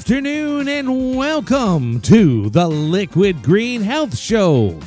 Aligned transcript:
Afternoon 0.00 0.66
and 0.66 1.14
welcome 1.14 2.00
to 2.00 2.48
the 2.48 2.66
Liquid 2.66 3.42
Green 3.42 3.82
Health 3.82 4.16
Show 4.16 4.80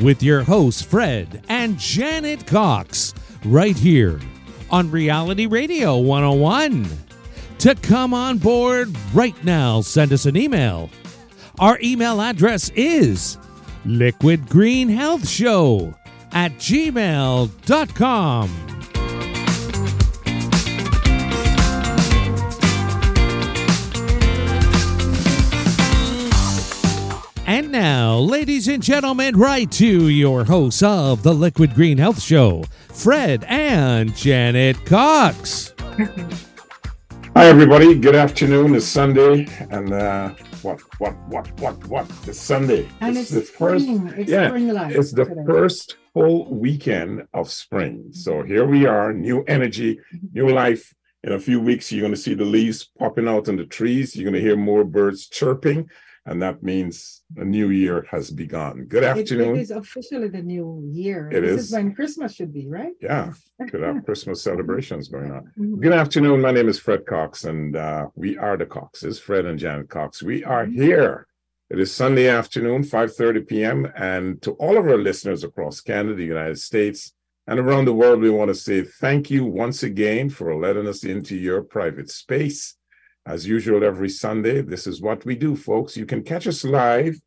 with 0.00 0.24
your 0.24 0.42
hosts 0.42 0.82
Fred 0.82 1.44
and 1.48 1.78
Janet 1.78 2.48
Cox 2.48 3.14
right 3.44 3.76
here 3.76 4.18
on 4.68 4.90
Reality 4.90 5.46
Radio 5.46 5.98
101. 5.98 6.84
To 7.58 7.76
come 7.76 8.12
on 8.12 8.38
board 8.38 8.92
right 9.14 9.40
now, 9.44 9.82
send 9.82 10.12
us 10.12 10.26
an 10.26 10.36
email. 10.36 10.90
Our 11.60 11.78
email 11.80 12.20
address 12.20 12.70
is 12.70 13.38
liquidgreenhealthshow 13.84 15.96
at 16.32 16.50
gmail.com. 16.54 18.75
And 27.48 27.70
now, 27.70 28.18
ladies 28.18 28.66
and 28.66 28.82
gentlemen, 28.82 29.36
right 29.38 29.70
to 29.70 30.08
your 30.08 30.42
hosts 30.42 30.82
of 30.82 31.22
the 31.22 31.32
Liquid 31.32 31.74
Green 31.74 31.96
Health 31.96 32.20
Show, 32.20 32.64
Fred 32.92 33.44
and 33.44 34.16
Janet 34.16 34.84
Cox. 34.84 35.72
Hi, 35.78 37.46
everybody. 37.46 37.94
Good 37.94 38.16
afternoon. 38.16 38.74
It's 38.74 38.84
Sunday, 38.84 39.46
and 39.70 39.92
uh, 39.92 40.30
what, 40.62 40.80
what, 40.98 41.16
what, 41.28 41.60
what, 41.60 41.86
what? 41.86 42.10
It's 42.26 42.40
Sunday. 42.40 42.88
And 43.00 43.16
it's, 43.16 43.30
the 43.30 43.42
first. 43.42 43.86
It's 43.88 44.28
yeah, 44.28 44.48
spring 44.48 44.68
It's 44.68 45.12
the 45.12 45.26
today. 45.26 45.44
first 45.46 45.98
full 46.14 46.52
weekend 46.52 47.28
of 47.32 47.48
spring. 47.48 48.08
So 48.10 48.42
here 48.42 48.66
we 48.66 48.86
are, 48.86 49.12
new 49.12 49.44
energy, 49.44 50.00
new 50.32 50.48
life. 50.48 50.92
In 51.22 51.30
a 51.32 51.38
few 51.38 51.60
weeks, 51.60 51.92
you're 51.92 52.02
going 52.02 52.12
to 52.12 52.20
see 52.20 52.34
the 52.34 52.44
leaves 52.44 52.90
popping 52.98 53.28
out 53.28 53.48
on 53.48 53.54
the 53.54 53.66
trees. 53.66 54.16
You're 54.16 54.28
going 54.28 54.34
to 54.34 54.40
hear 54.40 54.56
more 54.56 54.82
birds 54.82 55.28
chirping, 55.28 55.88
and 56.24 56.42
that 56.42 56.64
means 56.64 57.15
a 57.36 57.44
new 57.44 57.70
year 57.70 58.06
has 58.10 58.30
begun. 58.30 58.84
Good 58.84 59.02
It- 59.02 59.18
afternoon. 59.18 59.56
it 59.56 59.60
is 59.62 59.70
officially 59.70 60.28
the 60.28 60.42
new 60.42 60.82
year. 60.86 61.28
It 61.32 61.40
this 61.40 61.60
is. 61.60 61.66
is 61.66 61.72
when 61.72 61.92
Christmas 61.94 62.32
should 62.34 62.52
be, 62.52 62.68
right? 62.68 62.92
Yeah, 63.00 63.32
could 63.70 63.82
have 63.82 64.04
Christmas 64.04 64.42
celebrations 64.42 65.08
going 65.08 65.32
on. 65.32 65.50
Mhm. 65.58 65.80
Good 65.80 65.92
afternoon. 65.92 66.40
My 66.40 66.52
name 66.52 66.68
is 66.68 66.78
Fred 66.78 67.04
Cox, 67.04 67.44
and 67.44 67.74
uh, 67.76 68.08
we 68.14 68.38
are 68.38 68.56
the 68.56 68.66
Coxes, 68.66 69.18
Fred 69.18 69.44
and 69.44 69.58
Janet 69.58 69.88
Cox. 69.88 70.22
We 70.22 70.44
are 70.44 70.66
here. 70.66 71.26
It 71.68 71.80
is 71.80 71.90
Sunday 71.92 72.28
afternoon, 72.28 72.84
5:30 72.84 73.40
p.m. 73.48 73.90
And 73.96 74.40
to 74.42 74.52
all 74.52 74.76
of 74.78 74.86
our 74.86 74.98
listeners 74.98 75.42
across 75.42 75.80
Canada, 75.80 76.14
the 76.14 76.24
United 76.24 76.60
States, 76.60 77.12
and 77.48 77.58
around 77.58 77.86
the 77.86 77.92
world, 77.94 78.20
we 78.20 78.30
want 78.30 78.48
to 78.48 78.54
say 78.54 78.82
thank 78.82 79.30
you 79.30 79.44
once 79.44 79.82
again 79.82 80.30
for 80.30 80.54
letting 80.54 80.86
us 80.86 81.02
into 81.02 81.34
your 81.36 81.62
private 81.62 82.08
space. 82.08 82.76
As 83.26 83.44
usual, 83.46 83.82
every 83.82 84.08
Sunday, 84.08 84.62
this 84.62 84.86
is 84.86 85.02
what 85.02 85.24
we 85.24 85.34
do, 85.34 85.56
folks. 85.56 85.96
You 85.96 86.06
can 86.06 86.22
catch 86.22 86.46
us 86.46 86.62
live 86.64 87.20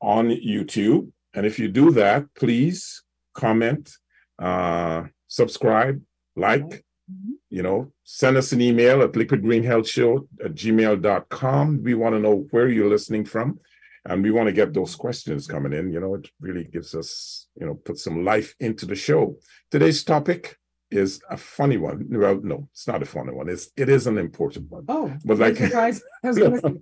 on 0.00 0.28
YouTube. 0.28 1.10
And 1.34 1.46
if 1.46 1.58
you 1.58 1.68
do 1.68 1.90
that, 1.92 2.26
please 2.34 3.02
comment, 3.34 3.90
uh, 4.38 5.04
subscribe, 5.26 6.02
like, 6.36 6.84
Mhm. 7.10 7.38
you 7.48 7.62
know, 7.62 7.92
send 8.04 8.36
us 8.36 8.52
an 8.52 8.60
email 8.60 9.00
at 9.02 9.12
liquidgreenhealthshow 9.12 10.28
at 10.44 10.54
gmail.com. 10.54 11.82
We 11.82 11.94
want 11.94 12.14
to 12.14 12.20
know 12.20 12.46
where 12.50 12.68
you're 12.68 12.90
listening 12.90 13.24
from. 13.24 13.58
And 14.04 14.22
we 14.22 14.30
want 14.30 14.48
to 14.48 14.52
get 14.52 14.72
those 14.74 14.94
questions 14.94 15.46
coming 15.46 15.72
in. 15.72 15.92
You 15.92 16.00
know, 16.00 16.14
it 16.14 16.28
really 16.40 16.64
gives 16.64 16.94
us, 16.94 17.46
you 17.58 17.66
know, 17.66 17.74
put 17.74 17.98
some 17.98 18.24
life 18.24 18.54
into 18.60 18.86
the 18.86 18.94
show. 18.94 19.38
Today's 19.70 20.04
topic 20.04 20.56
is 20.90 21.20
a 21.30 21.36
funny 21.36 21.76
one. 21.76 22.06
Well, 22.10 22.40
no, 22.42 22.68
it's 22.72 22.86
not 22.88 23.02
a 23.02 23.06
funny 23.06 23.32
one. 23.32 23.48
It's 23.48 23.70
it 23.76 23.88
is 23.88 24.06
an 24.06 24.18
important 24.18 24.70
one. 24.70 24.84
Oh, 24.88 25.12
But 25.24 25.38
like- 25.38 25.56
surprised. 25.56 26.02
I 26.24 26.28
was 26.28 26.38
gonna 26.38 26.60
say, 26.60 26.74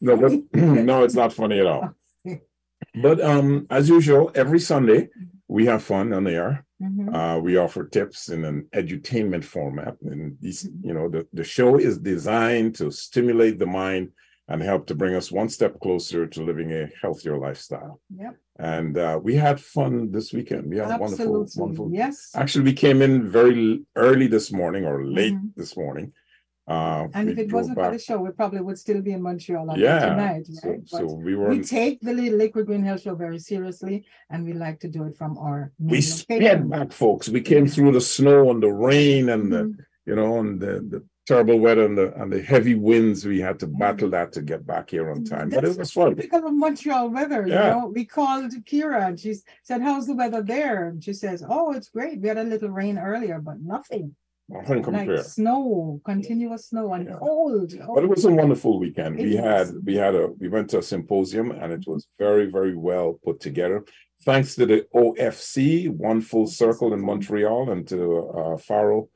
no, 0.00 0.14
no, 0.54 1.04
it's 1.04 1.14
not 1.14 1.32
funny 1.32 1.60
at 1.60 1.66
all. 1.66 1.90
But 3.00 3.20
um, 3.20 3.66
as 3.70 3.88
usual, 3.88 4.30
every 4.34 4.58
Sunday 4.60 5.08
we 5.48 5.66
have 5.66 5.82
fun 5.82 6.12
on 6.12 6.24
the 6.24 6.32
air. 6.32 6.64
mhm. 6.82 7.14
Uh, 7.14 7.38
we 7.40 7.56
offer 7.56 7.84
tips 7.86 8.28
in 8.28 8.44
an 8.44 8.66
edutainment 8.74 9.44
format, 9.44 9.94
and 10.02 10.36
these, 10.40 10.68
you 10.82 10.92
know, 10.92 11.08
the, 11.08 11.26
the 11.32 11.44
show 11.44 11.78
is 11.78 11.98
designed 11.98 12.74
to 12.76 12.90
stimulate 12.90 13.58
the 13.58 13.66
mind 13.66 14.10
and 14.48 14.60
help 14.62 14.86
to 14.86 14.94
bring 14.94 15.14
us 15.14 15.30
one 15.30 15.48
step 15.48 15.78
closer 15.80 16.26
to 16.26 16.42
living 16.42 16.72
a 16.72 16.88
healthier 17.00 17.38
lifestyle. 17.38 18.00
Yep, 18.22 18.36
And 18.62 18.96
uh, 18.96 19.18
we 19.20 19.34
had 19.34 19.60
fun 19.60 20.12
this 20.12 20.32
weekend. 20.32 20.70
We 20.70 20.76
had 20.78 20.92
a 20.92 20.98
wonderful, 20.98 21.46
wonderful. 21.56 21.90
Yes. 21.92 22.30
Actually, 22.36 22.66
we 22.70 22.74
came 22.74 23.02
in 23.02 23.28
very 23.28 23.82
early 23.96 24.28
this 24.28 24.52
morning 24.52 24.84
or 24.84 25.04
late 25.04 25.34
Mhm. 25.34 25.50
this 25.56 25.76
morning. 25.76 26.12
Uh, 26.68 27.08
And 27.12 27.28
if 27.28 27.38
it 27.38 27.52
wasn't 27.52 27.76
for 27.76 27.90
the 27.90 27.98
show, 27.98 28.18
we 28.26 28.30
probably 28.30 28.60
would 28.60 28.78
still 28.78 29.02
be 29.02 29.10
in 29.16 29.20
Montreal 29.20 29.68
on 29.68 29.76
yeah, 29.80 29.98
tonight, 30.10 30.46
so, 30.46 30.68
right? 30.70 30.80
But 30.92 30.98
so 31.00 31.06
we 31.26 31.34
were. 31.34 31.48
we 31.48 31.60
take 31.80 31.96
the 32.02 32.12
Li- 32.14 32.30
Liquid 32.30 32.66
Green 32.66 32.84
Health 32.84 33.02
Show 33.02 33.16
very 33.16 33.40
seriously, 33.40 34.04
and 34.30 34.44
we 34.46 34.52
like 34.52 34.78
to 34.84 34.88
do 34.96 35.02
it 35.08 35.16
from 35.16 35.32
our 35.38 35.72
we 35.80 35.96
location. 35.96 36.18
sped 36.18 36.70
back, 36.70 36.92
folks. 36.92 37.28
We 37.28 37.40
came 37.40 37.66
through 37.66 37.92
the 37.98 38.00
snow 38.16 38.40
and 38.52 38.62
the 38.62 38.72
rain 38.72 39.28
and 39.34 39.44
the, 39.54 39.62
Mhm. 39.64 39.76
you 40.06 40.14
know, 40.14 40.38
and 40.38 40.60
the, 40.60 40.74
the 40.92 41.00
terrible 41.26 41.58
weather 41.58 41.84
and 41.84 41.96
the 41.96 42.12
and 42.20 42.32
the 42.32 42.42
heavy 42.42 42.74
winds. 42.74 43.24
We 43.26 43.40
had 43.40 43.58
to 43.60 43.66
Mhm. 43.66 43.78
battle 43.78 44.10
that 44.10 44.32
to 44.32 44.42
get 44.42 44.66
back 44.66 44.90
here 44.90 45.10
on 45.10 45.24
time, 45.24 45.48
but 45.50 45.58
it 45.64 45.68
That's 45.68 45.78
was 45.78 45.92
fun. 45.92 46.16
Typical 46.16 46.46
of 46.48 46.54
Montreal 46.54 47.10
weather, 47.10 47.46
you 47.46 47.52
Yeah. 47.52 47.70
know. 47.70 47.92
We 47.94 48.04
called 48.04 48.50
Kira 48.64 49.06
and 49.08 49.18
she 49.20 49.34
said, 49.62 49.80
How's 49.82 50.06
the 50.06 50.14
weather 50.14 50.42
there? 50.42 50.88
And 50.88 51.02
she 51.02 51.12
says, 51.12 51.44
Oh, 51.48 51.72
it's 51.72 51.88
great. 51.88 52.20
We 52.20 52.28
had 52.28 52.38
a 52.38 52.44
little 52.44 52.70
rain 52.70 52.98
earlier, 52.98 53.40
but 53.40 53.60
nothing. 53.60 54.14
Nothing 54.48 54.76
Like 54.82 54.84
compare. 54.84 55.22
snow, 55.22 56.00
continuous 56.04 56.66
snow 56.66 56.92
and 56.92 57.06
Yeah. 57.06 57.16
cold. 57.18 57.72
Oh, 57.86 57.94
But 57.94 58.04
it 58.04 58.10
was 58.10 58.24
a 58.24 58.32
wonderful 58.32 58.78
weekend. 58.80 59.16
We 59.16 59.36
had 59.36 59.68
we 59.86 59.94
had 59.94 60.14
a 60.14 60.26
we 60.40 60.48
went 60.48 60.70
to 60.70 60.78
a 60.78 60.82
symposium 60.82 61.52
and 61.52 61.72
it 61.72 61.84
was 61.86 62.08
very 62.18 62.46
very 62.50 62.76
well 62.76 63.20
put 63.24 63.38
together. 63.40 63.84
Thanks 64.24 64.54
to 64.56 64.66
the 64.66 64.86
OFC, 64.94 65.88
One 65.88 66.20
Full 66.20 66.46
Circle 66.46 66.92
in 66.94 67.00
Montreal, 67.00 67.70
and 67.70 67.86
to 67.88 67.98
uh, 68.38 68.56
Faro 68.56 69.08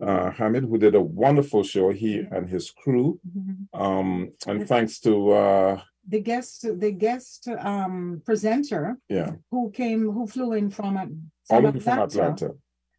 uh, 0.00 0.30
Hamid, 0.30 0.64
who 0.64 0.78
did 0.78 0.94
a 0.94 1.00
wonderful 1.00 1.62
show. 1.62 1.90
He 1.90 2.18
and 2.30 2.48
his 2.48 2.70
crew. 2.70 3.20
Mhm. 3.36 3.56
Um, 3.74 4.32
and 4.46 4.66
thanks 4.66 5.00
to 5.00 5.30
uh, 5.32 5.80
the 6.08 6.20
guest, 6.20 6.66
the 6.80 6.90
guest 6.92 7.48
um 7.70 8.22
presenter 8.24 8.96
yeah, 9.08 9.32
who 9.50 9.70
came, 9.70 10.10
who 10.10 10.26
flew 10.26 10.52
in 10.54 10.70
from, 10.70 10.96
all 10.96 11.06
from 11.48 11.64
of 11.66 11.72
them 11.74 11.82
from 11.82 11.98
Atlanta. 11.98 12.48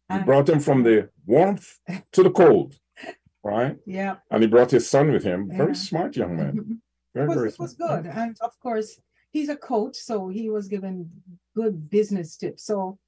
He 0.08 0.16
and- 0.16 0.24
brought 0.26 0.48
him 0.48 0.60
from 0.60 0.82
the 0.82 1.08
warmth 1.26 1.78
to 2.12 2.22
the 2.22 2.30
cold, 2.30 2.76
right? 3.44 3.76
Yeah. 3.86 4.16
And 4.30 4.42
he 4.42 4.48
brought 4.48 4.70
his 4.70 4.88
son 4.88 5.12
with 5.12 5.24
him. 5.24 5.48
Very 5.50 5.68
Yeah. 5.74 5.88
smart 5.88 6.16
young 6.16 6.36
man. 6.36 6.54
Very, 7.14 7.24
It 7.24 7.28
was, 7.28 7.36
very 7.38 7.48
it 7.48 7.58
was 7.58 7.74
good. 7.74 8.06
And 8.06 8.36
of 8.40 8.52
course, 8.60 9.00
he's 9.32 9.48
a 9.48 9.56
coach, 9.56 9.96
so 9.96 10.28
he 10.28 10.48
was 10.48 10.68
given 10.68 11.10
good 11.56 11.90
business 11.90 12.36
tips. 12.36 12.62
So 12.64 12.98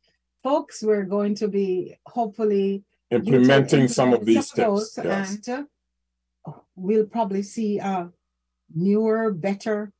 folks, 0.42 0.82
we're 0.82 1.04
going 1.04 1.36
to 1.36 1.46
be 1.46 1.96
hopefully 2.06 2.82
Implementing 3.12 3.88
some 3.88 4.12
of 4.12 4.24
these 4.24 4.50
tips. 4.50 4.98
Yes. 5.02 5.46
And 5.46 5.68
uh, 6.46 6.52
we'll 6.74 7.06
probably 7.06 7.42
see 7.42 7.78
a 7.78 8.10
newer, 8.74 9.32
better, 9.32 9.92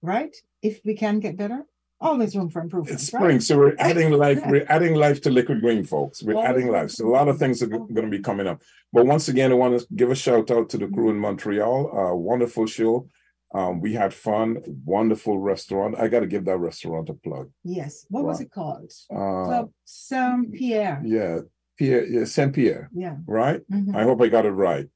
right? 0.00 0.34
If 0.62 0.80
we 0.84 0.94
can 0.94 1.18
get 1.20 1.36
better, 1.36 1.66
always 2.00 2.36
room 2.36 2.48
for 2.50 2.60
improvement. 2.62 2.94
It's 3.00 3.12
right? 3.12 3.20
spring, 3.20 3.40
so 3.40 3.56
we're 3.58 3.76
adding 3.78 4.10
life. 4.24 4.40
We're 4.46 4.66
adding 4.68 4.94
life 4.94 5.20
to 5.22 5.30
liquid 5.30 5.60
green, 5.60 5.84
folks. 5.84 6.22
We're 6.22 6.34
Always 6.34 6.50
adding 6.50 6.68
life. 6.68 6.90
So 6.90 7.06
a 7.06 7.10
lot 7.10 7.28
of 7.28 7.38
things 7.38 7.62
are 7.62 7.66
going 7.66 7.94
to 7.94 8.08
be 8.08 8.20
coming 8.20 8.46
up. 8.46 8.62
But 8.92 9.06
once 9.06 9.28
again, 9.28 9.50
I 9.50 9.54
want 9.54 9.80
to 9.80 9.86
give 9.94 10.10
a 10.10 10.14
shout 10.14 10.50
out 10.50 10.68
to 10.70 10.78
the 10.78 10.88
crew 10.88 11.10
in 11.10 11.18
Montreal. 11.18 11.98
Uh, 11.98 12.14
wonderful 12.14 12.66
show. 12.66 13.08
Um, 13.54 13.80
we 13.80 13.92
had 13.92 14.14
fun. 14.14 14.62
Wonderful 14.84 15.38
restaurant. 15.38 15.96
I 15.98 16.08
got 16.08 16.20
to 16.20 16.26
give 16.26 16.44
that 16.46 16.56
restaurant 16.58 17.08
a 17.10 17.14
plug. 17.14 17.50
Yes. 17.64 18.06
What 18.08 18.24
was 18.24 18.40
it 18.40 18.50
called? 18.50 18.90
Uh, 19.10 19.44
Club 19.44 19.70
Saint 19.84 20.52
Pierre. 20.52 21.02
yeah, 21.04 21.40
Pierre, 21.82 22.04
yeah, 22.06 22.24
Saint 22.24 22.52
Pierre, 22.54 22.88
Yeah. 23.04 23.16
right? 23.26 23.60
Mhm. 23.70 23.94
I 24.00 24.02
hope 24.08 24.20
I 24.22 24.28
got 24.28 24.46
it 24.46 24.56
right. 24.68 24.88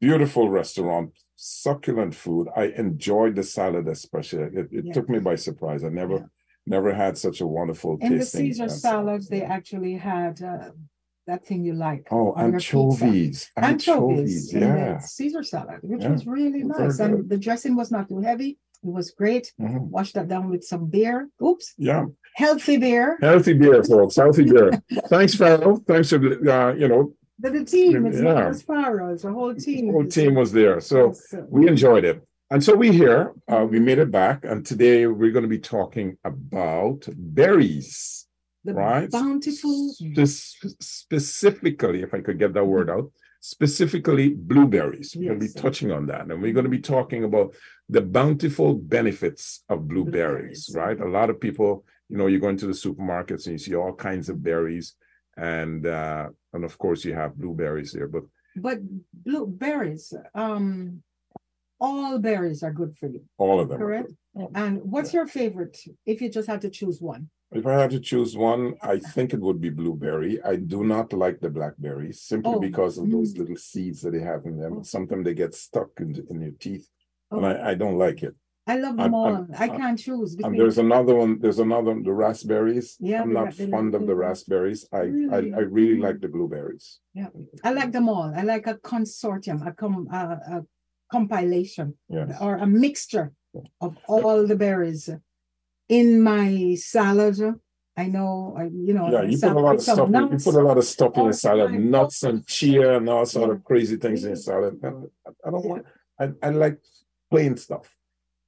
Beautiful 0.00 0.48
restaurant, 0.48 1.08
succulent 1.36 2.14
food. 2.14 2.48
I 2.56 2.64
enjoyed 2.84 3.34
the 3.36 3.42
salad 3.42 3.86
especially. 3.88 4.44
It, 4.60 4.68
it 4.78 4.84
Yeah. 4.86 4.92
took 4.96 5.08
me 5.14 5.18
by 5.30 5.34
surprise. 5.48 5.84
I 5.84 5.90
never 6.02 6.14
Yeah. 6.20 6.26
Never 6.76 6.92
had 7.04 7.14
such 7.26 7.38
a 7.40 7.46
wonderful 7.58 7.92
In 8.02 8.18
the 8.18 8.24
Caesar 8.24 8.68
salads, 8.68 9.26
they 9.34 9.42
actually 9.56 9.94
had 10.12 10.34
uh, 10.42 10.70
that 11.26 11.40
thing 11.46 11.60
you 11.68 11.72
like. 11.88 12.02
Oh, 12.16 12.26
on 12.32 12.50
your 12.52 12.60
pizza. 12.60 12.76
anchovies. 12.76 13.38
Anchovies 13.56 14.52
in 14.54 14.60
Yeah. 14.62 14.98
Caesar 15.16 15.42
salad, 15.54 15.80
which 15.90 16.02
Yeah. 16.02 16.12
was 16.14 16.22
really 16.26 16.62
Very 16.62 16.64
nice. 16.74 16.96
good. 16.98 17.10
And 17.10 17.28
the 17.32 17.38
dressing 17.46 17.74
was 17.80 17.88
not 17.96 18.04
too 18.10 18.20
heavy. 18.30 18.50
It 18.86 18.92
was 18.98 19.06
great. 19.20 19.46
Mhm. 19.58 19.88
Wash 19.96 20.10
that 20.16 20.28
down 20.28 20.44
with 20.52 20.62
some 20.72 20.84
beer. 20.94 21.16
Oops, 21.48 21.66
Yeah. 21.88 22.04
Healthy 22.34 22.76
beer. 22.76 23.18
Healthy 23.20 23.54
beer, 23.54 23.82
folks. 23.84 24.16
Healthy 24.16 24.44
beer. 24.44 24.70
Thanks, 25.08 25.34
Farrell. 25.34 25.76
Thanks 25.86 26.10
for 26.10 26.16
uh, 26.16 26.74
you 26.74 26.88
know, 26.88 27.14
The, 27.38 27.50
the 27.50 27.64
team, 27.64 28.06
it's 28.06 28.18
not 28.18 28.36
Yeah. 28.36 28.48
just 28.50 28.66
Faros, 28.66 29.22
the 29.22 29.32
whole 29.32 29.54
team. 29.54 29.86
the 29.86 29.92
whole 29.92 30.06
team 30.06 30.34
was 30.34 30.52
there. 30.52 30.80
So 30.80 31.08
Yes, 31.08 31.34
uh, 31.34 31.42
we 31.48 31.68
enjoyed 31.68 32.04
it. 32.04 32.22
And 32.52 32.62
so 32.64 32.74
we 32.74 32.90
here, 32.92 33.32
uh, 33.48 33.64
we 33.70 33.78
made 33.78 33.98
it 33.98 34.10
back, 34.10 34.44
and 34.44 34.66
today 34.66 35.06
we're 35.06 35.30
going 35.30 35.44
to 35.44 35.48
be 35.48 35.60
talking 35.60 36.18
about 36.24 37.06
berries, 37.16 38.26
the 38.64 38.74
right? 38.74 39.08
bountiful 39.10 39.94
Spe- 40.26 40.74
specifically, 40.80 42.02
if 42.02 42.12
I 42.12 42.20
could 42.20 42.38
get 42.38 42.52
that 42.54 42.64
word 42.66 42.90
out, 42.90 43.06
specifically 43.40 44.30
blueberries. 44.34 45.14
We're 45.16 45.28
going 45.28 45.40
to 45.40 45.46
Yes. 45.46 45.54
be 45.54 45.60
touching 45.60 45.90
on 45.92 46.06
that, 46.06 46.22
and 46.28 46.42
we're 46.42 46.52
going 46.52 46.64
to 46.70 46.76
be 46.80 46.80
talking 46.96 47.22
about 47.24 47.54
the 47.88 48.02
bountiful 48.02 48.74
benefits 48.74 49.62
of 49.68 49.88
blueberries, 49.88 50.66
Blueberries. 50.66 50.98
right? 50.98 51.00
A 51.00 51.10
lot 51.18 51.30
of 51.30 51.40
people, 51.40 51.84
you 52.10 52.16
know, 52.18 52.26
you 52.26 52.38
go 52.40 52.48
into 52.48 52.66
the 52.66 52.72
supermarkets 52.72 53.46
and 53.46 53.52
you 53.54 53.58
see 53.58 53.74
all 53.74 53.94
kinds 53.94 54.28
of 54.28 54.42
berries, 54.42 54.96
and 55.36 55.86
uh, 55.86 56.28
and 56.52 56.64
of 56.64 56.76
course 56.78 57.04
you 57.04 57.14
have 57.14 57.36
blueberries 57.36 57.92
there, 57.92 58.08
but 58.08 58.24
But 58.56 58.78
blueberries, 59.12 60.12
um, 60.34 61.02
all 61.78 62.18
berries 62.18 62.62
are 62.62 62.72
good 62.80 62.92
for 62.98 63.08
you, 63.08 63.22
all 63.38 63.60
of 63.60 63.68
them. 63.68 63.78
correct? 63.78 64.12
And 64.54 64.82
what's 64.92 65.12
your 65.14 65.26
favorite 65.26 65.76
if 66.06 66.20
you 66.22 66.28
just 66.30 66.48
had 66.48 66.60
to 66.62 66.70
choose 66.70 67.00
one? 67.00 67.30
If 67.52 67.66
I 67.66 67.74
had 67.82 67.90
to 67.90 68.00
choose 68.00 68.36
one, 68.36 68.74
I 68.80 68.96
think 69.14 69.32
it 69.32 69.40
would 69.40 69.60
be 69.60 69.70
blueberry. 69.70 70.32
I 70.52 70.54
do 70.56 70.84
not 70.84 71.12
like 71.12 71.40
the 71.40 71.50
blackberries 71.50 72.22
simply 72.22 72.54
Oh, 72.54 72.60
because 72.60 72.96
of 72.98 73.10
those 73.10 73.34
mm. 73.34 73.38
little 73.40 73.56
seeds 73.56 74.02
that 74.02 74.12
they 74.12 74.20
have 74.32 74.42
in 74.46 74.56
them. 74.62 74.74
Oh. 74.78 74.82
Sometimes 74.82 75.24
they 75.24 75.34
get 75.34 75.54
stuck 75.54 75.90
in, 75.98 76.08
in 76.30 76.36
your 76.42 76.52
teeth, 76.66 76.86
and 77.32 77.44
Oh, 77.44 77.48
I, 77.48 77.70
I 77.70 77.74
don't 77.74 77.98
like 77.98 78.22
it. 78.22 78.36
I 78.72 78.74
love 78.84 78.96
them 78.96 79.06
I'm- 79.14 79.14
all. 79.18 79.32
I'm- 79.38 79.52
I 79.64 79.68
can't 79.80 79.98
choose 80.06 80.30
And 80.34 80.38
between. 80.38 80.58
there's 80.60 80.78
another 80.86 81.14
one. 81.22 81.32
There's 81.42 81.60
another 81.68 81.90
one, 81.92 82.02
the 82.10 82.16
raspberries. 82.26 82.86
Yeah, 83.10 83.20
I'm 83.22 83.32
not 83.40 83.48
the 83.58 83.66
fond 83.74 83.90
of 83.98 84.02
the 84.10 84.16
raspberries. 84.26 84.80
I 84.92 84.96
I, 84.98 85.02
Really? 85.04 85.54
I 85.58 85.62
really 85.78 85.96
Mm. 85.98 86.04
like 86.06 86.18
the 86.24 86.28
blueberries. 86.36 86.86
Yeah, 87.20 87.30
I 87.68 87.70
like 87.80 87.90
them 87.96 88.06
all. 88.14 88.28
I 88.40 88.42
like 88.54 88.66
a 88.74 88.76
consortium, 88.92 89.58
a 89.70 89.72
com, 89.80 89.94
a, 90.20 90.22
a 90.54 90.56
compilation 91.16 91.88
Yes. 92.16 92.28
or 92.44 92.52
a 92.66 92.68
mixture 92.84 93.28
of 93.84 93.92
all 94.12 94.46
the 94.50 94.56
berries 94.64 95.04
in 95.98 96.06
my 96.32 96.50
salad. 96.94 97.38
I 98.02 98.06
know, 98.16 98.54
I 98.60 98.64
you 98.88 98.94
know. 98.98 99.06
Yeah, 99.14 99.22
you 99.30 99.36
put 99.46 99.52
a 99.62 99.64
lot 99.68 99.74
of 99.74 99.82
stuff. 99.82 100.08
In, 100.08 100.14
you 100.32 100.38
put 100.48 100.54
a 100.62 100.66
lot 100.70 100.78
of 100.82 100.84
stuff 100.84 101.12
in 101.16 101.22
all 101.22 101.32
salad, 101.46 101.72
nuts 101.96 102.18
and 102.28 102.38
chia 102.46 102.88
and 102.98 103.08
all 103.12 103.26
sort 103.26 103.50
of 103.50 103.58
crazy 103.70 103.96
things 104.04 104.20
in 104.24 104.36
salad. 104.36 104.74
And 104.86 104.94
I, 105.26 105.30
I 105.46 105.48
don't 105.52 105.66
want. 105.70 105.82
I, 106.22 106.24
I 106.46 106.48
like 106.64 106.78
plain 107.32 107.56
stuff. 107.66 107.86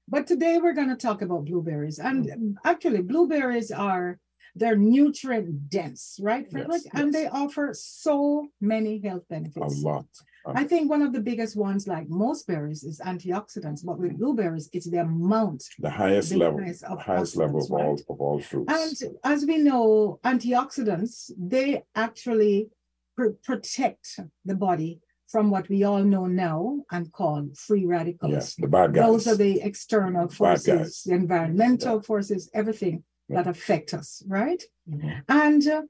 But 0.08 0.26
today 0.26 0.58
we're 0.58 0.72
going 0.74 0.88
to 0.88 0.96
talk 0.96 1.22
about 1.22 1.44
blueberries. 1.44 1.98
And 1.98 2.26
Mm. 2.26 2.54
actually, 2.64 3.02
blueberries 3.02 3.70
are 3.70 4.18
they're 4.54 4.76
nutrient 4.76 5.70
dense, 5.70 6.18
right, 6.20 6.50
Frederick? 6.50 6.82
Yes, 6.84 6.92
and 6.92 7.10
they 7.14 7.26
offer 7.26 7.70
so 7.72 8.48
many 8.60 9.00
health 9.00 9.26
benefits. 9.28 9.82
A 9.82 9.86
lot. 9.86 10.06
I 10.44 10.64
think 10.64 10.90
one 10.90 11.00
of 11.00 11.12
the 11.14 11.20
biggest 11.20 11.56
ones, 11.56 11.86
like 11.88 12.06
most 12.10 12.46
berries, 12.46 12.82
is 12.84 13.00
antioxidants. 13.00 13.82
But 13.82 13.98
with 13.98 14.18
blueberries, 14.18 14.68
it's 14.74 14.90
the 14.90 14.98
amount. 15.00 15.64
The 15.78 15.88
highest 15.88 16.30
The 16.30 16.36
level, 16.36 16.60
highest 16.60 16.84
of 16.84 16.98
highest 17.00 17.36
level 17.36 17.64
of 17.64 17.70
all 17.72 17.90
right? 17.92 18.02
of 18.10 18.20
all 18.20 18.40
fruits. 18.40 18.72
And 19.02 19.16
as 19.24 19.46
we 19.46 19.56
know, 19.58 20.18
antioxidants, 20.24 21.30
they 21.38 21.84
actually 21.94 22.68
pr- 23.16 23.36
protect 23.44 24.20
the 24.44 24.56
body 24.56 25.00
from 25.32 25.50
what 25.50 25.68
we 25.70 25.82
all 25.82 26.04
know 26.04 26.26
now 26.26 26.82
and 26.90 27.10
call 27.10 27.48
free 27.66 27.86
radicals. 27.86 28.32
yes, 28.32 28.54
the 28.56 28.66
bad 28.68 28.92
guys. 28.92 29.02
Those 29.06 29.26
are 29.28 29.36
the 29.46 29.62
external 29.62 30.28
forces, 30.28 31.02
the 31.06 31.14
environmental 31.14 31.96
Yeah. 31.96 32.02
forces, 32.10 32.50
everything 32.52 33.02
that 33.30 33.46
affect 33.46 33.94
us, 34.00 34.22
right? 34.38 34.62
Mhm. 34.86 35.24
And 35.42 35.62
uh, 35.66 35.82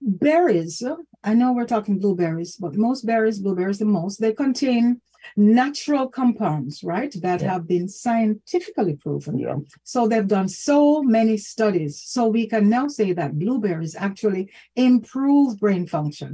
berries, 0.00 0.82
I 1.22 1.32
know 1.34 1.52
we're 1.52 1.72
talking 1.74 2.00
blueberries, 2.00 2.56
but 2.56 2.74
most 2.88 3.06
berries, 3.06 3.38
blueberries 3.38 3.78
the 3.78 3.84
most, 4.00 4.14
they 4.20 4.32
contain 4.32 5.00
natural 5.36 6.06
compounds, 6.20 6.82
right? 6.82 7.12
That 7.26 7.40
Yeah. 7.40 7.52
have 7.52 7.64
been 7.74 7.88
scientifically 7.88 8.96
proven. 9.04 9.38
Yeah, 9.38 9.58
So 9.84 9.98
they've 10.08 10.34
done 10.38 10.48
so 10.48 10.80
many 11.18 11.36
studies. 11.36 11.92
So 12.14 12.20
we 12.26 12.44
can 12.52 12.68
now 12.68 12.86
say 12.88 13.12
that 13.14 13.38
blueberries 13.38 13.94
actually 14.08 14.50
improve 14.74 15.48
brain 15.64 15.86
function, 15.86 16.32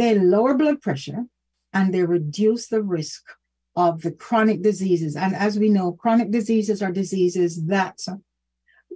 they 0.00 0.10
lower 0.18 0.54
blood 0.54 0.80
pressure, 0.86 1.20
and 1.72 1.92
they 1.92 2.04
reduce 2.04 2.68
the 2.68 2.82
risk 2.82 3.22
of 3.76 4.02
the 4.02 4.12
chronic 4.12 4.62
diseases. 4.62 5.14
And 5.16 5.34
as 5.34 5.58
we 5.58 5.68
know, 5.68 5.92
chronic 5.92 6.30
diseases 6.30 6.82
are 6.82 6.90
diseases 6.90 7.66
that 7.66 8.00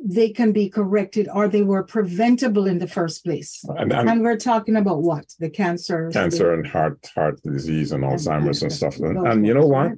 they 0.05 0.31
can 0.31 0.53
be 0.53 0.69
corrected 0.69 1.29
or 1.33 1.47
they 1.47 1.63
were 1.63 1.85
preventable 1.85 2.67
in 2.67 2.79
the 2.79 2.89
first 2.89 3.25
place. 3.25 3.65
and, 3.79 3.93
and 3.93 4.09
And 4.09 4.23
we're 4.23 4.37
talking 4.37 4.77
about 4.77 5.03
what? 5.03 5.27
The 5.39 5.51
cancer. 5.51 6.11
cancer 6.13 6.55
and 6.55 6.67
heart 6.67 6.99
heart 7.15 7.41
disease 7.43 7.93
and 7.93 8.03
Alzheimer's 8.03 8.63
and 8.63 8.73
yeah, 8.73 8.77
stuff. 8.77 8.97
And, 8.99 9.27
and 9.27 9.47
you 9.47 9.55
know 9.55 9.67
what? 9.67 9.93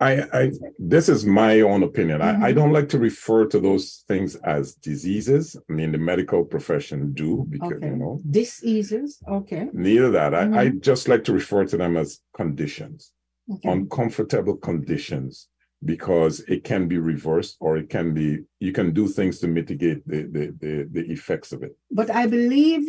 I, 0.00 0.22
I 0.32 0.52
this 0.78 1.08
is 1.08 1.26
my 1.26 1.60
own 1.60 1.82
opinion. 1.82 2.22
I, 2.22 2.30
I 2.48 2.52
Mhm. 2.52 2.54
don't 2.54 2.72
like 2.72 2.88
to 2.90 2.98
refer 2.98 3.46
to 3.46 3.58
those 3.60 4.04
things 4.06 4.36
as 4.36 4.74
diseases. 4.74 5.56
I 5.68 5.72
mean, 5.72 5.90
the 5.92 5.98
medical 5.98 6.44
profession 6.44 7.12
do 7.12 7.44
because 7.50 7.72
Okay. 7.78 7.88
you 7.88 7.96
know 7.96 8.22
Diseases. 8.30 9.20
Okay. 9.28 9.68
neither 9.72 10.10
that. 10.12 10.34
I, 10.34 10.42
I 10.62 10.64
Mhm. 10.70 10.80
just 10.80 11.08
like 11.08 11.24
to 11.24 11.32
refer 11.32 11.64
to 11.64 11.76
them 11.76 11.96
as 11.96 12.20
conditions, 12.36 13.12
Okay. 13.52 13.68
uncomfortable 13.70 14.56
conditions, 14.56 15.48
because 15.84 16.40
it 16.54 16.62
can 16.64 16.86
be 16.86 16.98
reversed 16.98 17.56
or 17.60 17.76
it 17.76 17.88
can 17.88 18.14
be 18.14 18.28
you 18.60 18.72
can 18.72 18.92
do 18.92 19.08
things 19.08 19.40
to 19.40 19.48
mitigate 19.48 20.00
the 20.06 20.20
the 20.34 20.44
the, 20.62 20.72
the 20.96 21.04
effects 21.16 21.50
of 21.52 21.62
it. 21.64 21.76
But 21.90 22.08
I 22.10 22.26
believe 22.26 22.84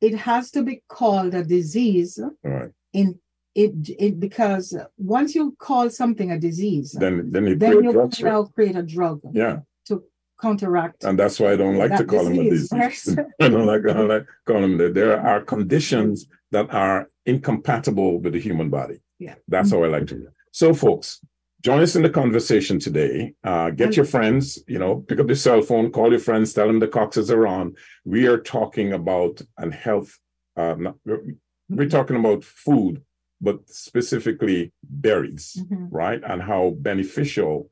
it 0.00 0.14
has 0.30 0.50
to 0.52 0.62
be 0.62 0.82
called 0.88 1.34
a 1.34 1.44
disease 1.44 2.18
All 2.44 2.50
right. 2.60 2.72
in 2.92 3.18
it, 3.54 3.72
it 3.98 4.18
because 4.20 4.76
once 4.96 5.34
you 5.34 5.54
call 5.58 5.90
something 5.90 6.30
a 6.32 6.38
disease, 6.38 6.92
Then 6.92 7.30
then 7.30 7.46
you 7.46 7.56
then 7.56 7.72
create 7.72 7.84
you 7.84 7.92
drugs 7.92 8.20
now 8.20 8.44
create 8.44 8.76
a 8.76 8.82
drug 8.82 9.20
Yeah. 9.32 9.60
to 9.88 10.02
counteract. 10.40 11.04
And 11.04 11.18
that's 11.18 11.38
why 11.38 11.52
I 11.52 11.56
don't 11.56 11.76
like 11.76 11.96
to 11.96 12.04
call 12.04 12.24
them 12.24 12.38
a 12.38 12.50
disease, 12.50 12.68
disease. 12.70 13.18
I 13.40 13.48
don't 13.48 13.66
like, 13.66 13.82
I 13.88 13.92
don't 13.92 14.08
like 14.08 14.26
calling 14.46 14.62
them 14.62 14.78
that. 14.78 14.94
There 14.94 15.20
are 15.20 15.40
conditions 15.42 16.26
that 16.50 16.72
are 16.72 17.10
incompatible 17.26 18.20
with 18.20 18.32
the 18.32 18.40
human 18.40 18.68
body. 18.70 19.00
Yeah. 19.18 19.34
That's 19.48 19.70
how 19.70 19.84
I 19.84 19.88
like 19.88 20.06
to. 20.08 20.28
So, 20.50 20.74
folks, 20.74 21.20
join 21.62 21.80
us 21.80 21.94
in 21.94 22.02
the 22.02 22.10
conversation 22.10 22.78
today. 22.78 23.34
Uh, 23.44 23.70
get 23.70 23.88
And- 23.88 23.96
your 23.96 24.04
friends, 24.06 24.58
you 24.66 24.78
know, 24.78 24.96
pick 25.08 25.20
up 25.20 25.28
your 25.28 25.36
cell 25.36 25.62
phone, 25.62 25.92
call 25.92 26.10
your 26.10 26.18
friends, 26.20 26.52
tell 26.52 26.66
them 26.66 26.80
the 26.80 26.88
Coxes 26.88 27.30
are 27.30 27.46
on. 27.46 27.74
We 28.04 28.26
are 28.26 28.38
talking 28.38 28.92
about 28.94 29.40
and 29.58 29.72
health. 29.72 30.18
Uh, 30.56 30.74
not- 30.78 30.96
we're, 31.06 31.22
we're 31.68 31.88
talking 31.88 32.16
about 32.16 32.42
food, 32.44 33.02
but 33.42 33.68
specifically 33.68 34.72
berries, 34.84 35.46
Mhm. 35.60 35.88
right? 35.90 36.22
And 36.30 36.40
how 36.40 36.62
beneficial 36.90 37.68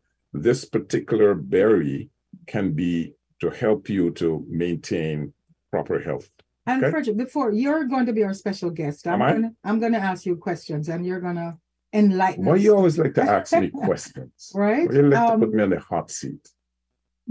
this 0.46 0.64
particular 0.76 1.30
berry 1.34 2.10
can 2.46 2.72
be 2.72 3.14
to 3.40 3.48
help 3.50 3.88
you 3.88 4.10
to 4.20 4.44
maintain 4.48 5.32
proper 5.70 5.96
health. 6.00 6.28
And 6.66 6.82
Okay. 6.82 6.90
Frederick, 6.90 7.16
before 7.16 7.48
you're 7.52 7.84
going 7.84 8.06
to 8.06 8.12
be 8.12 8.24
our 8.24 8.34
special 8.34 8.70
guest, 8.70 9.06
I'm 9.06 9.14
Am 9.14 9.22
I? 9.22 9.32
gonna 9.32 9.52
I'm 9.68 9.78
gonna 9.84 10.02
ask 10.10 10.20
you 10.26 10.36
questions 10.36 10.88
and 10.92 11.06
you're 11.06 11.20
gonna 11.28 11.50
enlighten 11.92 12.44
Why 12.44 12.54
us. 12.56 12.62
you 12.64 12.70
always 12.76 12.98
like 12.98 13.14
to 13.14 13.22
ask 13.38 13.52
me 13.62 13.68
questions? 13.70 14.52
right? 14.54 14.86
Why 14.88 14.94
you 14.96 15.02
like 15.08 15.26
to 15.28 15.32
Um, 15.34 15.40
put 15.40 15.52
me 15.54 15.62
on 15.62 15.70
the 15.70 15.80
hot 15.92 16.10
seat? 16.10 16.44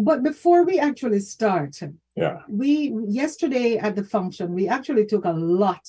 But 0.09 0.23
before 0.23 0.61
we 0.69 0.75
actually 0.79 1.19
start, 1.35 1.73
Yeah. 2.15 2.37
we 2.61 2.71
yesterday 3.21 3.77
at 3.77 3.93
the 3.99 4.03
function 4.15 4.45
we 4.59 4.65
actually 4.77 5.05
took 5.05 5.25
a 5.25 5.33
lot 5.33 5.85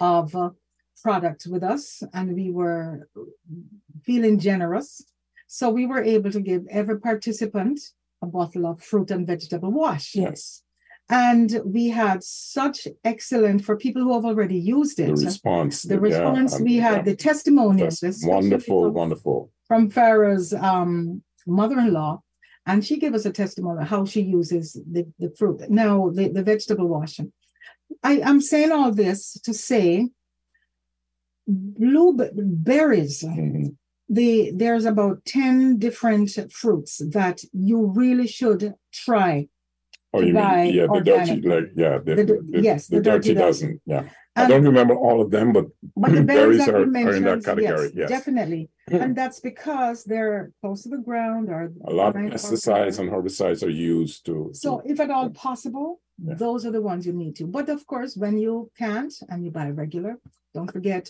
of 0.00 0.24
uh, 0.36 0.50
product 1.02 1.46
with 1.46 1.62
us 1.62 2.02
and 2.12 2.34
we 2.34 2.50
were 2.50 3.08
feeling 4.04 4.38
generous 4.38 5.02
so 5.46 5.70
we 5.70 5.86
were 5.86 6.02
able 6.02 6.30
to 6.30 6.40
give 6.40 6.62
every 6.70 6.98
participant 6.98 7.78
a 8.22 8.26
bottle 8.26 8.66
of 8.66 8.82
fruit 8.82 9.10
and 9.10 9.26
vegetable 9.26 9.70
wash 9.70 10.14
Yes. 10.14 10.62
and 11.08 11.60
we 11.64 11.88
had 11.88 12.22
such 12.24 12.88
excellent 13.04 13.64
for 13.64 13.76
people 13.76 14.02
who 14.02 14.14
have 14.14 14.24
already 14.24 14.58
used 14.58 14.98
it. 14.98 15.14
The 15.14 15.26
response. 15.26 15.82
the 15.82 16.00
response 16.00 16.54
and- 16.54 16.64
we 16.64 16.76
had 16.76 16.98
yeah, 16.98 17.02
the 17.02 17.14
especially 17.14 18.28
wonderful, 18.28 18.90
wonderful. 18.90 19.52
from 19.68 19.88
Farah's 19.90 20.52
um, 20.52 21.22
mother-in-law, 21.46 22.20
and 22.66 22.84
she 22.84 22.96
gave 22.98 23.14
us 23.14 23.24
a 23.24 23.30
testimony 23.32 23.82
of 23.82 23.88
how 23.88 24.04
she 24.04 24.22
uses 24.22 24.72
the, 24.72 25.06
the 25.20 25.30
fruit. 25.38 25.70
Now, 25.70 26.10
the, 26.12 26.28
the 26.28 26.42
vegetable 26.42 26.88
washing. 26.88 27.32
I, 28.02 28.20
I'm 28.22 28.40
saying 28.40 28.72
all 28.72 28.90
this 28.90 29.38
to 29.44 29.54
say 29.54 30.08
blueberries, 31.46 33.22
Mhm. 33.22 33.76
the 34.08 34.52
there's 34.54 34.84
about 34.84 35.24
10 35.24 35.78
different 35.78 36.30
fruits 36.52 36.98
that 37.18 37.42
you 37.52 37.78
really 37.86 38.26
should 38.26 38.74
try 38.92 39.48
Oh, 40.14 40.20
you 40.20 40.32
mean, 40.32 40.72
yeah, 40.74 40.86
the 40.86 41.00
dirty, 41.04 41.40
like, 41.42 41.72
yeah, 41.76 41.98
the, 41.98 42.14
The 42.14 42.24
the, 42.24 42.60
yes, 42.62 42.86
the 42.86 43.00
dirty 43.02 43.34
dirty 43.34 43.34
dozen. 43.34 43.68
doesn't, 43.68 43.82
yeah. 43.84 44.04
I 44.34 44.46
don't 44.48 44.64
remember 44.64 44.94
all 44.94 45.20
of 45.20 45.30
them, 45.30 45.52
but 45.52 45.66
But 45.96 46.12
the 46.12 46.22
berries, 46.32 46.58
berries 46.64 46.68
are, 46.68 46.76
are 46.76 47.16
in 47.16 47.24
that 47.24 47.44
category, 47.44 47.88
yes, 47.88 47.94
yes. 48.00 48.08
definitely. 48.08 48.70
And 49.02 49.14
that's 49.20 49.40
because 49.40 50.04
they're 50.04 50.52
close 50.62 50.80
to 50.84 50.88
the 50.96 51.02
ground 51.08 51.50
or 51.50 51.72
A 51.84 51.92
lot 51.92 52.16
of 52.16 52.22
pesticides 52.32 52.98
and 53.00 53.10
herbicides 53.10 53.62
are 53.66 53.76
used 53.96 54.24
to. 54.26 54.50
So 54.52 54.80
to- 54.80 54.90
if 54.90 55.00
at 55.00 55.10
all 55.10 55.28
possible, 55.30 55.88
Yeah. 56.26 56.34
those 56.44 56.60
are 56.66 56.72
the 56.78 56.84
ones 56.92 57.02
you 57.08 57.12
need 57.24 57.34
to. 57.40 57.44
But 57.58 57.66
of 57.76 57.80
course, 57.92 58.12
when 58.16 58.34
you 58.44 58.54
can't 58.82 59.12
and 59.30 59.38
you 59.44 59.50
buy 59.60 59.68
regular, 59.84 60.14
don't 60.56 60.70
forget, 60.76 61.04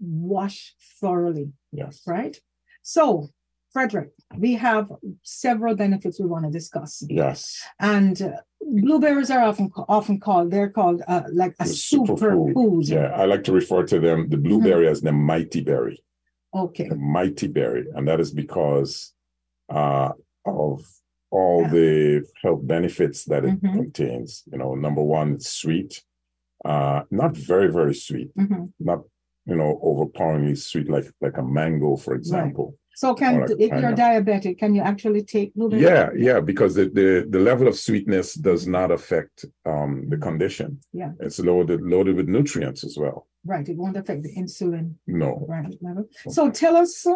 wash 0.00 0.74
thoroughly, 1.00 1.52
Yes, 1.72 2.02
right? 2.06 2.38
So, 2.82 3.28
Frederick, 3.72 4.10
we 4.36 4.54
have 4.54 4.90
several 5.22 5.74
benefits 5.76 6.18
we 6.20 6.26
want 6.26 6.44
to 6.46 6.50
discuss. 6.50 7.02
yes, 7.08 7.62
And 7.78 8.20
uh, 8.22 8.32
blueberries 8.60 9.30
are 9.30 9.42
often 9.42 9.70
often 9.88 10.20
called, 10.20 10.50
they're 10.50 10.70
called 10.70 11.02
uh, 11.06 11.22
like 11.32 11.54
a 11.60 11.66
super 11.66 12.16
food. 12.16 12.54
superfood. 12.54 12.88
yeah, 12.88 13.08
I 13.14 13.26
like 13.26 13.44
to 13.44 13.52
refer 13.52 13.82
to 13.84 14.00
them, 14.00 14.28
the 14.30 14.36
blueberry 14.38 14.88
as 14.88 15.00
the 15.02 15.12
mighty 15.12 15.62
berry. 15.62 16.02
Okay. 16.54 16.88
the 16.88 16.96
mighty 16.96 17.46
berry, 17.46 17.84
and 17.94 18.08
that 18.08 18.20
is 18.20 18.30
because 18.32 19.12
uh, 19.68 20.12
of 20.46 20.80
all 21.30 21.60
Yeah. 21.62 21.68
the 21.70 22.24
health 22.42 22.66
benefits 22.66 23.26
that 23.26 23.44
it 23.44 23.60
Mhm. 23.62 23.74
contains. 23.74 24.44
You 24.50 24.56
know, 24.58 24.74
number 24.74 25.02
one, 25.02 25.34
it's 25.34 25.50
sweet, 25.50 26.02
uh, 26.64 27.02
not 27.10 27.36
very 27.36 27.70
very 27.70 27.94
sweet, 27.94 28.34
Mhm. 28.34 28.72
not 28.80 29.00
you 29.48 29.56
know 29.56 29.80
overpoweringly 29.82 30.54
sweet 30.54 30.88
like 30.90 31.06
like 31.20 31.36
a 31.38 31.42
mango, 31.42 31.96
for 31.96 32.14
example. 32.14 32.76
So 32.94 33.14
can 33.14 33.46
if 33.66 33.70
you're 33.80 33.92
diabetic, 34.08 34.58
can 34.58 34.74
you 34.74 34.82
actually 34.82 35.22
take 35.22 35.54
blueberries? 35.54 35.84
Yeah, 35.84 36.10
yeah, 36.16 36.40
because 36.40 36.74
the, 36.74 36.86
the 37.00 37.26
the 37.34 37.38
level 37.38 37.66
of 37.68 37.76
sweetness 37.76 38.34
does 38.34 38.66
not 38.66 38.90
affect 38.90 39.44
um, 39.64 40.08
the 40.08 40.16
condition. 40.16 40.80
Yeah. 40.92 41.12
it's 41.20 41.38
loaded 41.38 41.80
loaded 41.82 42.16
with 42.16 42.28
nutrients 42.28 42.82
as 42.88 42.96
well. 42.98 43.18
Right, 43.46 43.66
it 43.68 43.76
won't 43.76 43.96
affect 43.96 44.24
the 44.24 44.34
insulin 44.42 44.94
No, 45.06 45.46
right 45.48 45.72
level. 45.80 46.04
So 46.36 46.50
tell 46.50 46.76
us 46.76 47.06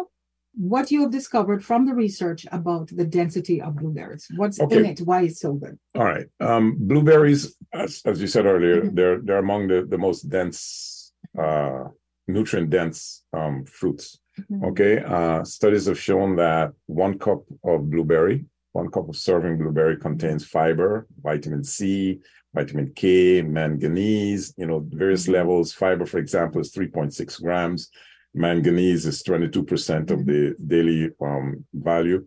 what 0.55 0.89
you 0.91 1.01
have 1.01 1.11
discovered 1.11 1.65
from 1.65 1.85
the 1.85 1.93
research 1.93 2.45
about 2.51 2.87
the 2.99 3.05
density 3.19 3.61
of 3.61 3.75
blueberries. 3.75 4.25
What's 4.35 4.59
in 4.59 4.85
it? 4.85 4.99
Why 5.01 5.23
it's 5.23 5.41
so 5.41 5.53
good? 5.53 5.77
All 5.95 6.05
right. 6.05 6.27
Um, 6.39 6.77
blueberries, 6.79 7.57
as, 7.73 8.01
as 8.05 8.21
you 8.21 8.27
said 8.27 8.45
earlier, 8.45 8.83
Mhm. 8.83 8.95
they're 8.95 9.19
they're 9.25 9.43
among 9.47 9.67
the, 9.67 9.79
the 9.93 9.97
most 9.97 10.29
dense, 10.29 11.11
uh, 11.37 11.85
nutrient 12.27 12.69
dense 12.69 13.23
um, 13.33 13.65
fruits. 13.65 14.19
Mhm. 14.51 14.63
Okay. 14.69 14.99
Uh, 15.03 15.43
studies 15.43 15.85
have 15.85 15.99
shown 15.99 16.35
that 16.37 16.73
one 16.87 17.19
cup 17.19 17.43
of 17.63 17.89
blueberry, 17.89 18.45
one 18.71 18.89
cup 18.89 19.07
of 19.09 19.15
serving 19.15 19.57
blueberry 19.57 19.97
contains 19.97 20.45
fiber, 20.45 21.07
vitamin 21.21 21.63
C, 21.63 22.19
vitamin 22.55 22.91
K, 22.95 23.41
manganese, 23.41 24.53
you 24.57 24.65
know, 24.65 24.79
various 24.89 25.27
Mhm. 25.27 25.33
levels. 25.33 25.73
Fiber, 25.73 26.05
for 26.05 26.17
example, 26.19 26.61
is 26.61 26.71
3.6 26.71 27.37
grams. 27.37 27.89
Manganese 28.33 29.05
is 29.05 29.21
22% 29.21 30.09
of 30.09 30.25
the 30.25 30.55
daily 30.65 31.11
um, 31.21 31.65
value 31.73 32.25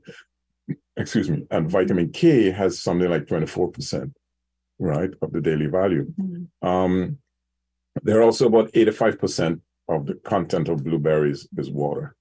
excuse 0.97 1.29
me, 1.31 1.47
and 1.51 1.71
vitamin 1.71 2.11
K 2.11 2.51
has 2.51 2.81
something 2.81 3.09
like 3.11 3.27
24%, 3.27 4.17
right, 4.79 5.11
of 5.23 5.31
the 5.33 5.41
daily 5.41 5.67
value. 5.67 6.07
Mhm. 6.19 6.47
Um, 6.63 7.19
there 8.03 8.19
are 8.19 8.23
also 8.23 8.47
about 8.47 8.71
85% 8.75 9.61
of 9.89 10.07
the 10.07 10.15
content 10.15 10.69
of 10.69 10.85
blueberries 10.85 11.47
is 11.57 11.71
water, 11.71 12.17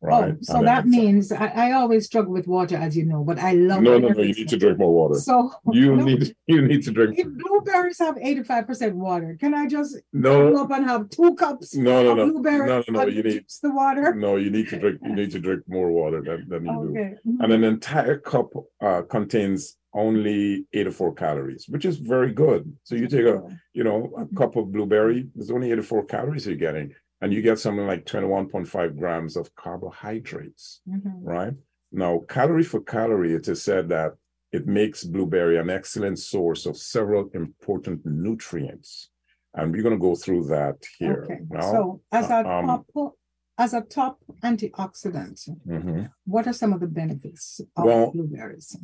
right? 0.00 0.34
Oh, 0.34 0.38
so 0.42 0.56
And 0.58 0.66
that 0.66 0.86
means 0.86 1.30
I, 1.30 1.46
I 1.46 1.72
always 1.72 2.06
struggle 2.06 2.32
with 2.32 2.48
water, 2.48 2.76
as 2.76 2.96
you 2.96 3.04
know, 3.04 3.22
but 3.22 3.38
I 3.38 3.52
love 3.52 3.82
No, 3.82 3.98
no, 3.98 4.08
no, 4.08 4.22
you 4.22 4.34
need 4.34 4.48
to 4.48 4.56
drink 4.56 4.78
more 4.78 4.92
water. 4.92 5.14
So 5.20 5.52
You 5.72 5.96
no, 5.96 6.04
need 6.04 6.34
you 6.46 6.62
need 6.62 6.82
to 6.84 6.90
drink 6.90 7.18
if 7.18 7.28
blueberries 7.28 7.98
have 7.98 8.16
85% 8.16 8.92
water, 8.92 9.36
can 9.38 9.54
I 9.54 9.66
just 9.66 9.94
fill 9.94 10.50
no 10.52 10.62
up 10.62 10.70
and 10.70 10.84
have 10.86 11.10
two 11.10 11.34
cups 11.36 11.74
no 11.74 12.02
no 12.02 12.10
of 12.10 12.16
no 12.18 12.30
blueberries 12.32 12.68
no 12.88 12.98
no 12.98 13.04
no 13.04 13.10
you 13.10 13.22
need 13.22 13.44
the 13.62 13.72
water? 13.72 14.14
no 14.14 14.36
you 14.36 14.50
need 14.50 14.68
to 14.70 14.78
drink 14.78 15.00
you 15.02 15.14
need 15.14 15.30
to 15.30 15.38
drink 15.38 15.62
more 15.68 15.90
water 15.90 16.20
than, 16.20 16.48
than 16.48 16.64
you 16.66 16.72
do. 16.72 16.90
Okay. 16.90 17.14
And 17.40 17.52
an 17.52 17.64
entire 17.64 18.18
cup 18.18 18.50
uh, 18.80 19.02
contains 19.02 19.76
only 19.94 20.66
84 20.72 21.14
calories, 21.14 21.66
which 21.68 21.84
is 21.84 21.98
very 21.98 22.32
good. 22.32 22.76
So 22.82 22.96
you 22.96 23.06
take 23.06 23.26
a 23.26 23.42
you 23.72 23.84
know, 23.84 24.12
a 24.16 24.36
cup 24.36 24.56
of 24.56 24.72
blueberry, 24.72 25.26
there's 25.34 25.50
only 25.50 25.72
84 25.72 26.04
calories 26.06 26.46
you're 26.46 26.56
getting, 26.56 26.94
and 27.24 27.32
you 27.32 27.40
get 27.40 27.58
something 27.58 27.86
like 27.86 28.04
21.5 28.04 28.98
grams 28.98 29.34
of 29.34 29.54
carbohydrates, 29.54 30.82
Mhm. 30.86 31.20
right? 31.22 31.54
Now, 31.90 32.18
calorie 32.28 32.64
for 32.72 32.80
calorie, 32.82 33.32
it 33.32 33.48
is 33.48 33.62
said 33.62 33.88
that 33.88 34.12
it 34.52 34.66
makes 34.66 35.04
blueberry 35.04 35.56
an 35.56 35.70
excellent 35.70 36.18
source 36.18 36.66
of 36.66 36.76
several 36.76 37.30
important 37.32 38.04
nutrients. 38.04 39.08
And 39.54 39.72
we're 39.72 39.82
going 39.86 39.98
to 39.98 40.08
go 40.08 40.14
through 40.16 40.44
that 40.56 40.76
here. 40.98 41.22
Okay, 41.24 41.40
Now, 41.48 41.72
so 41.72 42.02
as 42.12 42.28
a 42.28 42.40
um, 42.46 42.66
top, 42.66 43.14
as 43.56 43.72
a 43.72 43.80
top 43.80 44.18
antioxidant, 44.42 45.38
mhm. 45.66 46.10
what 46.26 46.46
are 46.46 46.52
some 46.52 46.74
of 46.74 46.80
the 46.80 46.88
benefits 47.02 47.60
of 47.76 47.84
Well, 47.86 48.10
blueberries? 48.12 48.76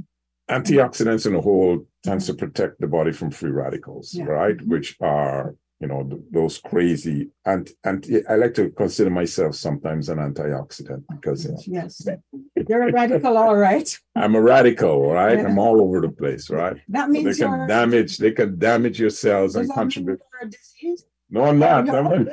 antioxidants 0.49 1.27
in 1.27 1.35
a 1.35 1.43
whole 1.43 1.87
tends 2.03 2.25
to 2.29 2.35
protect 2.35 2.81
the 2.81 2.87
body 2.87 3.13
from 3.13 3.31
free 3.31 3.51
radicals, 3.51 4.15
Yeah. 4.15 4.25
right? 4.25 4.57
Mhm. 4.57 4.69
Which 4.69 4.97
are, 5.03 5.57
you 5.81 5.89
know, 5.89 6.05
th- 6.05 6.21
those 6.31 6.59
crazy 6.59 7.31
and 7.47 7.71
and 7.85 8.07
I 8.29 8.35
like 8.37 8.55
to 8.55 8.71
consider 8.71 9.11
myself 9.11 9.55
sometimes 9.55 10.09
an 10.11 10.19
antioxidant 10.19 11.03
because 11.11 11.45
you 11.45 11.53
know, 11.53 11.59
Yes, 11.67 12.07
you're 12.69 12.89
a 12.89 12.93
radical, 13.01 13.37
all 13.39 13.57
right. 13.57 13.89
I'm 14.15 14.35
a 14.35 14.41
radical, 14.43 15.11
right? 15.11 15.39
Yeah. 15.39 15.47
I'm 15.47 15.59
all 15.59 15.81
over 15.81 16.01
the 16.03 16.11
place, 16.11 16.51
right? 16.51 16.77
That 16.89 17.09
means 17.11 17.39
They 17.39 17.45
can 17.45 17.67
damage, 17.67 18.19
they 18.19 18.33
can 18.33 18.59
damage 18.59 19.01
your 19.01 19.11
cells 19.11 19.57
and 19.57 19.73
contribute. 19.73 20.21
you're 20.33 20.49
a 20.49 20.51
disease? 20.51 21.07
No, 21.31 21.45
I'm 21.45 21.59
not. 21.59 21.87
No. 21.87 21.95
I'm- 21.97 22.29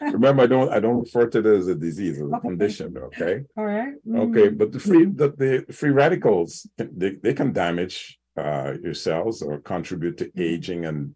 Remember, 0.12 0.42
I 0.42 0.46
don't 0.46 0.68
I 0.76 0.80
don't 0.80 1.00
refer 1.00 1.26
to 1.28 1.38
it 1.38 1.46
as 1.46 1.68
a 1.68 1.74
disease, 1.74 2.16
as 2.16 2.22
a 2.22 2.36
Okay. 2.36 2.48
condition, 2.48 2.96
okay? 3.08 3.34
All 3.56 3.64
right. 3.64 3.94
Okay, 4.24 4.48
Mhm. 4.48 4.58
but 4.58 4.72
the 4.72 4.80
free 4.80 5.04
the, 5.06 5.28
the 5.42 5.72
free 5.72 5.90
radicals 5.90 6.66
they, 6.76 7.12
they 7.22 7.34
can 7.34 7.52
damage 7.52 8.18
uh, 8.36 8.74
your 8.82 8.94
cells 8.94 9.42
or 9.42 9.58
contribute 9.60 10.16
to 10.18 10.30
aging 10.36 10.84
and 10.86 11.14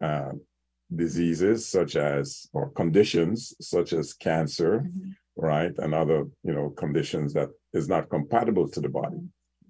uh, 0.00 0.32
diseases 0.94 1.66
such 1.66 1.96
as 1.96 2.46
or 2.52 2.70
conditions 2.70 3.54
such 3.60 3.92
as 3.92 4.12
cancer, 4.14 4.80
Mhm. 4.80 5.14
right, 5.36 5.74
and 5.78 5.94
other 5.94 6.24
you 6.44 6.54
know 6.54 6.70
conditions 6.70 7.32
that 7.34 7.48
is 7.72 7.88
not 7.88 8.08
compatible 8.08 8.68
to 8.68 8.80
the 8.80 8.88
body. 8.88 9.18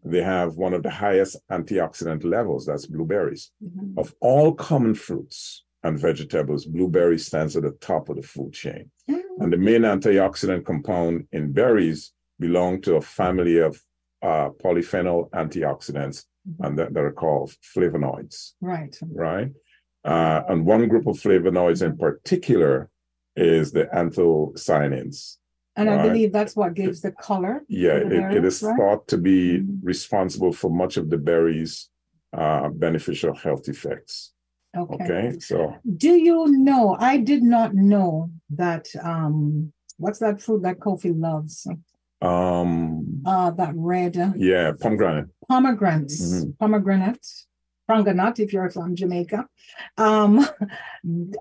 They 0.05 0.23
have 0.23 0.57
one 0.57 0.75
of 0.75 0.83
the 0.83 0.91
highest 0.91 1.37
antioxidant 1.51 2.23
levels. 2.25 2.67
That's 2.67 2.87
blueberries. 2.87 3.51
Mhm. 3.63 3.99
Of 3.99 4.15
all 4.21 4.55
common 4.55 4.95
fruits 4.95 5.65
and 5.83 5.99
vegetables, 5.99 6.67
blueberry 6.67 7.19
stands 7.19 7.57
at 7.57 7.63
the 7.65 7.73
top 7.73 8.09
of 8.09 8.17
the 8.17 8.23
food 8.23 8.53
chain. 8.53 8.91
Mhm. 9.11 9.23
And 9.41 9.53
the 9.53 9.57
main 9.57 9.83
antioxidant 9.83 10.65
compound 10.65 11.27
in 11.33 11.53
berries 11.53 12.13
belong 12.39 12.81
to 12.83 12.97
a 12.97 13.01
family 13.01 13.59
of 13.59 13.83
uh, 14.23 14.49
polyphenol 14.65 15.29
antioxidants, 15.31 16.25
and 16.61 16.79
that, 16.79 16.93
that 16.95 17.05
are 17.05 17.13
called 17.13 17.51
flavonoids, 17.75 18.53
Right. 18.61 18.99
right? 19.13 19.53
Uh, 20.07 20.43
and 20.49 20.65
one 20.65 20.87
group 20.89 21.07
of 21.09 21.17
flavonoids 21.17 21.85
in 21.85 21.97
particular 21.99 22.89
is 23.35 23.73
the 23.73 23.87
anthocyanins. 23.87 25.39
And 25.75 25.91
I 25.91 25.97
Right. 25.97 26.03
believe 26.07 26.33
that's 26.33 26.55
what 26.57 26.75
gives 26.75 27.01
the 27.01 27.11
color. 27.13 27.65
Yeah, 27.69 27.99
the 27.99 28.07
it, 28.07 28.13
it 28.13 28.21
berries, 28.21 28.45
is 28.45 28.63
right? 28.63 28.77
thought 28.79 29.09
to 29.09 29.19
be 29.19 29.59
Mhm. 29.59 29.81
responsible 29.83 30.53
for 30.53 30.71
much 30.71 30.97
of 30.97 31.11
the 31.11 31.19
berries' 31.19 31.91
uh, 32.33 32.69
beneficial 32.71 33.35
health 33.35 33.69
effects. 33.69 34.33
Okay. 34.77 35.05
Okay, 35.05 35.39
so 35.41 35.75
Do 35.97 36.15
you 36.15 36.47
know? 36.47 36.97
I 36.99 37.17
did 37.19 37.43
not 37.43 37.75
know 37.75 38.31
that. 38.51 38.87
Um, 39.03 39.73
what's 39.99 40.19
that 40.21 40.41
fruit 40.41 40.63
that 40.63 40.79
Kofi 40.79 41.13
loves? 41.19 41.67
um, 42.23 43.23
Uh, 43.27 43.51
that 43.51 43.73
red 43.77 44.17
uh, 44.17 44.33
yeah, 44.37 44.73
pomegranate. 44.81 45.29
pomegranates, 45.49 46.21
Mhm. 46.21 46.59
pomegranate, 46.59 47.27
pomegranate. 47.87 48.41
If 48.41 48.53
you're 48.53 48.71
from 48.71 48.95
Jamaica, 48.95 49.49
um, 49.97 50.47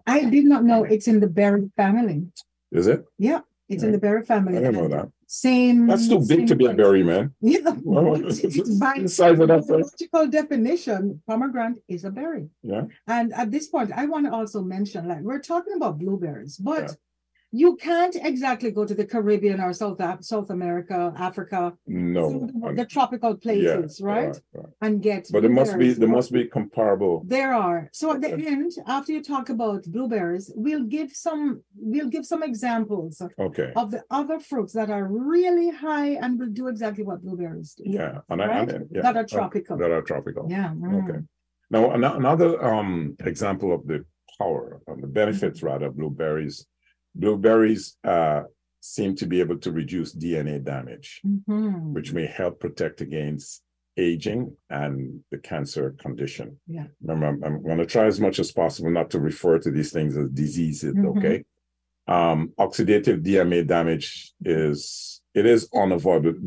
I 0.06 0.26
did 0.26 0.46
not 0.46 0.64
know 0.64 0.84
it's 0.84 1.08
in 1.08 1.20
the 1.20 1.28
berry 1.28 1.70
family. 1.76 2.28
Is 2.72 2.88
it? 2.88 3.06
Yeah, 3.18 3.42
it's 3.70 3.84
in 3.84 3.92
the 3.92 3.98
berry 3.98 4.24
family. 4.24 4.58
I 4.58 4.62
didn't 4.62 4.76
know 4.76 4.88
that. 4.90 5.10
Same. 5.28 5.88
That's 5.88 6.08
too 6.08 6.24
big 6.26 6.48
to 6.48 6.56
be 6.56 6.66
a 6.66 6.74
berry, 6.74 7.04
man. 7.04 7.34
Yeah, 7.42 7.72
Well, 7.84 8.16
it's- 8.20 8.40
it's 8.40 8.70
by 8.80 9.00
the 9.02 9.10
size 9.10 9.40
of 9.40 9.48
that 9.48 9.68
biological 9.68 10.28
definition, 10.28 11.22
pomegranate 11.28 11.82
is 11.88 12.06
a 12.06 12.12
berry. 12.12 12.50
Yeah. 12.62 12.84
And 13.08 13.34
at 13.34 13.50
this 13.52 13.68
point, 13.68 13.92
I 13.92 14.06
want 14.06 14.26
to 14.28 14.32
also 14.34 14.62
mention, 14.62 15.08
like 15.08 15.22
we're 15.22 15.40
talking 15.42 15.74
about 15.76 15.98
blueberries, 15.98 16.58
but 16.58 16.96
You 17.52 17.76
can't 17.78 18.16
exactly 18.16 18.72
go 18.72 18.86
to 18.86 18.94
the 18.94 19.06
Caribbean 19.06 19.62
or 19.62 19.72
South 19.74 20.02
South 20.26 20.50
America, 20.50 21.14
Africa, 21.18 21.74
No. 21.88 22.50
the, 22.52 22.74
the 22.76 22.86
tropical 22.86 23.32
yeah, 23.32 23.38
places, 23.46 24.02
right? 24.02 24.36
right. 24.54 24.66
And 24.82 25.02
get. 25.02 25.28
But 25.32 25.42
there 25.42 25.52
must 25.52 25.78
be 25.78 25.94
there 25.94 26.10
must 26.10 26.32
be 26.34 26.46
comparable. 26.46 27.24
There 27.26 27.54
are. 27.54 27.90
So 27.94 28.14
at 28.14 28.22
the 28.22 28.34
end, 28.34 28.72
after 28.88 29.12
you 29.14 29.24
talk 29.24 29.50
about 29.50 29.84
blueberries, 29.86 30.52
we'll 30.56 30.84
give 30.84 31.12
some 31.12 31.62
we'll 31.78 32.10
give 32.10 32.26
some 32.26 32.44
examples 32.44 33.22
Okay. 33.40 33.72
of 33.76 33.92
the 33.92 34.04
other 34.10 34.40
fruits 34.40 34.74
that 34.74 34.90
are 34.90 35.06
really 35.08 35.70
high 35.70 36.12
and 36.24 36.40
will 36.40 36.50
do 36.62 36.68
exactly 36.68 37.04
what 37.04 37.22
blueberries 37.22 37.74
do. 37.76 37.84
Yeah. 37.86 38.20
And 38.30 38.42
I, 38.42 38.48
Right? 38.48 38.70
and, 38.70 38.90
yeah, 38.92 39.02
That 39.02 39.18
are 39.18 39.26
tropical. 39.26 39.78
That 39.78 39.92
are 39.92 40.02
tropical. 40.02 40.48
Yeah. 40.50 40.72
Okay. 40.72 41.20
mm. 41.20 41.28
Now, 41.72 41.92
another 41.92 42.64
um, 42.64 43.16
example 43.22 43.74
of 43.74 43.88
the 43.88 44.06
power, 44.38 44.82
and 44.88 45.02
the 45.02 45.08
benefits 45.08 45.60
Mm-hmm. 45.60 45.68
rather, 45.68 45.86
of 45.88 45.98
blueberries. 45.98 46.66
Blueberries 47.16 47.98
uh, 48.04 48.44
seem 48.82 49.16
to 49.16 49.26
be 49.26 49.40
able 49.40 49.58
to 49.60 49.72
reduce 49.72 50.14
DNA 50.14 50.64
damage, 50.64 51.22
Mhm. 51.26 51.94
which 51.94 52.14
may 52.14 52.26
help 52.28 52.60
protect 52.60 53.02
against 53.02 53.62
aging 53.98 54.56
and 54.70 55.22
the 55.32 55.38
cancer 55.38 55.96
condition. 56.00 56.60
Yeah. 56.68 56.88
Remember, 57.02 57.28
I'm, 57.28 57.44
I'm 57.56 57.64
going 57.64 57.78
to 57.78 57.86
try 57.86 58.06
as 58.06 58.20
much 58.20 58.40
as 58.40 58.52
possible 58.52 58.92
not 58.92 59.10
to 59.12 59.20
refer 59.20 59.58
to 59.60 59.72
these 59.72 59.92
things 59.92 60.18
as 60.18 60.30
diseases. 60.30 60.94
Mhm. 60.94 61.18
Okay. 61.18 61.44
Um, 62.08 62.52
oxidative 62.60 63.24
DNA 63.24 63.64
damage 63.66 64.34
is 64.44 65.22
it 65.34 65.46
is 65.46 65.68
unavoidable. 65.74 66.40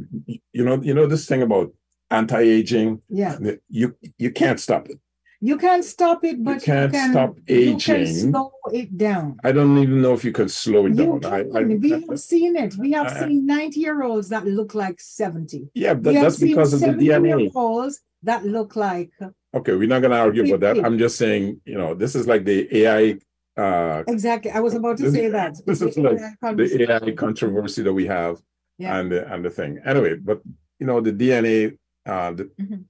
You 0.53 0.65
know, 0.65 0.81
you 0.83 0.95
know 0.95 1.07
this 1.07 1.27
thing 1.27 1.43
about 1.43 1.73
anti-aging. 2.11 3.01
Yeah. 3.09 3.39
You 3.69 3.97
you 4.19 4.31
can't 4.31 4.61
stop 4.61 4.89
it. 4.89 4.99
You 5.41 5.57
can't 5.57 5.85
stop 5.85 6.25
it, 6.25 6.43
but 6.43 6.55
you, 6.55 6.61
can't 6.61 6.93
can 6.93 7.11
stop 7.13 7.37
You 7.47 7.77
can 7.77 8.07
slow 8.07 8.51
it 8.73 8.99
down. 8.99 9.39
I 9.45 9.53
don't 9.53 9.79
even 9.79 10.03
know 10.03 10.13
if 10.13 10.25
you 10.25 10.33
can 10.33 10.49
slow 10.49 10.87
it 10.87 10.95
You 10.97 11.21
down. 11.21 11.25
I. 11.27 11.45
I, 11.59 11.63
we 11.63 11.91
have 11.91 12.19
seen 12.31 12.57
it. 12.57 12.75
We 12.77 12.91
have 12.93 13.11
seen 13.19 13.47
90 13.47 13.79
year 13.79 14.03
olds 14.03 14.29
that 14.31 14.45
look 14.47 14.75
like 14.75 15.01
70. 15.01 15.71
yeah, 15.75 15.95
that, 15.95 16.15
have 16.15 16.23
that's 16.25 16.39
because 16.41 16.75
of 16.75 16.81
the 16.81 16.87
70 16.87 17.05
year 17.05 17.21
DNA. 17.21 17.53
olds 17.55 18.01
that 18.25 18.45
look 18.45 18.75
like 18.75 19.13
Okay, 19.55 19.75
we're 19.77 19.89
not 19.89 20.01
going 20.01 20.11
to 20.11 20.19
argue 20.19 20.45
about 20.55 20.61
that. 20.61 20.85
I'm 20.85 20.99
just 20.99 21.17
saying, 21.17 21.61
you 21.65 21.79
know, 21.79 21.95
this 21.95 22.15
is 22.17 22.27
like 22.27 22.45
the 22.45 22.69
AI, 22.77 23.17
uh, 23.57 24.03
exactly. 24.09 24.51
I 24.51 24.61
was 24.61 24.75
about 24.75 24.97
to 24.99 25.05
This- 25.05 25.15
say 25.15 25.29
that. 25.29 25.55
this 25.67 25.81
is 25.81 25.97
like 25.97 26.19
the. 26.43 26.87
AI 26.91 27.13
controversy 27.13 27.83
that 27.83 27.93
we 27.93 28.07
have, 28.07 28.41
Yeah. 28.77 28.99
and 28.99 29.11
the 29.13 29.33
and 29.33 29.45
the 29.45 29.51
thing. 29.51 29.79
Anyway, 29.87 30.17
but 30.17 30.43
you 30.81 30.87
know, 30.87 31.01
the 31.01 31.13
DNA, 31.13 31.79
uh, 32.07 32.33
the 32.33 32.45
Mhm. 32.61 32.85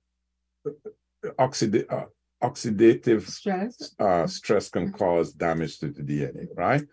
oxida- 1.39 1.93
uh, 1.93 2.07
oxidative 2.43 3.27
stress. 3.29 3.95
uh, 3.99 4.27
stress 4.27 4.71
can 4.71 4.93
cause 4.93 5.33
damage 5.33 5.79
to 5.81 5.89
the 5.91 6.03
DNA, 6.03 6.47
right? 6.57 6.85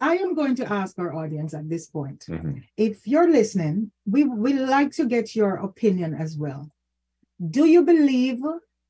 I 0.00 0.16
am 0.16 0.34
going 0.34 0.54
to 0.56 0.72
ask 0.72 0.98
our 0.98 1.14
audience 1.14 1.54
at 1.54 1.68
this 1.68 1.86
point. 1.86 2.26
Mhm. 2.28 2.62
If 2.76 3.06
you're 3.06 3.30
listening, 3.30 3.92
we 4.06 4.24
we 4.24 4.52
like 4.54 4.90
to 4.92 5.06
get 5.06 5.36
your 5.36 5.54
opinion 5.56 6.14
as 6.14 6.36
well. 6.36 6.70
Do 7.56 7.66
you 7.66 7.82
believe 7.84 8.40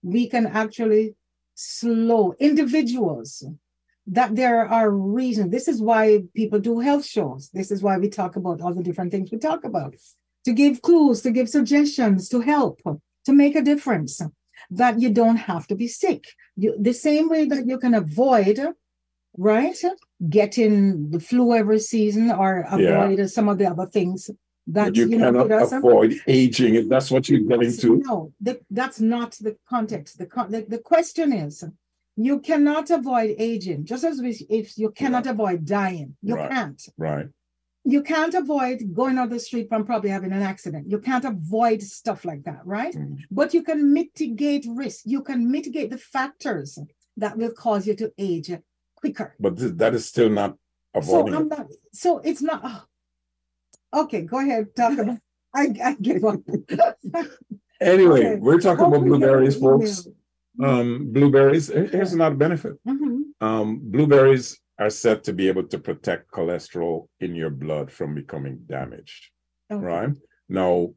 we 0.02 0.28
can 0.28 0.47
actually 0.47 1.14
slow 1.54 2.35
individuals? 2.38 3.45
That 4.07 4.35
there 4.35 4.66
are 4.66 4.90
reasons. 4.90 5.50
This 5.52 5.69
is 5.69 5.80
why 5.80 6.25
people 6.35 6.59
do 6.59 6.80
health 6.80 7.04
shows. 7.04 7.50
This 7.52 7.71
is 7.71 7.83
why 7.83 7.97
we 7.99 8.09
talk 8.09 8.35
about 8.37 8.61
all 8.62 8.75
the 8.75 8.83
different 8.83 9.12
things 9.12 9.30
we 9.30 9.38
talk 9.38 9.62
about 9.64 9.95
to 10.47 10.52
give 10.52 10.83
clues, 10.83 11.21
to 11.23 11.30
give 11.30 11.49
suggestions, 11.49 12.28
to 12.30 12.40
help, 12.40 12.80
to 13.26 13.33
make 13.33 13.54
a 13.54 13.62
difference. 13.62 14.21
That 14.71 15.00
you 15.00 15.11
don't 15.11 15.37
have 15.37 15.67
to 15.69 15.75
be 15.75 15.89
sick. 15.89 16.25
You, 16.57 16.77
the 16.81 16.93
same 16.93 17.29
way 17.29 17.45
that 17.47 17.67
you 17.67 17.79
can 17.79 17.95
avoid, 17.95 18.59
right, 19.37 19.77
getting 20.29 21.11
the 21.11 21.21
flu 21.21 21.55
every 21.55 21.81
season 21.81 22.31
or 22.31 22.65
Yeah. 22.79 23.05
avoid 23.05 23.29
some 23.31 23.49
of 23.49 23.59
the 23.59 23.67
other 23.67 23.87
things 23.87 24.31
that 24.69 24.87
But 24.87 24.97
you 24.97 25.09
you 25.09 25.19
know 25.19 25.33
cannot 25.33 25.50
us- 25.62 25.73
avoid 25.73 26.15
aging 26.27 26.75
if 26.77 26.89
that's 26.89 27.11
what 27.11 27.29
you're 27.29 27.41
getting 27.41 27.73
to. 27.79 27.97
no, 28.07 28.33
the, 28.41 28.61
that's 28.71 29.00
not 29.00 29.33
the 29.41 29.57
context. 29.69 30.19
The, 30.19 30.27
con- 30.27 30.50
the 30.53 30.61
the 30.69 30.79
question 30.79 31.33
is, 31.33 31.65
you 32.17 32.39
cannot 32.41 32.91
avoid 32.91 33.35
aging, 33.39 33.85
just 33.87 34.05
as 34.05 34.21
we, 34.21 34.31
if 34.50 34.77
you 34.79 34.91
cannot 34.91 35.27
avoid 35.27 35.65
dying, 35.65 36.17
you 36.23 36.35
Right. 36.37 36.50
can't. 36.50 36.83
Right. 36.99 37.29
You 37.84 38.02
can't 38.02 38.34
avoid 38.34 38.92
going 38.94 39.16
on 39.18 39.30
the 39.30 39.38
street 39.40 39.68
from 39.68 39.87
probably 39.87 40.10
having 40.10 40.32
an 40.32 40.42
accident. 40.42 40.90
You 40.90 40.99
can't 40.99 41.25
avoid 41.25 41.82
stuff 41.82 42.25
like 42.25 42.42
that, 42.44 42.60
right? 42.64 42.94
Mm. 42.94 43.16
But 43.30 43.54
you 43.54 43.62
can 43.62 43.92
mitigate 43.92 44.66
risk. 44.68 45.02
You 45.06 45.22
can 45.22 45.50
mitigate 45.50 45.90
the 45.90 45.99
factors 45.99 46.78
that 47.16 47.37
will 47.38 47.52
cause 47.52 47.87
you 47.87 47.94
to 47.96 48.12
age 48.18 48.50
quicker. 48.96 49.34
But 49.40 49.56
th- 49.58 49.72
that 49.76 49.94
is 49.94 50.06
still 50.06 50.28
not 50.28 50.56
So 50.95 50.99
avoiding 51.00 51.34
I'm 51.34 51.49
not. 51.49 51.66
So 51.93 52.19
it's 52.19 52.43
not. 52.43 52.60
oh. 52.64 52.84
Okay, 54.02 54.23
go 54.23 54.38
ahead. 54.40 54.75
Talk 54.76 54.99
about. 54.99 55.19
I, 55.54 55.75
I 55.84 55.95
give 56.00 56.25
up. 56.25 56.40
Anyway, 57.80 58.21
Okay. 58.21 58.36
we're 58.36 58.60
talking 58.60 58.84
about 58.84 59.04
blueberries, 59.04 59.56
folks. 59.58 60.06
Um, 60.62 61.10
blueberries. 61.12 61.69
here- 61.69 61.86
Here's 61.86 62.12
another 62.12 62.36
benefit. 62.36 62.75
Mhm. 62.86 63.23
Um, 63.40 63.80
blueberries 63.82 64.60
are 64.80 64.90
said 64.90 65.23
to 65.25 65.32
be 65.32 65.47
able 65.47 65.64
to 65.69 65.78
protect 65.78 66.30
cholesterol 66.32 67.06
in 67.21 67.34
your 67.34 67.50
blood 67.50 67.93
from 67.93 68.14
becoming 68.14 68.56
damaged. 68.66 69.30
Okay. 69.71 69.84
Right 69.84 70.10
now, 70.49 70.88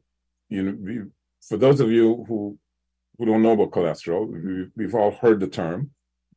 you 0.48 0.62
know, 0.62 1.06
for 1.46 1.58
those 1.58 1.80
of 1.80 1.90
you 1.90 2.24
who 2.26 2.58
who 3.16 3.26
don't 3.26 3.42
know 3.42 3.52
about 3.52 3.70
cholesterol, 3.70 4.26
we, 4.26 4.66
we've 4.76 4.94
all 4.94 5.12
heard 5.12 5.38
the 5.38 5.46
term. 5.46 5.90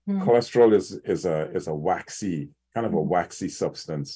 Mhm. 0.08 0.24
Cholesterol 0.24 0.74
is 0.76 0.92
is 1.14 1.26
a 1.26 1.50
is 1.58 1.68
a 1.68 1.74
waxy 1.74 2.50
kind 2.74 2.86
of 2.86 2.94
a 2.94 2.98
Mhm. 2.98 3.08
waxy 3.08 3.50
substance 3.50 4.10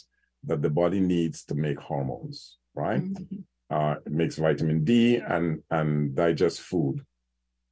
that 0.44 0.62
the 0.62 0.70
body 0.70 1.00
needs 1.00 1.44
to 1.46 1.56
make 1.56 1.80
hormones. 1.80 2.58
Right. 2.76 3.02
Mhm. 3.04 3.44
uh, 3.70 3.96
it 4.06 4.12
makes 4.12 4.36
vitamin 4.36 4.84
D 4.84 5.18
and 5.36 5.64
and 5.78 6.14
digest 6.24 6.60
food, 6.60 6.98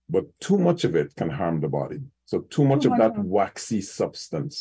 but 0.10 0.26
too 0.40 0.58
much 0.58 0.82
of 0.86 0.96
it 0.96 1.14
can 1.20 1.30
harm 1.30 1.60
the 1.60 1.68
body. 1.82 2.00
So 2.26 2.36
too 2.56 2.64
much 2.72 2.86
of 2.86 2.94
that 2.98 3.14
waxy 3.38 3.82
substance, 3.82 4.56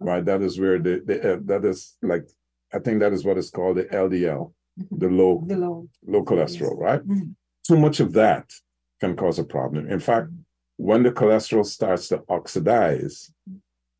right? 0.00 0.24
That 0.24 0.42
is 0.42 0.58
where 0.58 0.78
the, 0.78 1.02
the 1.04 1.34
uh, 1.34 1.38
that 1.44 1.64
is 1.64 1.96
like 2.02 2.26
I 2.72 2.78
think 2.78 3.00
that 3.00 3.12
is 3.12 3.24
what 3.24 3.38
is 3.38 3.50
called 3.50 3.76
the 3.78 3.84
LDL, 3.84 4.52
Mhm. 4.78 4.98
the 4.98 5.08
low 5.08 5.44
The 5.46 5.56
low. 5.56 5.88
low 6.06 6.24
cholesterol, 6.24 6.76
right? 6.78 7.02
Mhm. 7.06 7.34
Too 7.66 7.78
much 7.78 8.00
of 8.00 8.12
that 8.12 8.50
can 9.00 9.16
cause 9.16 9.38
a 9.38 9.44
problem. 9.44 9.88
In 9.88 10.00
fact, 10.00 10.28
when 10.76 11.02
the 11.02 11.10
cholesterol 11.12 11.64
starts 11.64 12.08
to 12.08 12.22
oxidize, 12.28 13.30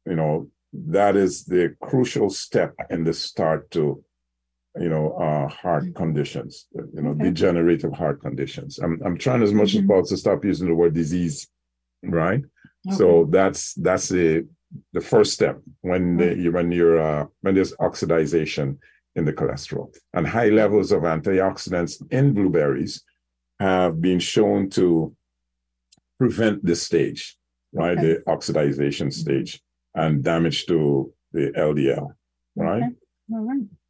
you 0.05 0.17
know 0.17 0.51
that 0.73 1.17
is 1.17 1.45
the 1.45 1.75
crucial 1.81 2.29
step 2.29 2.75
in 2.91 3.05
the 3.05 3.13
start 3.15 3.71
to 3.71 4.05
you 4.79 4.91
know 4.91 5.13
uh 5.13 5.49
heart 5.49 5.85
conditions 5.95 6.67
you 6.95 7.01
know 7.03 7.11
Okay. 7.13 7.25
degenerative 7.25 7.93
heart 7.95 8.21
conditions 8.21 8.79
i'm, 8.79 9.01
I'm 9.07 9.17
trying 9.17 9.43
as 9.43 9.55
much 9.55 9.73
Mhm. 9.73 9.81
as 9.83 9.87
possible 9.87 10.07
to 10.09 10.17
stop 10.19 10.45
using 10.45 10.69
the 10.69 10.75
word 10.75 10.93
disease 10.93 11.49
right 12.03 12.43
so 12.99 13.25
that's 13.31 13.73
that's 13.87 14.09
the 14.11 14.47
the 14.93 15.01
first 15.01 15.33
step 15.33 15.61
when 15.83 16.17
the, 16.17 16.37
you 16.37 16.53
when 16.53 16.71
you're 16.73 17.01
uh, 17.01 17.27
when 17.43 17.55
there's 17.55 17.75
oxidization 17.77 18.79
in 19.15 19.25
the 19.25 19.33
cholesterol 19.33 19.95
and 20.15 20.27
high 20.27 20.49
levels 20.51 20.93
of 20.93 21.03
antioxidants 21.03 21.95
in 22.11 22.33
blueberries 22.35 23.03
have 23.61 24.01
been 24.01 24.19
shown 24.19 24.69
to 24.71 25.15
prevent 26.19 26.65
this 26.65 26.83
stage 26.83 27.37
right 27.73 27.99
Okay. 27.99 28.07
the 28.15 28.23
oxidization 28.35 29.13
stage 29.13 29.61
and 29.95 30.23
damage 30.23 30.67
to 30.67 31.13
the 31.33 31.51
ldl 31.57 32.09
right 32.57 32.83
Okay. 32.83 32.95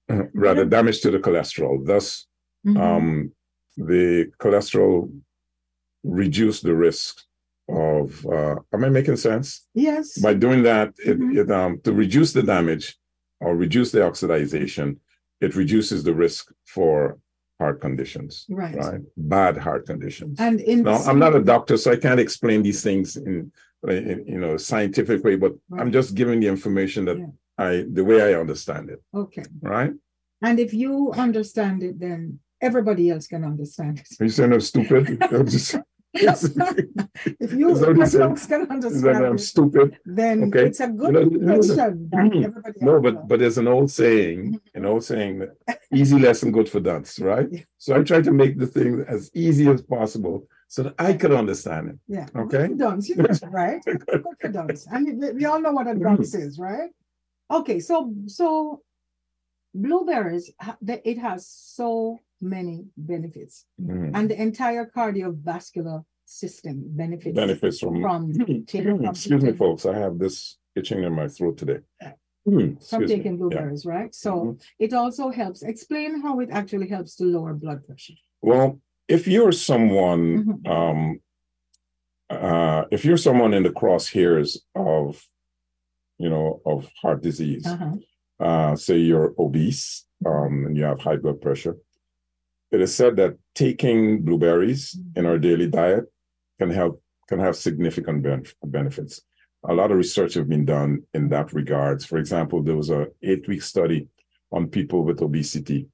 Right. 0.08 0.28
rather 0.34 0.64
damage 0.64 1.00
to 1.02 1.10
the 1.10 1.18
cholesterol 1.18 1.84
thus 1.84 2.26
Mhm. 2.66 2.80
um, 2.80 3.32
the 3.76 4.26
cholesterol 4.40 5.08
reduce 6.02 6.60
the 6.60 6.74
risk 6.74 7.22
of 7.68 8.24
uh, 8.26 8.56
am 8.72 8.84
i 8.84 8.88
making 8.88 9.16
sense 9.16 9.66
yes. 9.74 10.18
by 10.18 10.32
doing 10.34 10.62
that 10.62 10.88
it, 11.04 11.18
Mhm. 11.18 11.36
it 11.38 11.50
um, 11.50 11.80
to 11.84 11.92
reduce 11.92 12.32
the 12.32 12.42
damage 12.42 12.96
or 13.40 13.56
reduce 13.56 13.90
the 13.92 14.00
oxidization 14.00 14.96
it 15.40 15.54
reduces 15.56 16.02
the 16.04 16.14
risk 16.14 16.52
for 16.64 17.18
heart 17.58 17.80
conditions 17.80 18.46
right. 18.50 18.76
right 18.76 19.00
bad 19.16 19.56
heart 19.56 19.86
conditions 19.86 20.38
And 20.38 20.60
in 20.60 20.82
now 20.82 20.98
i'm 21.08 21.18
not 21.18 21.34
a 21.34 21.42
doctor 21.42 21.76
so 21.76 21.90
i 21.90 21.96
can't 21.96 22.20
explain 22.20 22.62
these 22.62 22.82
things 22.82 23.16
in, 23.16 23.50
in 23.88 24.24
you 24.26 24.38
know 24.38 24.56
scientific 24.56 25.24
way 25.24 25.36
but 25.36 25.52
i'm 25.78 25.90
just 25.90 26.14
giving 26.14 26.38
the 26.40 26.48
information 26.48 27.04
that 27.06 27.18
Yeah. 27.18 27.32
i 27.58 27.84
the 27.98 28.04
way 28.04 28.18
i 28.28 28.38
understand 28.44 28.90
it 28.90 29.00
Okay. 29.14 29.44
right 29.62 29.92
And 30.42 30.60
if 30.66 30.72
you 30.82 30.92
understand 31.26 31.82
it, 31.88 31.94
then 31.98 32.20
everybody 32.68 33.04
else 33.12 33.26
can 33.26 33.42
understand 33.52 33.94
it. 34.02 34.08
are 34.20 34.24
you 34.28 34.34
saying 34.38 34.52
i'm 34.52 34.60
stupid 34.72 35.04
if 37.40 37.52
you 37.52 37.70
Is 37.70 37.80
that 37.80 37.88
what 37.88 37.96
you 37.96 38.06
said? 38.06 38.20
else 38.22 38.46
can 38.46 38.62
understand 38.70 39.26
i'm 39.26 39.38
stupid 39.38 39.98
then 40.04 40.44
Okay. 40.44 40.66
it's 40.66 40.80
a 40.80 40.88
good 40.88 41.14
You 41.14 41.38
know, 41.38 41.54
question 41.54 42.10
mm-hmm. 42.10 42.44
everybody 42.44 42.78
No, 42.80 43.00
but 43.00 43.14
will. 43.14 43.22
but 43.28 43.38
there's 43.40 43.58
an 43.58 43.68
old 43.68 43.90
saying, 43.90 44.60
an 44.74 44.84
old 44.84 45.04
saying 45.04 45.38
that 45.40 45.78
easy 45.92 46.18
lesson 46.18 46.52
good 46.52 46.68
for 46.68 46.80
dunce, 46.80 47.18
right? 47.18 47.48
Yeah. 47.50 47.62
So 47.78 47.96
I 47.96 48.02
try 48.02 48.20
to 48.22 48.32
make 48.32 48.58
the 48.58 48.66
thing 48.66 49.04
as 49.08 49.30
easy 49.34 49.68
as 49.68 49.82
possible 49.82 50.46
so 50.68 50.82
that 50.84 50.94
I 50.98 51.12
could 51.14 51.32
understand 51.32 51.84
it. 51.90 51.96
yeah. 52.08 52.26
okay. 52.42 52.68
Good 52.68 52.70
for 52.72 52.76
dunce, 52.76 53.08
you 53.08 53.16
know, 53.16 53.28
right? 53.50 53.80
Good 53.86 54.24
for 54.40 54.48
dunce. 54.48 54.86
And 54.90 55.20
we, 55.20 55.30
we 55.32 55.44
all 55.44 55.60
know 55.60 55.72
what 55.72 55.86
a 55.86 55.90
mm-hmm. 55.90 56.02
dunce 56.02 56.34
is, 56.34 56.58
right? 56.58 56.90
Okay, 57.50 57.78
so 57.80 58.12
so 58.26 58.82
blueberries, 59.74 60.50
it 61.04 61.18
has 61.18 61.46
so 61.48 62.18
many 62.40 62.86
benefits. 62.96 63.64
Mhm. 63.80 64.10
And 64.14 64.30
the 64.30 64.40
entire 64.40 64.86
cardiovascular 64.86 66.04
system 66.24 66.82
benefits 66.88 67.34
Benefits 67.36 67.78
from, 67.80 68.00
from 68.02 68.32
taking, 68.66 68.96
from 68.98 69.04
excuse 69.06 69.42
me, 69.42 69.52
folks, 69.52 69.86
I 69.86 69.94
have 69.96 70.18
this 70.18 70.58
itching 70.74 71.04
in 71.04 71.12
my 71.12 71.28
throat 71.28 71.56
today. 71.56 71.80
Yeah. 72.02 72.12
Hmm, 72.44 72.74
from 72.76 73.02
me. 73.02 73.06
taking 73.08 73.32
Yeah. 73.32 73.38
blueberries, 73.38 73.84
right? 73.86 74.14
So 74.14 74.56
it 74.78 74.92
also 74.92 75.30
helps. 75.30 75.62
Explain 75.62 76.20
how 76.22 76.40
it 76.40 76.50
actually 76.52 76.88
helps 76.88 77.16
to 77.16 77.24
lower 77.24 77.54
blood 77.54 77.84
pressure. 77.86 78.14
Well, 78.42 78.80
if 79.08 79.26
you're 79.26 79.52
someone, 79.52 80.44
Mhm. 80.44 80.68
um, 80.68 81.20
uh, 82.30 82.84
if 82.90 83.04
you're 83.04 83.16
someone 83.16 83.54
in 83.54 83.62
the 83.62 83.70
crosshairs 83.70 84.58
of, 84.74 85.24
you 86.18 86.28
know, 86.28 86.60
of 86.66 86.88
heart 87.00 87.22
disease, 87.22 87.66
Uh-huh. 87.66 87.96
uh, 88.40 88.76
say 88.76 88.98
you're 88.98 89.34
obese, 89.38 90.06
um, 90.24 90.66
and 90.66 90.76
you 90.76 90.82
have 90.84 91.00
high 91.00 91.16
blood 91.16 91.40
pressure, 91.40 91.76
it 92.72 92.80
is 92.80 92.94
said 92.94 93.16
that 93.16 93.36
taking 93.54 94.22
blueberries 94.22 94.98
in 95.14 95.26
our 95.26 95.38
daily 95.38 95.68
diet 95.68 96.04
can 96.58 96.70
help 96.70 97.02
can 97.28 97.38
have 97.38 97.56
significant 97.56 98.22
benef- 98.22 98.54
benefits. 98.64 99.22
A 99.68 99.74
lot 99.74 99.90
of 99.90 99.96
research 99.96 100.34
have 100.34 100.48
been 100.48 100.64
done 100.64 101.02
in 101.12 101.28
that 101.30 101.52
regards. 101.52 102.04
For 102.04 102.18
example, 102.18 102.62
there 102.62 102.76
was 102.76 102.90
a 102.90 103.08
eight 103.22 103.48
week 103.48 103.62
study 103.62 104.08
on 104.52 104.68
people 104.68 105.04
with 105.04 105.22
obesity 105.22 105.88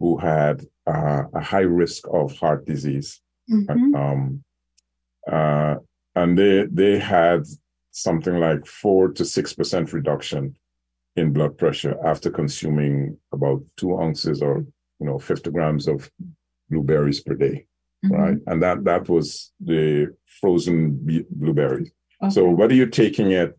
who 0.00 0.16
had 0.16 0.64
uh, 0.86 1.24
a 1.34 1.40
high 1.40 1.68
risk 1.82 2.04
of 2.10 2.36
heart 2.38 2.64
disease. 2.66 3.20
Mhm. 3.50 3.94
Um, 3.96 4.44
uh, 5.30 5.76
and 6.14 6.38
they 6.38 6.66
they 6.70 6.98
had 6.98 7.44
something 7.90 8.38
like 8.38 8.66
four 8.66 9.08
to 9.12 9.24
six 9.24 9.52
percent 9.52 9.92
reduction 9.92 10.56
in 11.16 11.32
blood 11.32 11.58
pressure 11.58 11.96
after 12.04 12.30
consuming 12.30 13.18
about 13.32 13.62
two 13.76 13.98
ounces 13.98 14.40
or 14.42 14.64
you 15.00 15.06
know 15.06 15.18
50 15.18 15.50
grams 15.50 15.88
of 15.88 16.10
blueberries 16.70 17.20
per 17.20 17.34
day, 17.34 17.66
Mhm. 18.04 18.10
right? 18.18 18.38
And 18.46 18.62
that 18.62 18.84
that 18.84 19.08
was 19.08 19.52
the 19.60 20.14
frozen 20.40 20.76
blueberries. 21.30 21.90
So 22.30 22.50
whether 22.50 22.74
you're 22.74 22.86
taking 23.04 23.30
it 23.30 23.56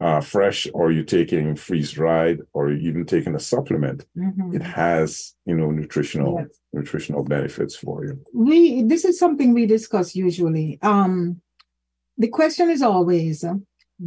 uh, 0.00 0.20
fresh 0.20 0.68
or 0.74 0.92
you're 0.92 1.02
taking 1.18 1.56
freeze 1.56 1.90
dried 1.90 2.38
or 2.52 2.70
even 2.70 3.04
taking 3.04 3.34
a 3.34 3.40
supplement, 3.40 4.06
Mhm. 4.16 4.54
it 4.54 4.62
has 4.62 5.34
you 5.44 5.56
know 5.56 5.70
nutritional 5.72 6.34
Yes. 6.38 6.48
nutritional 6.72 7.24
benefits 7.24 7.74
for 7.76 8.04
you. 8.06 8.14
we 8.32 8.82
this 8.92 9.04
is 9.04 9.18
something 9.18 9.48
we 9.54 9.66
discuss 9.66 10.14
usually 10.14 10.78
um 10.82 11.40
the 12.16 12.28
question 12.38 12.66
is 12.70 12.82
always 12.82 13.44
uh, 13.44 13.54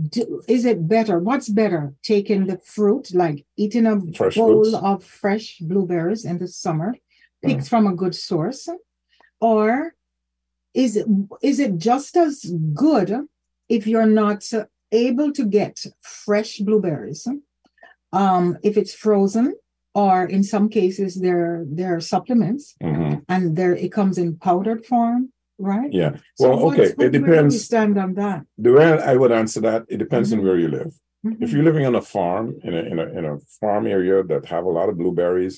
do, 0.09 0.41
is 0.47 0.65
it 0.65 0.87
better 0.87 1.19
what's 1.19 1.49
better 1.49 1.93
taking 2.03 2.47
the 2.47 2.57
fruit 2.59 3.13
like 3.13 3.45
eating 3.57 3.85
a 3.85 3.99
Fresh 4.15 4.35
bowl 4.35 4.63
fruits. 4.63 4.77
of 4.81 5.03
fresh 5.03 5.57
blueberries 5.59 6.23
in 6.25 6.37
the 6.37 6.47
summer 6.47 6.95
picked 7.43 7.67
from 7.67 7.87
a 7.87 7.95
good 7.95 8.15
source 8.15 8.69
or 9.41 9.93
is 10.73 10.95
it 10.95 11.05
is 11.41 11.59
it 11.59 11.77
just 11.77 12.15
as 12.15 12.53
good 12.73 13.27
if 13.67 13.85
you're 13.85 14.05
not 14.05 14.41
uh, 14.53 14.65
able 14.93 15.31
to 15.33 15.45
get 15.45 15.83
fresh 16.01 16.59
blueberries 16.59 17.27
um 18.13 18.57
if 18.63 18.77
it's 18.77 18.93
frozen 18.93 19.53
or 19.93 20.23
in 20.23 20.43
some 20.43 20.69
cases 20.69 21.15
there 21.19 21.65
there 21.67 21.95
are 21.95 21.99
supplements 21.99 22.75
Mhm. 22.81 23.23
and 23.27 23.55
there 23.57 23.75
it 23.75 23.91
comes 23.91 24.17
in 24.17 24.37
powdered 24.37 24.85
form, 24.85 25.33
right? 25.61 25.91
Yeah. 26.01 26.11
So 26.35 26.49
Well, 26.49 26.59
okay. 26.69 26.91
where 26.95 27.07
It 27.07 27.11
depends. 27.11 27.63
stand 27.63 27.97
on 27.97 28.13
that. 28.15 28.45
The 28.57 28.73
way 28.73 28.85
I 29.11 29.15
would 29.15 29.31
answer 29.31 29.61
that, 29.61 29.81
it 29.93 29.97
depends 29.97 30.31
on 30.33 30.39
Mhm. 30.39 30.43
where 30.43 30.57
you 30.63 30.67
live. 30.67 30.91
If 31.23 31.49
Mhm. 31.49 31.53
you're 31.53 31.63
living 31.69 31.85
on 31.85 31.95
a 31.95 32.01
farm 32.15 32.45
in 32.63 32.73
a 32.73 32.81
in 32.91 32.97
a 33.03 33.05
in 33.17 33.23
a 33.25 33.35
farm 33.59 33.83
area 33.97 34.17
that 34.31 34.43
have 34.53 34.65
a 34.65 34.73
lot 34.79 34.89
of 34.89 34.95
blueberries, 35.01 35.55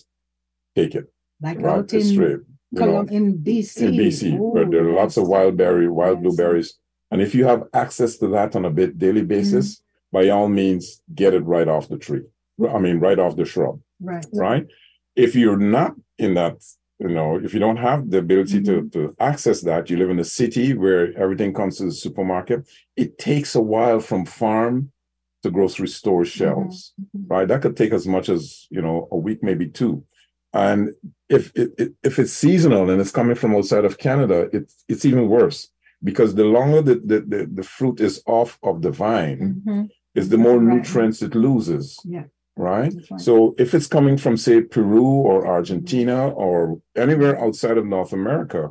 take 0.76 0.94
it. 1.00 1.08
like 1.42 1.60
Right, 1.60 1.74
out 1.80 1.94
in 1.94 2.02
straight. 2.14 2.40
You 2.72 2.80
know, 2.80 3.02
in 3.18 3.26
BC, 3.46 3.86
in 3.88 3.92
BC, 4.00 4.28
where 4.54 4.66
Oh, 4.66 4.70
there 4.72 4.84
are 4.88 4.94
lots 5.02 5.16
of 5.18 5.28
wild 5.28 5.54
berry, 5.58 5.88
wild 6.02 6.18
Yes. 6.20 6.24
blueberries, 6.24 6.70
and 7.12 7.22
if 7.22 7.32
you 7.36 7.44
have 7.52 7.62
access 7.84 8.12
to 8.22 8.28
that 8.36 8.56
on 8.58 8.64
a 8.66 8.74
bit 8.80 8.98
daily 8.98 9.24
basis, 9.36 9.66
Mm-hmm. 9.76 10.18
by 10.18 10.24
all 10.30 10.48
means, 10.62 10.84
get 11.22 11.34
it 11.34 11.44
right 11.56 11.68
off 11.68 11.86
the 11.94 11.98
tree. 12.06 12.24
I 12.76 12.80
mean, 12.86 12.98
right 13.08 13.20
off 13.24 13.36
the 13.36 13.46
shrub. 13.54 13.76
right? 14.12 14.26
right? 14.34 14.66
If 15.26 15.32
you're 15.36 15.64
not 15.78 15.92
in 16.26 16.32
that, 16.40 16.56
you 17.00 17.10
know, 17.10 17.40
if 17.44 17.54
you 17.54 17.60
don't 17.60 17.78
have 17.78 18.10
the 18.10 18.20
ability 18.20 18.60
Mm-hmm. 18.62 18.90
to, 18.90 19.08
to 19.10 19.16
access 19.20 19.62
that, 19.62 19.90
you 19.90 19.98
live 19.98 20.10
in 20.10 20.20
a 20.20 20.24
city 20.24 20.74
where 20.74 21.16
everything 21.18 21.54
comes 21.54 21.78
to 21.78 21.86
the 21.86 21.92
supermarket, 21.92 22.68
it 22.96 23.18
takes 23.18 23.56
a 23.56 23.62
while 23.62 24.00
from 24.00 24.26
farm 24.26 24.92
to 25.44 25.52
grocery 25.52 25.88
store 25.88 26.24
shelves, 26.24 26.94
Mhm. 27.02 27.26
right? 27.30 27.48
That 27.48 27.62
could 27.62 27.76
take 27.76 27.92
as 27.94 28.08
much 28.08 28.30
as, 28.30 28.68
you 28.70 28.82
know, 28.82 29.08
a 29.12 29.18
week, 29.18 29.44
maybe 29.44 29.68
two. 29.68 30.06
And 30.54 30.92
if 31.30 31.52
it, 31.56 31.72
it- 31.78 31.94
if 32.04 32.20
it's 32.20 32.32
seasonal 32.32 32.90
and 32.90 33.02
it's 33.02 33.12
coming 33.12 33.36
from 33.36 33.56
outside 33.56 33.86
of 33.86 33.98
Canada, 33.98 34.50
it's 34.54 34.86
it's 34.88 35.04
even 35.06 35.28
worse 35.28 35.70
because 36.04 36.36
the 36.36 36.46
longer 36.46 36.82
the, 36.82 36.96
the, 36.96 37.20
the, 37.22 37.50
the 37.60 37.64
fruit 37.64 38.00
is 38.00 38.22
off 38.26 38.60
of 38.64 38.82
the 38.84 38.92
vine, 38.92 39.62
Mhm. 39.66 39.90
is 40.16 40.30
the 40.30 40.38
more 40.38 40.60
Right. 40.60 40.76
nutrients 40.76 41.22
it 41.24 41.34
loses 41.36 41.98
Yeah. 42.06 42.26
Right? 42.56 42.94
Right. 43.12 43.22
So 43.22 43.56
if 43.58 43.74
it's 43.74 43.88
coming 43.88 44.18
from, 44.18 44.38
say, 44.38 44.62
Peru 44.62 45.04
or 45.04 45.48
Argentina 45.48 46.30
or 46.30 46.80
anywhere 46.96 47.40
outside 47.44 47.78
of 47.78 47.86
North 47.86 48.14
America, 48.14 48.70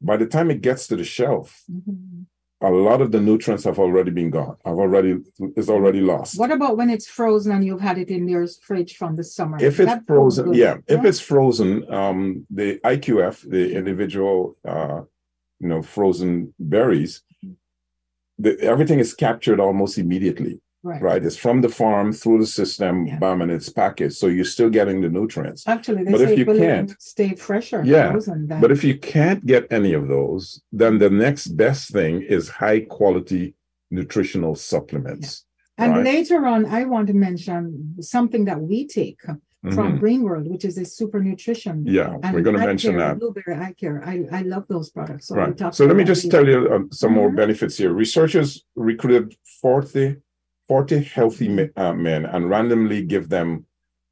by 0.00 0.16
the 0.16 0.26
time 0.26 0.50
it 0.50 0.60
gets 0.60 0.86
to 0.88 0.96
the 0.96 1.04
shelf, 1.04 1.64
Mhm. 1.70 2.26
a 2.60 2.70
lot 2.70 3.00
of 3.02 3.12
the 3.12 3.20
nutrients 3.20 3.64
have 3.64 3.78
already 3.78 4.10
been 4.10 4.30
gone. 4.30 4.56
I've 4.64 4.78
already 4.78 5.18
is 5.56 5.68
already 5.68 6.00
lost. 6.00 6.38
What 6.38 6.50
about 6.50 6.76
when 6.76 6.90
it's 6.90 7.06
frozen 7.06 7.52
and 7.52 7.64
you've 7.64 7.80
had 7.80 7.98
it 7.98 8.08
in 8.10 8.28
your 8.28 8.46
fridge 8.46 8.96
from 8.96 9.16
the 9.16 9.24
summer? 9.24 9.56
If 9.60 9.78
it's 9.80 9.90
That 9.92 10.06
frozen, 10.06 10.46
good, 10.46 10.56
yeah. 10.56 10.76
If 10.88 11.04
it's 11.04 11.20
frozen, 11.20 11.70
um, 11.92 12.46
the 12.50 12.78
IQF, 12.84 13.42
the 13.48 13.74
individual, 13.74 14.56
uh, 14.66 15.02
you 15.60 15.68
know, 15.68 15.82
frozen 15.82 16.54
berries, 16.58 17.22
the, 18.38 18.58
everything 18.60 18.98
is 19.00 19.14
captured 19.14 19.60
almost 19.60 19.98
immediately. 19.98 20.60
Right. 20.90 21.02
Right, 21.08 21.22
it's 21.28 21.36
from 21.46 21.56
the 21.64 21.72
farm 21.80 22.06
through 22.20 22.38
the 22.44 22.50
system, 22.60 22.94
Yeah. 23.06 23.18
bam, 23.22 23.38
and 23.42 23.50
it's 23.56 23.68
packaged. 23.82 24.16
So 24.20 24.26
you're 24.36 24.52
still 24.56 24.70
getting 24.78 24.98
the 25.04 25.10
nutrients. 25.20 25.60
Actually, 25.74 26.02
they 26.04 26.12
But 26.14 26.20
if 26.28 26.32
you 26.40 26.46
can't- 26.66 26.92
stay 27.14 27.30
fresher. 27.48 27.80
Yeah, 27.94 28.08
But 28.64 28.70
if 28.76 28.82
you 28.88 28.96
can't 29.16 29.42
get 29.54 29.62
any 29.78 29.92
of 30.00 30.04
those, 30.16 30.42
then 30.80 30.92
the 31.04 31.10
next 31.26 31.44
best 31.64 31.82
thing 31.96 32.14
is 32.36 32.42
high 32.64 32.80
quality 32.98 33.44
nutritional 34.00 34.54
supplements. 34.72 35.28
and 35.78 35.92
right. 35.92 36.04
later 36.14 36.40
on, 36.52 36.60
I 36.78 36.80
want 36.92 37.06
to 37.12 37.16
mention 37.28 37.60
something 38.14 38.42
that 38.50 38.58
we 38.70 38.78
take 39.00 39.20
from 39.76 39.86
Mhm. 39.92 39.98
Green 40.02 40.22
World, 40.28 40.46
which 40.52 40.64
is 40.70 40.76
a 40.84 40.86
super 40.98 41.20
nutrition. 41.30 41.76
Yeah, 41.98 42.16
And 42.22 42.30
we're 42.34 42.46
going 42.48 42.58
to 42.62 42.66
mention 42.72 42.92
care, 42.92 43.00
that. 43.02 43.18
Blueberry 43.18 43.54
eye 43.64 43.74
care. 43.82 43.96
I, 44.12 44.14
I 44.38 44.42
love 44.54 44.64
those 44.74 44.88
products. 44.96 45.24
So 45.28 45.34
Right. 45.36 45.74
So 45.78 45.82
let 45.90 45.96
me 46.00 46.04
just 46.12 46.30
tell 46.34 46.46
you 46.52 46.58
um, 46.72 46.84
some 47.02 47.12
more 47.20 47.30
Mhm. 47.30 47.36
benefits 47.42 47.74
here. 47.80 47.92
Researchers 48.04 48.48
recruited 48.90 49.26
40, 49.60 50.06
40 50.68 51.00
healthy 51.02 51.70
uh, 51.76 51.92
men 51.94 52.26
and 52.26 52.50
randomly 52.50 53.02
give 53.02 53.28
them 53.28 53.66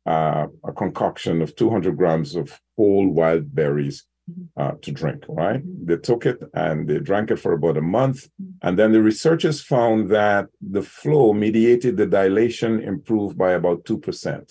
uh, 0.06 0.46
a 0.64 0.72
concoction 0.72 1.40
of 1.42 1.56
200 1.56 1.96
grams 1.96 2.36
of 2.36 2.60
whole 2.76 3.08
wild 3.08 3.54
berries 3.54 4.04
Mhm. 4.30 4.48
uh, 4.56 4.72
to 4.80 4.90
drink, 4.90 5.24
right? 5.28 5.62
Mhm. 5.62 5.86
They 5.86 5.96
took 5.98 6.24
it 6.24 6.38
and 6.54 6.88
they 6.88 6.98
drank 6.98 7.30
it 7.30 7.38
for 7.38 7.52
about 7.52 7.76
a 7.76 7.82
month. 7.82 8.28
Mhm. 8.40 8.52
And 8.62 8.78
then 8.78 8.92
the 8.92 9.02
researchers 9.02 9.60
found 9.62 10.08
that 10.10 10.46
the 10.76 10.80
flow 10.82 11.34
mediated 11.34 11.96
the 11.98 12.06
dilation 12.06 12.80
improved 12.80 13.36
by 13.36 13.52
about 13.52 13.84
2%, 13.84 14.46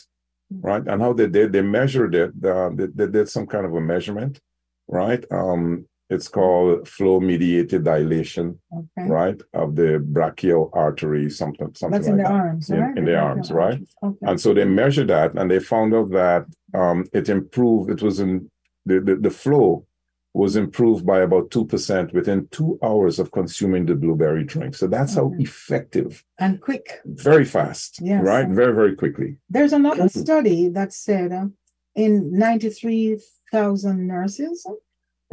Mhm. 0.54 0.64
right? 0.64 0.84
And 0.88 1.02
how 1.02 1.14
they 1.14 1.28
did, 1.28 1.54
they 1.54 1.64
measured 1.64 2.14
it, 2.14 2.32
uh, 2.46 2.70
they, 2.78 2.88
they 3.00 3.08
did 3.08 3.30
some 3.30 3.48
kind 3.48 3.66
of 3.66 3.74
a 3.74 3.82
measurement, 3.82 4.40
right? 4.88 5.24
Um, 5.32 5.86
it's 6.14 6.28
called 6.28 6.88
flow 6.88 7.20
mediated 7.20 7.82
dilation, 7.84 8.48
Okay. 8.80 9.08
right? 9.20 9.40
Of 9.54 9.76
the 9.76 9.92
brachial 10.16 10.70
artery, 10.74 11.30
something, 11.30 11.70
something 11.76 11.92
That's 12.02 12.08
in 12.08 12.18
like 12.18 12.26
the 12.28 12.32
that. 12.34 12.42
arms, 12.46 12.70
In- 12.70 12.80
right? 12.82 12.98
in 13.00 13.06
the 13.06 13.18
arms, 13.30 13.52
right? 13.52 13.82
Okay. 14.08 14.26
And 14.30 14.38
so 14.44 14.54
they 14.54 14.66
measured 14.66 15.10
that 15.16 15.30
and 15.38 15.50
they 15.52 15.60
found 15.60 15.94
out 15.98 16.10
that 16.12 16.44
um, 16.82 17.06
it 17.20 17.30
improved, 17.30 17.90
it 17.96 18.02
was 18.08 18.20
in 18.20 18.50
the, 18.86 19.00
the, 19.08 19.16
the 19.16 19.30
flow 19.44 19.86
was 20.36 20.56
improved 20.56 21.06
by 21.06 21.20
about 21.22 21.46
2% 21.52 22.12
within 22.14 22.48
two 22.58 22.72
hours 22.84 23.20
of 23.20 23.32
consuming 23.32 23.86
the 23.86 23.94
blueberry 24.04 24.44
drink. 24.44 24.74
So 24.76 24.88
that's 24.88 25.14
how 25.16 25.32
effective, 25.38 26.24
And 26.40 26.60
quick. 26.60 27.02
very 27.06 27.46
fast, 27.46 28.00
Yes. 28.02 28.24
right? 28.32 28.48
Very, 28.50 28.74
very 28.82 28.96
quickly. 28.96 29.38
There's 29.56 29.74
another 29.74 30.10
study 30.10 30.70
that 30.70 30.92
said 30.92 31.32
uh, 31.32 31.48
in 31.96 32.12
93,000 32.38 34.08
nurses, 34.08 34.66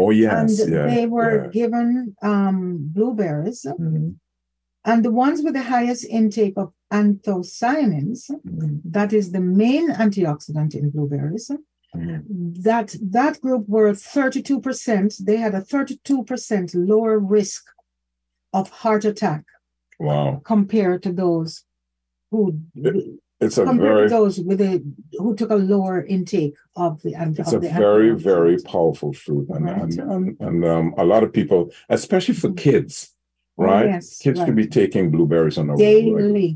Oh, 0.00 0.10
yes. 0.10 0.60
and 0.60 0.72
yeah, 0.72 0.86
they 0.94 1.06
were 1.06 1.44
yeah. 1.44 1.50
given 1.58 2.16
um, 2.22 2.58
blueberries, 2.96 3.66
Mhm, 3.78 4.16
and 4.90 5.04
the 5.04 5.12
ones 5.24 5.38
with 5.44 5.54
the 5.54 5.62
highest 5.74 6.04
intake 6.18 6.56
of 6.56 6.72
anthocyanins, 6.90 8.22
mhm, 8.30 8.80
that 8.96 9.12
is 9.12 9.26
the 9.32 9.44
main 9.64 9.86
antioxidant 10.04 10.72
in 10.74 10.84
blueberries, 10.94 11.50
mhm. 11.94 12.22
that 12.68 12.88
that 13.18 13.34
group 13.42 13.64
were 13.68 13.92
32%, 13.92 15.18
they 15.28 15.36
had 15.36 15.54
a 15.54 15.60
32% 15.60 16.74
lower 16.74 17.18
risk 17.38 17.62
of 18.58 18.64
heart 18.82 19.04
attack 19.04 19.44
Wow. 19.98 20.40
compared 20.52 21.02
to 21.02 21.12
those 21.12 21.50
who 22.30 22.40
It's 23.40 23.56
a 23.58 23.64
compared 23.64 23.96
very 23.96 24.08
to 24.08 24.14
those 24.14 24.38
with 24.40 24.60
a 24.60 24.82
who 25.18 25.34
took 25.34 25.50
a 25.50 25.56
lower 25.74 25.98
intake 26.04 26.54
of 26.76 27.00
the 27.02 27.14
and 27.14 27.38
it's 27.38 27.52
of 27.52 27.64
a 27.64 27.68
very 27.86 28.10
very 28.30 28.56
powerful 28.58 29.12
fruit 29.12 29.46
and 29.54 29.64
Right. 29.64 29.80
and, 29.82 29.98
and, 30.12 30.36
and 30.46 30.64
um, 30.64 30.94
a 30.98 31.04
lot 31.12 31.22
of 31.24 31.32
people 31.32 31.60
especially 31.88 32.34
for 32.42 32.50
Mhm. 32.50 32.56
kids 32.66 32.94
right 33.56 33.86
yes, 33.94 34.18
kids 34.18 34.38
right. 34.40 34.54
be 34.54 34.66
taking 34.66 35.10
blueberries 35.10 35.56
on 35.58 35.66
a 35.70 35.76
daily. 35.76 36.50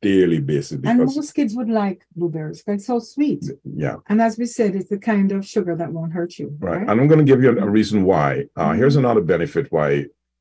daily 0.00 0.40
basis 0.40 0.78
And 0.84 0.98
most 1.00 1.32
kids 1.38 1.52
would 1.58 1.68
like 1.68 2.00
blueberries 2.16 2.58
because 2.62 2.76
it's 2.78 2.86
so 2.86 2.98
sweet. 3.00 3.42
yeah 3.84 3.96
And 4.08 4.18
as 4.22 4.32
we 4.40 4.46
said, 4.46 4.70
it's 4.78 4.88
the 4.88 4.98
kind 5.12 5.28
of 5.36 5.40
sugar 5.54 5.74
that 5.80 5.92
won't 5.96 6.12
hurt 6.18 6.32
you. 6.38 6.46
right 6.60 6.78
Right. 6.78 6.88
and 6.88 6.96
i'm 7.00 7.08
going 7.12 7.22
to 7.24 7.30
give 7.32 7.42
you 7.44 7.50
a 7.66 7.70
reason 7.78 7.98
why 8.10 8.28
uh, 8.60 8.72
here's 8.78 8.96
another 9.02 9.20
benefit 9.34 9.64
why 9.76 9.90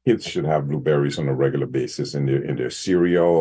kids 0.08 0.24
should 0.32 0.46
have 0.54 0.68
blueberries 0.70 1.20
on 1.20 1.28
a 1.28 1.36
regular 1.46 1.70
basis 1.80 2.10
in 2.18 2.24
their 2.28 2.42
in 2.50 2.56
their 2.60 2.74
cereal 2.86 3.36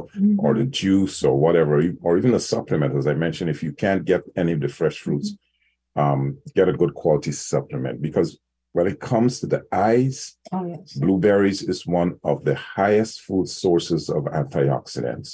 or 0.44 0.50
Mhm. 0.55 0.59
the 0.61 0.68
juice 0.83 1.18
or 1.29 1.35
whatever 1.44 1.74
or 2.07 2.12
even 2.20 2.35
a 2.40 2.46
supplement 2.52 2.92
as 3.00 3.07
i 3.12 3.14
mentioned 3.26 3.48
if 3.57 3.61
you 3.66 3.72
can't 3.85 4.02
get 4.12 4.22
any 4.42 4.52
of 4.57 4.61
the 4.64 4.68
fresh 4.81 4.98
fruits 5.05 5.29
Mm-hmm. 5.33 6.02
um, 6.05 6.20
get 6.59 6.68
a 6.72 6.79
good 6.83 6.92
quality 7.02 7.33
supplement 7.52 7.96
because 8.09 8.29
when 8.76 8.87
it 8.92 8.98
comes 9.11 9.33
to 9.40 9.46
the 9.55 9.62
eyes 9.90 10.16
Oh 10.57 10.64
yes. 10.72 10.88
blueberries 11.05 11.61
is 11.72 11.81
one 12.00 12.11
of 12.31 12.37
the 12.48 12.57
highest 12.79 13.14
food 13.26 13.46
sources 13.64 14.02
of 14.16 14.22
antioxidants 14.40 15.29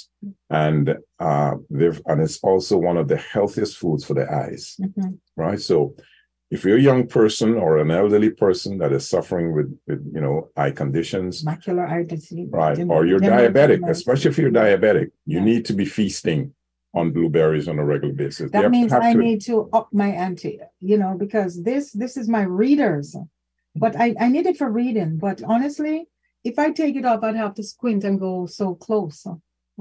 and 0.65 0.85
uh 1.27 1.53
they've 1.77 1.99
and 2.09 2.17
it's 2.25 2.39
also 2.49 2.73
one 2.89 2.97
of 3.01 3.07
the 3.11 3.19
healthiest 3.33 3.73
foods 3.81 4.03
for 4.07 4.15
the 4.19 4.27
eyes 4.43 4.63
Mhm. 4.79 5.11
right 5.45 5.61
so 5.69 5.77
if 6.53 6.63
you're 6.63 6.77
a 6.83 6.87
young 6.91 7.03
person 7.07 7.49
or 7.63 7.71
an 7.83 7.89
elderly 7.91 8.29
person 8.45 8.71
that 8.81 8.91
is 8.97 9.03
suffering 9.15 9.47
with, 9.55 9.69
with 9.87 10.01
you 10.15 10.21
know 10.25 10.35
eye 10.61 10.73
conditions 10.81 11.43
Macular 11.43 11.85
eye 11.95 12.03
disease. 12.15 12.49
right 12.51 12.75
dem- 12.77 12.91
or 12.91 13.01
you're 13.09 13.19
degenerative 13.19 13.53
diabetic 13.55 13.79
macular 13.81 13.89
especially 13.97 14.29
if 14.31 14.37
you're 14.37 14.51
diabetic 14.63 15.07
you 15.31 15.39
Yeah. 15.39 15.49
need 15.51 15.63
to 15.69 15.73
be 15.81 15.85
feasting 15.97 16.41
on 16.99 17.05
blueberries 17.15 17.67
on 17.71 17.75
a 17.83 17.85
regular 17.93 18.13
basis 18.23 18.51
That 18.51 18.63
have- 18.63 18.71
means 18.77 18.91
have 18.91 19.01
I 19.11 19.13
to- 19.13 19.19
need 19.27 19.39
to 19.49 19.55
up 19.77 19.87
my 20.03 20.09
ante, 20.25 20.53
you 20.89 20.97
know, 21.01 21.11
because 21.23 21.51
this 21.69 21.85
this 22.03 22.13
is 22.21 22.27
my 22.37 22.43
readers. 22.63 23.07
But 23.83 23.93
I, 24.05 24.07
I 24.25 24.27
need 24.35 24.45
it 24.51 24.57
for 24.61 24.69
reading. 24.81 25.11
But 25.17 25.37
honestly, 25.53 25.95
if 26.43 26.55
I 26.65 26.67
take 26.81 26.95
it 27.01 27.05
up, 27.11 27.19
I'd 27.23 27.35
have 27.45 27.55
to 27.59 27.63
squint 27.73 28.01
and 28.07 28.15
go 28.27 28.33
so 28.45 28.75
close. 28.85 29.19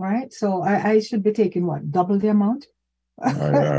Right. 0.06 0.32
So 0.40 0.46
I, 0.62 0.74
I 0.92 0.94
should 1.06 1.22
be 1.28 1.32
taking 1.42 1.64
what? 1.66 1.82
Double 1.98 2.18
the 2.18 2.28
amount? 2.36 2.62
I, 3.20 3.30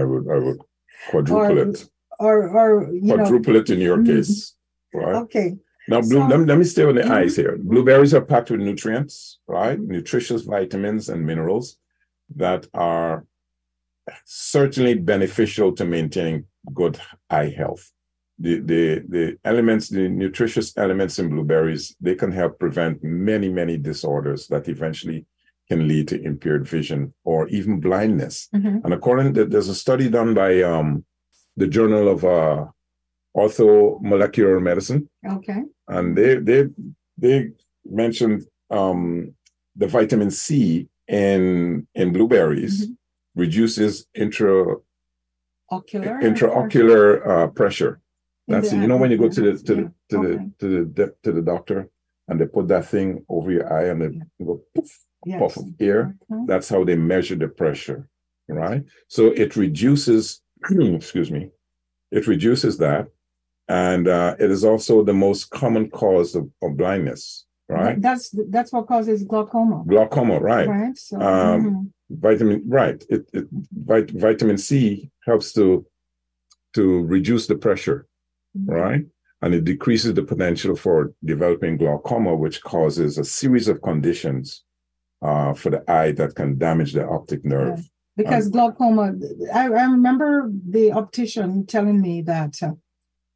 I 0.02 0.04
would 0.10 0.26
i 0.36 0.38
would 0.46 0.60
quadruple 1.10 1.58
Or, 1.58 1.70
it 1.70 1.90
or 2.20 2.50
or 2.60 2.94
you 2.94 3.02
know 3.02 3.16
quadruple 3.18 3.56
it 3.56 3.70
in 3.70 3.80
your 3.80 3.98
Mhm. 3.98 4.06
case 4.08 4.56
right 4.94 5.16
okay. 5.16 5.58
Now, 5.90 6.00
blue, 6.00 6.22
So- 6.22 6.28
let, 6.28 6.40
me, 6.40 6.46
let 6.46 6.58
me 6.58 6.64
stay 6.64 6.86
on 6.86 6.96
the 6.96 7.02
Mhm. 7.02 7.10
eyes 7.12 7.36
here. 7.36 7.58
Blueberries 7.62 8.14
are 8.14 8.22
packed 8.22 8.50
with 8.52 8.62
nutrients, 8.62 9.40
right? 9.48 9.78
Nutritious 9.78 10.44
vitamins 10.44 11.10
and 11.10 11.26
minerals 11.26 11.78
that 12.38 12.68
are 12.74 13.26
certainly 14.26 14.94
beneficial 14.96 15.74
to 15.74 15.86
maintaining 15.86 16.46
good 16.74 17.00
eye 17.30 17.50
health. 17.50 17.92
The, 18.40 18.60
the, 18.60 19.04
the 19.10 19.38
elements, 19.44 19.90
the 19.90 20.08
nutritious 20.08 20.76
elements 20.78 21.20
in 21.20 21.30
blueberries, 21.30 21.96
they 22.02 22.16
can 22.16 22.32
help 22.32 22.60
prevent 22.60 23.04
many, 23.04 23.50
many 23.50 23.78
disorders 23.78 24.48
that 24.48 24.68
eventually 24.70 25.26
can 25.70 25.88
lead 25.88 26.08
to 26.10 26.22
impaired 26.22 26.66
vision 26.68 27.14
or 27.24 27.48
even 27.50 27.80
blindness. 27.80 28.50
Mhm. 28.56 28.84
And 28.84 28.94
according 28.94 29.34
to, 29.36 29.46
there's 29.46 29.70
a 29.70 29.76
study 29.76 30.10
done 30.10 30.34
by 30.34 30.62
um, 30.62 31.06
the 31.56 31.68
Journal 31.68 32.08
of 32.10 32.24
uh, 32.26 32.66
Orthomolecular 33.36 34.62
Medicine, 34.62 35.10
Okay. 35.28 35.62
and 35.88 36.16
they 36.18 36.36
they 36.36 36.68
they 37.18 37.52
mentioned 37.86 38.44
um, 38.70 39.34
the 39.76 39.88
vitamin 39.88 40.32
C 40.32 40.88
in 41.08 41.88
in 41.96 42.14
blueberries 42.14 42.88
Mhm. 42.88 42.98
reduces 43.36 44.06
intra 44.16 44.76
Ocular. 45.72 46.20
intraocular 46.22 47.28
uh, 47.28 47.48
pressure. 47.48 48.00
That's 48.48 48.72
it. 48.74 48.78
You 48.82 48.88
know 48.88 48.98
when 48.98 49.12
you 49.12 49.18
go 49.18 49.30
to 49.30 49.42
the 49.42 49.54
to 49.68 49.74
the 49.76 49.94
to 50.10 50.18
Okay. 50.18 50.28
the 50.28 50.52
to 50.60 50.68
the 50.76 50.86
de- 50.86 51.14
to 51.24 51.32
the 51.32 51.42
doctor 51.42 51.90
and 52.28 52.40
they 52.40 52.46
put 52.46 52.68
that 52.68 52.86
thing 52.86 53.26
over 53.30 53.52
your 53.52 53.72
eye 53.74 53.88
and 53.92 54.02
they 54.02 54.12
Yeah. 54.18 54.46
go 54.46 54.62
poof, 54.76 54.92
Yes. 55.26 55.40
puff 55.40 55.58
of 55.58 55.68
air. 55.80 56.16
Mhm. 56.30 56.48
That's 56.48 56.70
how 56.70 56.84
they 56.84 56.96
measure 56.96 57.36
the 57.36 57.48
pressure, 57.48 58.08
right? 58.48 58.84
So 59.08 59.22
it 59.44 59.56
reduces, 59.56 60.42
excuse 60.96 61.32
me, 61.32 61.50
it 62.12 62.28
reduces 62.28 62.78
that. 62.80 63.08
And 63.70 64.08
uh, 64.08 64.36
it 64.40 64.52
is 64.52 64.66
also 64.66 65.04
the 65.04 65.14
most 65.14 65.50
common 65.50 65.90
cause 65.90 66.36
of, 66.36 66.50
of 66.62 66.76
blindness, 66.76 67.46
right? 67.70 68.00
That's 68.02 68.30
that's 68.50 68.74
what 68.74 68.88
causes 68.88 69.24
glaucoma. 69.24 69.86
Glaucoma, 69.88 70.40
right? 70.40 70.68
Right. 70.68 70.98
So 70.98 71.20
Um, 71.22 71.64
mhm. 71.64 71.92
Vitamin, 72.10 72.62
right. 72.68 73.04
It, 73.10 73.30
it 73.34 73.48
vit, 73.72 74.12
vitamin 74.12 74.58
C 74.58 75.10
helps 75.26 75.54
to 75.54 75.86
to 76.76 77.04
reduce 77.04 77.48
the 77.48 77.56
pressure, 77.56 78.06
right? 78.66 79.06
And 79.42 79.54
it 79.54 79.64
decreases 79.64 80.14
the 80.14 80.24
potential 80.24 80.76
for 80.76 81.14
developing 81.24 81.78
glaucoma, 81.78 82.36
which 82.36 82.62
causes 82.64 83.18
a 83.18 83.24
series 83.26 83.68
of 83.68 83.82
conditions 83.82 84.64
uh, 85.22 85.54
for 85.54 85.70
the 85.70 85.90
eye 85.90 86.12
that 86.14 86.36
can 86.36 86.58
damage 86.58 86.94
the 86.94 87.06
optic 87.08 87.46
nerve. 87.46 87.90
Because 88.16 88.50
glaucoma 88.50 89.14
I, 89.54 89.66
I 89.66 89.86
remember 89.86 90.52
the 90.70 90.92
optician 90.92 91.66
telling 91.66 92.02
me 92.02 92.22
that 92.24 92.62
uh, 92.62 92.72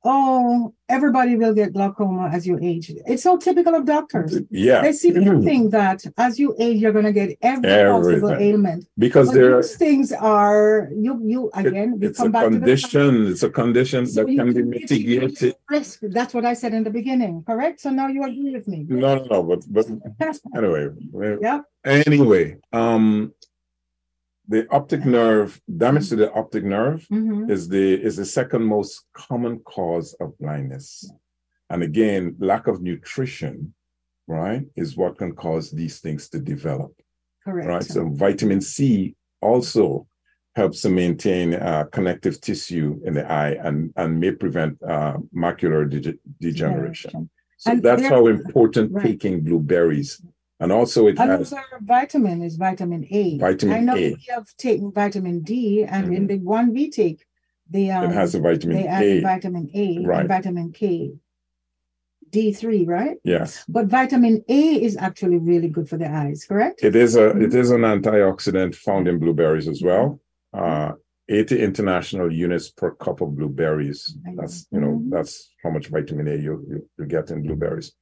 oh 0.03 0.73
everybody 0.87 1.35
will 1.35 1.53
get 1.53 1.73
glaucoma 1.73 2.29
as 2.31 2.47
you 2.47 2.57
age. 2.61 2.91
It's 3.05 3.23
so 3.23 3.37
typical 3.37 3.75
of 3.75 3.85
doctors. 3.85 4.39
Yeah, 4.49 4.81
they 4.81 4.93
seem 4.93 5.15
to 5.15 5.41
think 5.41 5.71
that 5.71 6.05
as 6.17 6.39
you 6.39 6.55
age 6.59 6.77
you're 6.77 6.93
going 6.93 7.05
to 7.05 7.11
get 7.11 7.37
every 7.41 7.69
possible 7.69 8.31
ailment. 8.31 8.87
Because 8.97 9.27
but 9.29 9.35
there 9.35 9.61
these 9.61 9.75
things 9.75 10.11
are 10.11 10.89
you 10.95 11.19
you 11.23 11.51
again 11.53 11.99
we 11.99 12.07
it's 12.07 12.19
a 12.19 12.29
back 12.29 12.45
to 12.45 12.51
the 12.51 12.57
condition. 12.59 13.27
It's 13.27 13.43
a 13.43 13.49
condition 13.49 14.05
So 14.05 14.23
that 14.23 14.35
can 14.35 14.53
be 14.53 14.63
mitigated. 14.63 15.55
risk. 15.69 15.99
That's 16.03 16.33
what 16.33 16.45
i 16.45 16.53
said 16.53 16.73
in 16.73 16.83
the 16.83 16.91
beginning 16.91 17.43
correct? 17.43 17.81
So 17.81 17.89
now 17.89 18.07
you 18.07 18.23
agree 18.23 18.51
with 18.51 18.67
me. 18.67 18.85
No, 18.87 19.15
no, 19.15 19.23
no. 19.25 19.43
But 19.43 19.61
but 19.67 19.85
anyway, 20.55 20.89
yeah 21.41 21.61
anyway, 21.87 22.57
um, 22.73 23.33
the 24.47 24.67
optic 24.71 25.05
nerve 25.05 25.59
damage 25.77 26.09
to 26.09 26.15
the 26.15 26.31
optic 26.33 26.63
nerve 26.63 27.05
Mhm. 27.11 27.49
is 27.49 27.67
the 27.67 28.01
is 28.01 28.15
the 28.15 28.25
second 28.25 28.63
most 28.63 29.03
common 29.13 29.59
cause 29.59 30.13
of 30.21 30.37
blindness, 30.37 31.09
and 31.69 31.83
again, 31.83 32.35
lack 32.39 32.67
of 32.67 32.81
nutrition, 32.81 33.73
right, 34.27 34.65
is 34.75 34.95
what 34.97 35.17
can 35.17 35.33
cause 35.33 35.71
these 35.71 35.99
things 35.99 36.29
to 36.29 36.39
develop. 36.39 36.91
correct 37.45 37.67
right? 37.67 37.83
So 37.83 38.09
vitamin 38.09 38.59
C 38.61 39.15
also 39.41 40.07
helps 40.55 40.81
to 40.81 40.89
maintain 40.89 41.53
uh, 41.53 41.83
connective 41.97 42.41
tissue 42.41 42.99
in 43.05 43.13
the 43.13 43.25
eye 43.31 43.51
and, 43.65 43.93
and 43.95 44.19
may 44.19 44.31
prevent 44.31 44.73
uh, 44.83 45.17
macular 45.33 45.87
dege- 45.89 46.19
degeneration. 46.41 47.29
So 47.57 47.71
And 47.71 47.81
that's 47.83 48.05
how 48.13 48.27
important 48.27 48.91
right. 48.91 49.05
taking 49.05 49.43
blueberries. 49.43 50.21
And 50.59 50.71
also 50.71 51.07
it 51.07 51.17
has 51.19 51.53
vitamin 51.81 52.41
is 52.41 52.55
vitamin 52.55 53.05
A. 53.11 53.37
Vitamin 53.37 53.75
I 53.75 53.79
know 53.81 53.93
A. 53.95 54.13
we 54.13 54.25
have 54.29 54.47
taken 54.57 54.91
vitamin 54.91 55.41
D, 55.41 55.83
and 55.83 56.13
in 56.13 56.27
the 56.27 56.37
one 56.39 56.73
we 56.73 56.89
take, 56.89 57.25
the 57.69 57.91
um, 57.91 58.05
it 58.05 58.13
has 58.13 58.33
a 58.33 58.39
vitamin 58.39 58.77
they 58.77 58.87
add 58.87 59.21
vitamin 59.21 59.69
A 59.75 59.99
Right. 60.03 60.19
and 60.21 60.27
vitamin 60.29 60.71
K. 60.71 61.13
D3, 62.29 62.85
right? 62.87 63.17
Yes. 63.23 63.63
But 63.69 63.85
vitamin 63.87 64.43
A 64.49 64.83
is 64.83 64.97
actually 64.97 65.37
really 65.37 65.69
good 65.69 65.87
for 65.87 65.97
the 65.97 66.09
eyes, 66.11 66.43
correct? 66.45 66.83
It 66.83 66.95
is 66.95 67.15
a 67.15 67.29
it 67.29 67.51
Mhm. 67.51 67.55
is 67.55 67.71
an 67.71 67.81
antioxidant 67.81 68.75
found 68.75 69.07
in 69.07 69.17
blueberries 69.19 69.67
as 69.67 69.81
well. 69.81 70.19
Uh, 70.53 70.93
80 71.29 71.59
international 71.61 72.31
units 72.31 72.69
per 72.69 72.91
cup 72.95 73.21
of 73.21 73.35
blueberries. 73.37 74.17
That's 74.35 74.67
you 74.71 74.81
know 74.81 74.93
Mhm. 74.99 75.09
that's 75.11 75.53
how 75.63 75.69
much 75.69 75.87
vitamin 75.87 76.27
A 76.27 76.35
you, 76.35 76.53
you 76.69 76.89
you 76.97 77.05
get 77.05 77.31
in 77.31 77.43
blueberries. 77.43 77.93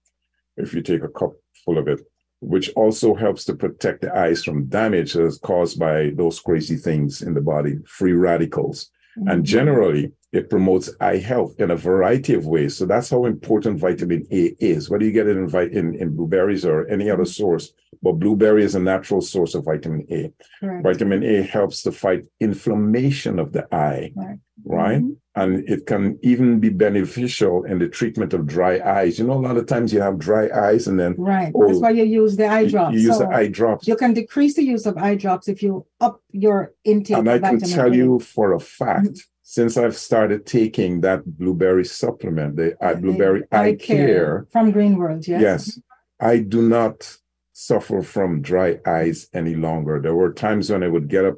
If 0.58 0.74
you 0.74 0.82
take 0.82 1.04
a 1.04 1.10
cup 1.10 1.34
full 1.63 1.78
of 1.78 1.88
it, 1.88 2.00
which 2.47 2.71
also 2.75 3.13
helps 3.15 3.43
to 3.45 3.55
protect 3.55 4.01
the 4.01 4.15
eyes 4.15 4.43
from 4.43 4.65
damage 4.65 5.13
that's 5.13 5.38
caused 5.39 5.79
by 5.79 6.12
those 6.15 6.39
crazy 6.39 6.75
things 6.77 7.21
in 7.21 7.34
the 7.34 7.41
body, 7.41 7.77
free 7.88 8.13
radicals. 8.13 8.91
And 9.27 9.43
Mhm. 9.43 9.43
generally, 9.43 10.12
it 10.34 10.49
promotes 10.49 10.93
eye 10.99 11.17
health 11.31 11.55
in 11.60 11.71
a 11.71 11.75
variety 11.77 12.34
of 12.34 12.45
ways. 12.45 12.75
So 12.75 12.86
that's 12.86 13.10
how 13.10 13.23
important 13.25 13.79
vitamin 13.79 14.25
A 14.31 14.53
is. 14.60 14.89
Whether 14.89 15.05
you 15.05 15.13
get 15.13 15.27
it 15.27 15.38
in, 15.38 15.47
in, 15.79 15.95
in 15.95 16.10
blueberries 16.17 16.65
or 16.65 16.86
any 16.88 17.10
other 17.10 17.23
source, 17.23 17.71
but 18.03 18.13
blueberry 18.19 18.63
is 18.65 18.75
a 18.75 18.79
natural 18.79 19.21
source 19.21 19.55
of 19.55 19.63
vitamin 19.63 20.05
A. 20.12 20.34
Correct. 20.60 20.84
Vitamin 20.84 21.23
A 21.23 21.41
helps 21.43 21.81
to 21.84 21.91
fight 21.93 22.25
inflammation 22.41 23.39
of 23.39 23.53
the 23.53 23.63
eye, 23.73 24.12
Right. 24.15 24.39
right? 24.65 25.01
Mhm. 25.01 25.15
And 25.38 25.67
it 25.69 25.86
can 25.86 26.17
even 26.21 26.60
be 26.62 26.69
beneficial 26.69 27.63
in 27.65 27.80
the 27.80 27.89
treatment 27.89 28.34
of 28.34 28.48
dry 28.48 28.80
eyes. 28.80 29.19
You 29.19 29.28
know, 29.28 29.34
a 29.34 29.45
lot 29.48 29.58
of 29.58 29.65
times 29.65 29.91
you 29.91 30.00
have 30.02 30.17
dry 30.17 30.48
eyes 30.50 30.88
and 30.88 30.98
then 30.98 31.15
Right. 31.17 31.52
Oh, 31.54 31.67
That's 31.67 31.80
why 31.80 31.89
you 31.89 32.06
use 32.06 32.38
the 32.38 32.48
eye 32.48 32.67
drops. 32.67 32.93
you 32.95 33.02
use 33.02 33.17
So 33.17 33.24
the 33.26 33.30
eye 33.36 33.48
drops. 33.48 33.86
you 33.88 33.98
can 33.98 34.13
decrease 34.13 34.56
the 34.56 34.63
use 34.63 34.86
of 34.86 34.95
eye 34.98 35.15
drops 35.15 35.48
if 35.50 35.62
you 35.62 35.86
up 36.00 36.21
your 36.32 36.74
intake. 36.86 37.17
And 37.17 37.30
I 37.30 37.39
can 37.39 37.60
tell 37.60 37.91
A. 37.91 37.95
you 37.95 38.19
for 38.19 38.54
a 38.54 38.60
fact, 38.62 39.08
Mm-hmm. 39.08 39.32
since 39.43 39.76
I've 39.78 39.98
started 39.98 40.45
taking 40.45 41.02
that 41.02 41.26
blueberry 41.26 41.84
supplement, 41.86 42.56
the 42.56 42.76
eye 42.82 42.93
The 42.93 43.02
blueberry 43.02 43.43
eye 43.52 43.76
care, 43.76 44.48
from 44.54 44.71
Green 44.71 44.98
World. 44.98 45.28
Yes. 45.28 45.41
yes, 45.41 45.80
I 46.19 46.38
do 46.39 46.62
not 46.62 47.17
suffer 47.52 48.02
from 48.02 48.41
dry 48.41 48.80
eyes 48.86 49.28
any 49.34 49.56
longer. 49.56 50.00
There 50.02 50.15
were 50.15 50.32
times 50.34 50.69
when 50.71 50.82
I 50.84 50.88
would 50.88 51.08
get 51.10 51.26
up 51.26 51.36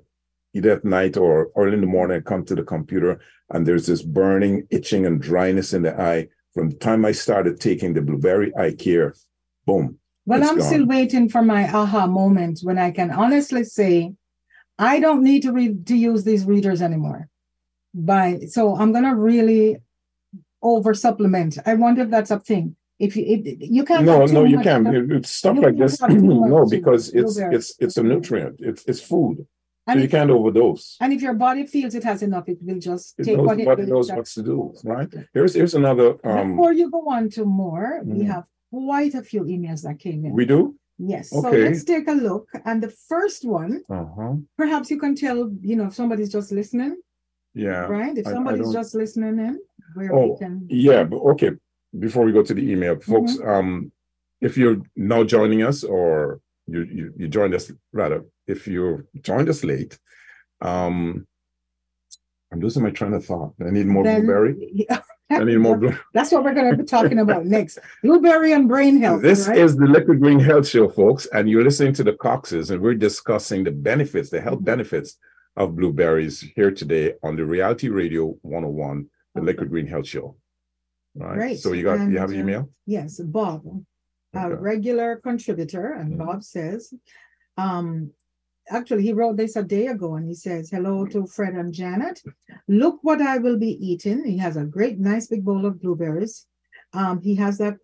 either 0.58 0.72
at 0.72 0.86
night 0.86 1.18
or 1.18 1.52
early 1.56 1.76
in 1.76 1.82
the 1.82 1.88
morning, 1.88 2.18
I 2.18 2.22
come 2.22 2.44
to 2.46 2.56
the 2.56 2.64
computer 2.64 3.20
and 3.52 3.66
there's 3.66 3.88
this 3.88 4.02
burning, 4.02 4.68
itching, 4.72 5.06
and 5.06 5.22
dryness 5.22 5.74
in 5.74 5.84
the 5.84 6.00
eye. 6.00 6.28
From 6.54 6.70
the 6.72 6.76
time 6.76 7.06
I 7.06 7.12
started 7.12 7.60
taking 7.60 7.94
the 7.94 8.02
blueberry 8.02 8.52
eye 8.58 8.74
care, 8.74 9.14
boom. 9.66 10.00
Well, 10.26 10.44
I'm 10.44 10.58
gone. 10.58 10.68
still 10.68 10.86
waiting 10.86 11.30
for 11.30 11.42
my 11.42 11.64
aha 11.72 12.08
moment 12.08 12.60
when 12.64 12.78
I 12.78 12.92
can 12.92 13.12
honestly 13.12 13.64
say, 13.64 14.14
I 14.80 15.00
don't 15.00 15.24
need 15.24 15.44
to 15.44 15.52
read 15.54 15.86
to 15.88 15.96
use 15.96 16.24
these 16.24 16.46
readers 16.46 16.82
anymore. 16.82 17.30
By 17.94 18.40
so 18.50 18.76
I'm 18.76 18.92
gonna 18.92 19.16
really 19.16 19.78
over 20.62 20.94
supplement. 20.94 21.58
I 21.66 21.76
wonder 21.76 22.02
if 22.02 22.10
that's 22.10 22.32
a 22.32 22.40
thing. 22.40 22.76
If 23.00 23.16
you 23.16 23.24
if, 23.26 23.42
you 23.60 23.86
can't 23.86 24.06
No, 24.06 24.26
no, 24.26 24.44
you 24.44 24.60
can't. 24.60 24.88
It's 24.88 25.30
stuff 25.30 25.56
you 25.56 25.62
like 25.62 25.78
this. 25.78 26.02
No, 26.10 26.66
because 26.66 27.10
it's 27.10 27.38
it's 27.38 27.76
it's 27.80 27.98
a 27.98 28.04
nutrient. 28.04 28.60
It's 28.60 28.84
it's 28.86 29.02
food. 29.02 29.46
So 29.96 30.00
you 30.00 30.10
can't 30.10 30.30
overdose. 30.30 30.98
and 31.02 31.14
if 31.14 31.22
your 31.22 31.34
body 31.34 31.66
feels 31.66 31.96
it 31.96 32.04
has 32.04 32.22
enough, 32.22 32.50
it 32.50 32.58
will 32.62 32.80
just 32.80 33.16
It 33.20 33.24
take 33.24 33.38
knows 33.38 33.48
what 33.48 33.80
it 33.80 33.84
it 33.84 33.88
knows 33.90 34.12
what 34.12 34.26
to 34.26 34.44
do, 34.44 34.74
right? 34.84 35.12
Here's 35.34 35.54
here's 35.54 35.76
another 35.76 36.10
um 36.26 36.50
Before 36.52 36.74
you 36.74 36.90
go 36.92 37.04
on 37.18 37.30
to 37.36 37.46
more, 37.46 38.02
we 38.04 38.20
Mhm. 38.24 38.28
have 38.34 38.44
quite 38.72 39.14
a 39.16 39.24
few 39.32 39.42
emails 39.44 39.82
that 39.84 39.98
came 40.00 40.26
in. 40.26 40.34
we 40.34 40.46
do? 40.46 40.76
yes. 41.14 41.30
So 41.30 41.48
Okay. 41.48 41.64
let's 41.66 41.84
take 41.94 42.08
a 42.08 42.18
look. 42.28 42.46
And 42.70 42.78
the 42.86 42.90
first 43.12 43.42
one, 43.60 43.74
Uh-huh. 44.00 44.34
perhaps 44.62 44.86
you 44.92 44.98
can 45.04 45.14
tell, 45.16 45.40
you 45.70 45.76
know, 45.78 45.86
if 45.90 45.94
somebody's 46.02 46.32
just 46.38 46.50
listening, 46.60 46.94
Yeah. 47.66 47.84
right? 47.98 48.16
If 48.22 48.26
I- 48.28 48.32
I 48.32 48.34
somebody's 48.34 48.72
just 48.80 48.92
listening 49.02 49.36
in, 49.48 49.54
where 49.96 50.12
Oh, 50.14 50.28
we 50.34 50.38
can. 50.44 50.54
Yeah, 50.88 51.04
but 51.12 51.20
okay. 51.34 51.52
Before 52.06 52.24
we 52.28 52.32
go 52.38 52.44
to 52.50 52.54
the 52.60 52.66
email, 52.74 52.96
folks, 53.12 53.34
Mm-hmm. 53.38 53.50
um, 53.54 53.70
if 54.48 54.58
you're 54.60 54.80
now 55.14 55.22
joining 55.36 55.62
us 55.70 55.78
or 55.96 56.42
you, 56.68 56.84
you 56.84 57.14
you 57.18 57.28
joined 57.28 57.54
us 57.54 57.72
rather, 57.94 58.26
if 58.46 58.68
you 58.68 59.08
joined 59.22 59.50
us 59.50 59.64
late, 59.64 59.98
um, 60.62 61.26
I'm 62.52 62.60
losing 62.60 62.84
my 62.84 62.92
train 62.92 63.14
of 63.14 63.26
thought. 63.26 63.54
I 63.66 63.70
need 63.72 63.88
more 63.88 64.04
then- 64.04 64.26
blueberry. 64.26 64.88
I 65.30 65.44
need 65.44 65.58
more 65.58 65.76
blue. 65.78 65.94
That's 66.14 66.32
what 66.32 66.46
we're 66.46 66.54
going 66.54 66.72
to 66.72 66.78
be 66.78 66.86
talking 66.86 67.20
about 67.20 67.46
next. 67.58 67.80
Blueberry 68.02 68.54
and 68.54 68.70
brain 68.70 69.02
health. 69.02 69.22
This 69.22 69.46
right? 69.50 69.58
is 69.58 69.76
the 69.76 69.86
Liquid 69.86 70.22
Green 70.22 70.40
Health 70.40 70.66
Show, 70.66 70.88
folks, 70.88 71.26
and 71.34 71.50
you're 71.50 71.66
listening 71.66 71.92
to 71.96 72.04
the 72.06 72.14
Coxes, 72.14 72.72
and 72.72 72.82
we're 72.82 72.94
discussing 72.94 73.66
the 73.66 73.72
benefits, 73.72 74.30
the 74.30 74.40
health 74.40 74.64
benefits 74.64 75.18
of 75.58 75.76
blueberries 75.76 76.40
here 76.56 76.72
today 76.72 77.16
on 77.24 77.36
the 77.36 77.44
Reality 77.46 77.90
Radio 77.90 78.38
101, 78.44 79.10
the 79.36 79.42
Liquid 79.42 79.70
Green 79.70 79.86
Health 79.88 80.08
Show. 80.08 80.38
All 81.20 81.28
right. 81.28 81.36
Great. 81.36 81.60
So 81.60 81.74
you 81.74 81.84
got 81.84 82.10
you 82.10 82.20
have 82.20 82.30
And, 82.30 82.38
uh, 82.40 82.42
email? 82.42 82.70
Yes, 82.86 83.20
Bob, 83.20 83.64
Okay. 84.46 84.56
regular 84.56 85.18
contributor, 85.18 85.94
and 85.94 86.14
Mhm. 86.14 86.18
Bob 86.18 86.44
says, 86.44 86.94
um, 87.58 88.12
actually, 88.70 89.04
he 89.04 89.14
wrote 89.14 89.38
this 89.38 89.56
a 89.56 89.64
day 89.64 89.88
ago, 89.88 90.16
and 90.16 90.28
he 90.28 90.36
says, 90.36 90.70
"Hello 90.70 91.06
to 91.08 91.26
Fred 91.26 91.54
and 91.56 91.74
Janet. 91.74 92.22
Look 92.68 93.00
what 93.04 93.22
I 93.22 93.38
will 93.38 93.58
be 93.58 93.74
eating." 93.86 94.26
He 94.26 94.38
has 94.38 94.58
a 94.58 94.66
great, 94.66 95.00
nice 95.00 95.28
big 95.28 95.44
bowl 95.44 95.66
of 95.66 95.82
blueberries. 95.82 96.46
Um, 96.94 97.22
he 97.22 97.36
has 97.36 97.58
that 97.58 97.78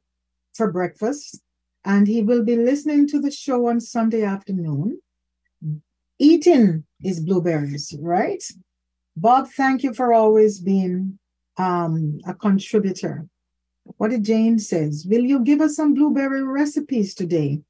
for 0.54 0.72
breakfast, 0.72 1.42
and 1.84 2.08
he 2.08 2.22
will 2.22 2.44
be 2.44 2.56
listening 2.56 3.08
to 3.08 3.20
the 3.20 3.32
show 3.32 3.68
on 3.68 3.80
Sunday 3.80 4.24
afternoon. 4.24 5.00
Eating 6.20 6.86
is 7.04 7.20
blueberries, 7.20 7.96
right? 8.00 8.44
Bob, 9.18 9.50
thank 9.50 9.84
you 9.84 9.94
for 9.94 10.14
always 10.14 10.60
being 10.60 11.20
um, 11.58 12.20
a 12.26 12.34
contributor. 12.34 13.28
What 13.98 14.12
did 14.12 14.24
Jane 14.24 14.60
says? 14.60 15.06
Will 15.10 15.22
you 15.24 15.40
give 15.44 15.62
us 15.62 15.76
some 15.76 15.94
blueberry 15.94 16.44
recipes 16.44 17.14
today? 17.14 17.62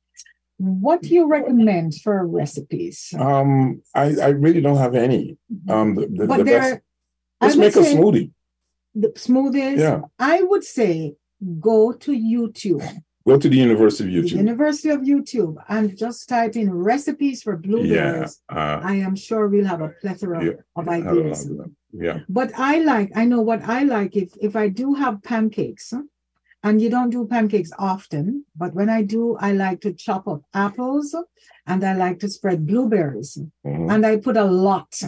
What 0.58 1.02
do 1.02 1.10
you 1.10 1.28
recommend 1.28 1.96
for 1.96 2.26
recipes? 2.26 3.14
Um, 3.18 3.82
I, 3.94 4.16
I 4.22 4.28
really 4.30 4.62
don't 4.62 4.78
have 4.78 4.96
any. 4.96 5.38
Um, 5.68 5.96
the, 5.96 6.08
the, 6.08 6.28
but 6.28 6.38
the 6.38 6.44
best, 6.46 6.70
there, 6.70 6.84
I 7.42 7.46
let's 7.46 7.58
make 7.58 7.76
a 7.76 7.80
smoothie. 7.80 8.32
the 8.96 9.10
smoothies. 9.10 9.80
Yeah. 9.80 10.02
I 10.20 10.42
would 10.44 10.64
say 10.64 11.16
go 11.60 11.92
to 11.92 12.12
YouTube, 12.12 12.88
Go 13.26 13.38
to 13.38 13.48
the 13.50 13.56
University 13.56 14.18
of 14.18 14.24
the 14.24 14.30
YouTube. 14.30 14.38
University 14.38 14.90
of 14.90 15.02
YouTube, 15.02 15.56
and 15.70 15.98
just 15.98 16.28
type 16.30 16.56
in 16.56 16.72
recipes 16.74 17.42
for 17.42 17.54
Yeah. 17.54 17.60
blueberries. 17.68 18.42
Uh, 18.50 18.80
I 18.84 18.96
am 18.96 19.16
sure 19.16 19.48
we'll 19.48 19.66
have 19.66 19.82
a 19.82 19.90
plethora 20.02 20.46
Yeah, 20.46 20.52
of 20.76 20.88
ideas. 20.88 21.50
Yeah. 21.94 22.20
But 22.28 22.52
I 22.58 22.80
like, 22.80 23.12
I 23.16 23.26
know 23.26 23.42
what 23.42 23.64
I 23.64 23.84
like 23.84 24.16
if 24.16 24.34
if 24.42 24.56
I 24.56 24.68
do 24.68 24.96
have 24.96 25.24
pancakes, 25.24 25.94
and 26.64 26.82
you 26.82 26.90
don't 26.90 27.10
do 27.10 27.28
pancakes 27.28 27.72
often, 27.78 28.46
but 28.56 28.74
when 28.74 28.90
I 28.90 29.04
do, 29.04 29.36
I 29.40 29.52
like 29.52 29.82
to 29.82 29.94
chop 29.94 30.28
up 30.28 30.44
apples 30.54 31.16
and 31.68 31.84
I 31.84 31.94
like 31.94 32.20
to 32.20 32.30
spread 32.30 32.66
blueberries. 32.66 33.38
Mhm. 33.66 33.94
And 33.94 34.06
I 34.06 34.18
put 34.18 34.38
a 34.38 34.46
lot. 34.46 35.02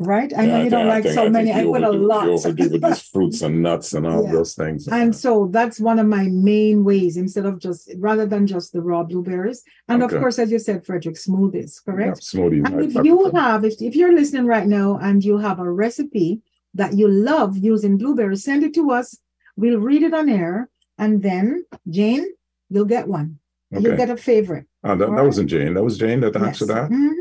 Right? 0.00 0.32
I 0.36 0.46
know 0.46 0.62
you 0.62 0.70
don't 0.70 0.82
think- 0.82 0.94
like 0.94 1.02
think- 1.02 1.14
so 1.16 1.28
many. 1.28 1.52
I 1.52 1.64
put 1.64 1.82
a 1.82 1.90
lot. 1.90 2.26
You 2.26 2.32
overdo 2.34 2.68
with 2.70 2.82
these 2.82 3.02
fruits 3.12 3.42
and 3.42 3.60
nuts 3.62 3.94
and 3.94 4.06
all 4.06 4.22
Yeah. 4.24 4.30
those 4.32 4.54
things. 4.54 4.86
And 4.86 5.14
so 5.14 5.48
that's 5.50 5.80
one 5.80 5.98
of 5.98 6.06
my 6.06 6.28
main 6.28 6.84
ways 6.84 7.16
instead 7.16 7.46
of 7.46 7.58
just 7.58 7.90
rather 7.98 8.24
than 8.24 8.46
just 8.46 8.72
the 8.72 8.80
raw 8.80 9.02
blueberries. 9.02 9.64
And 9.88 10.02
Okay. 10.02 10.14
of 10.14 10.20
course, 10.22 10.38
as 10.38 10.52
you 10.52 10.60
said, 10.60 10.86
Frederick, 10.86 11.16
smoothies, 11.16 11.80
Yeah, 11.84 11.92
correct? 11.92 12.20
smoothies. 12.20 12.64
And 12.66 12.80
if 12.88 12.96
I 12.96 13.02
you 13.02 13.30
have, 13.34 13.64
if, 13.64 13.82
if 13.82 13.96
you're 13.96 14.14
listening 14.14 14.46
right 14.46 14.68
now 14.68 14.98
and 15.02 15.24
you 15.24 15.38
have 15.38 15.58
a 15.58 15.68
recipe 15.70 16.42
that 16.74 16.96
you 16.96 17.08
love 17.08 17.56
using 17.56 17.98
blueberries, 17.98 18.44
send 18.44 18.62
it 18.62 18.74
to 18.74 18.92
us. 18.92 19.18
We'll 19.56 19.80
read 19.80 20.04
it 20.04 20.14
on 20.14 20.28
air. 20.28 20.68
And 20.96 21.22
then, 21.24 21.64
Jane, 21.90 22.24
you'll 22.70 22.84
get 22.84 23.08
one. 23.08 23.38
You'll 23.72 23.96
get 23.96 24.10
a 24.10 24.16
favorite. 24.16 24.66
Uh, 24.84 24.94
that, 24.94 25.10
that 25.10 25.24
wasn't 25.24 25.50
Jane. 25.50 25.74
That 25.74 25.82
was 25.82 25.98
Jane 25.98 26.20
that 26.20 26.36
answered 26.36 26.68
Yes. 26.68 26.88
that. 26.88 26.90
Mhm. 26.90 27.14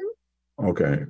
Okay. 0.69 1.05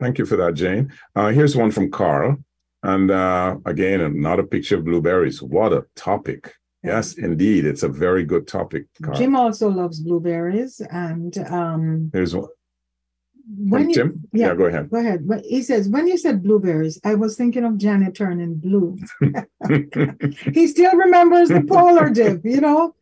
Thank 0.00 0.18
you 0.18 0.26
for 0.26 0.36
that, 0.36 0.54
Jane. 0.54 0.92
Uh, 1.14 1.28
here's 1.28 1.56
one 1.56 1.70
from 1.70 1.90
Carl. 1.90 2.36
And 2.82 3.10
uh, 3.10 3.56
again, 3.64 4.00
another 4.00 4.42
picture 4.42 4.76
of 4.76 4.84
blueberries. 4.84 5.42
What 5.42 5.72
a 5.72 5.86
topic. 5.96 6.52
Yes, 6.82 7.14
indeed. 7.14 7.64
It's 7.64 7.82
a 7.82 7.88
very 7.88 8.24
good 8.24 8.46
topic, 8.46 8.86
Carl. 9.02 9.16
Jim 9.16 9.34
also 9.34 9.68
loves 9.68 10.00
blueberries. 10.00 10.80
And 10.90 11.36
um, 11.38 12.10
Here's 12.12 12.36
one 12.36 12.48
when 13.48 13.90
you, 13.90 13.94
Jim. 13.94 14.28
yeah. 14.32 14.48
yeah, 14.48 14.54
go 14.54 14.64
ahead. 14.64 14.90
go 14.90 14.98
ahead. 14.98 15.26
But 15.26 15.44
he 15.44 15.62
says, 15.62 15.88
when 15.88 16.06
you 16.06 16.18
said 16.18 16.42
blueberries, 16.42 17.00
I 17.04 17.14
was 17.14 17.36
thinking 17.36 17.64
of 17.64 17.78
Janet 17.78 18.14
turning 18.14 18.56
blue. 18.56 18.98
he 20.52 20.66
still 20.66 20.92
remembers 20.92 21.48
the 21.48 21.64
polar 21.68 22.10
dip, 22.10 22.44
you 22.44 22.60
know? 22.60 22.94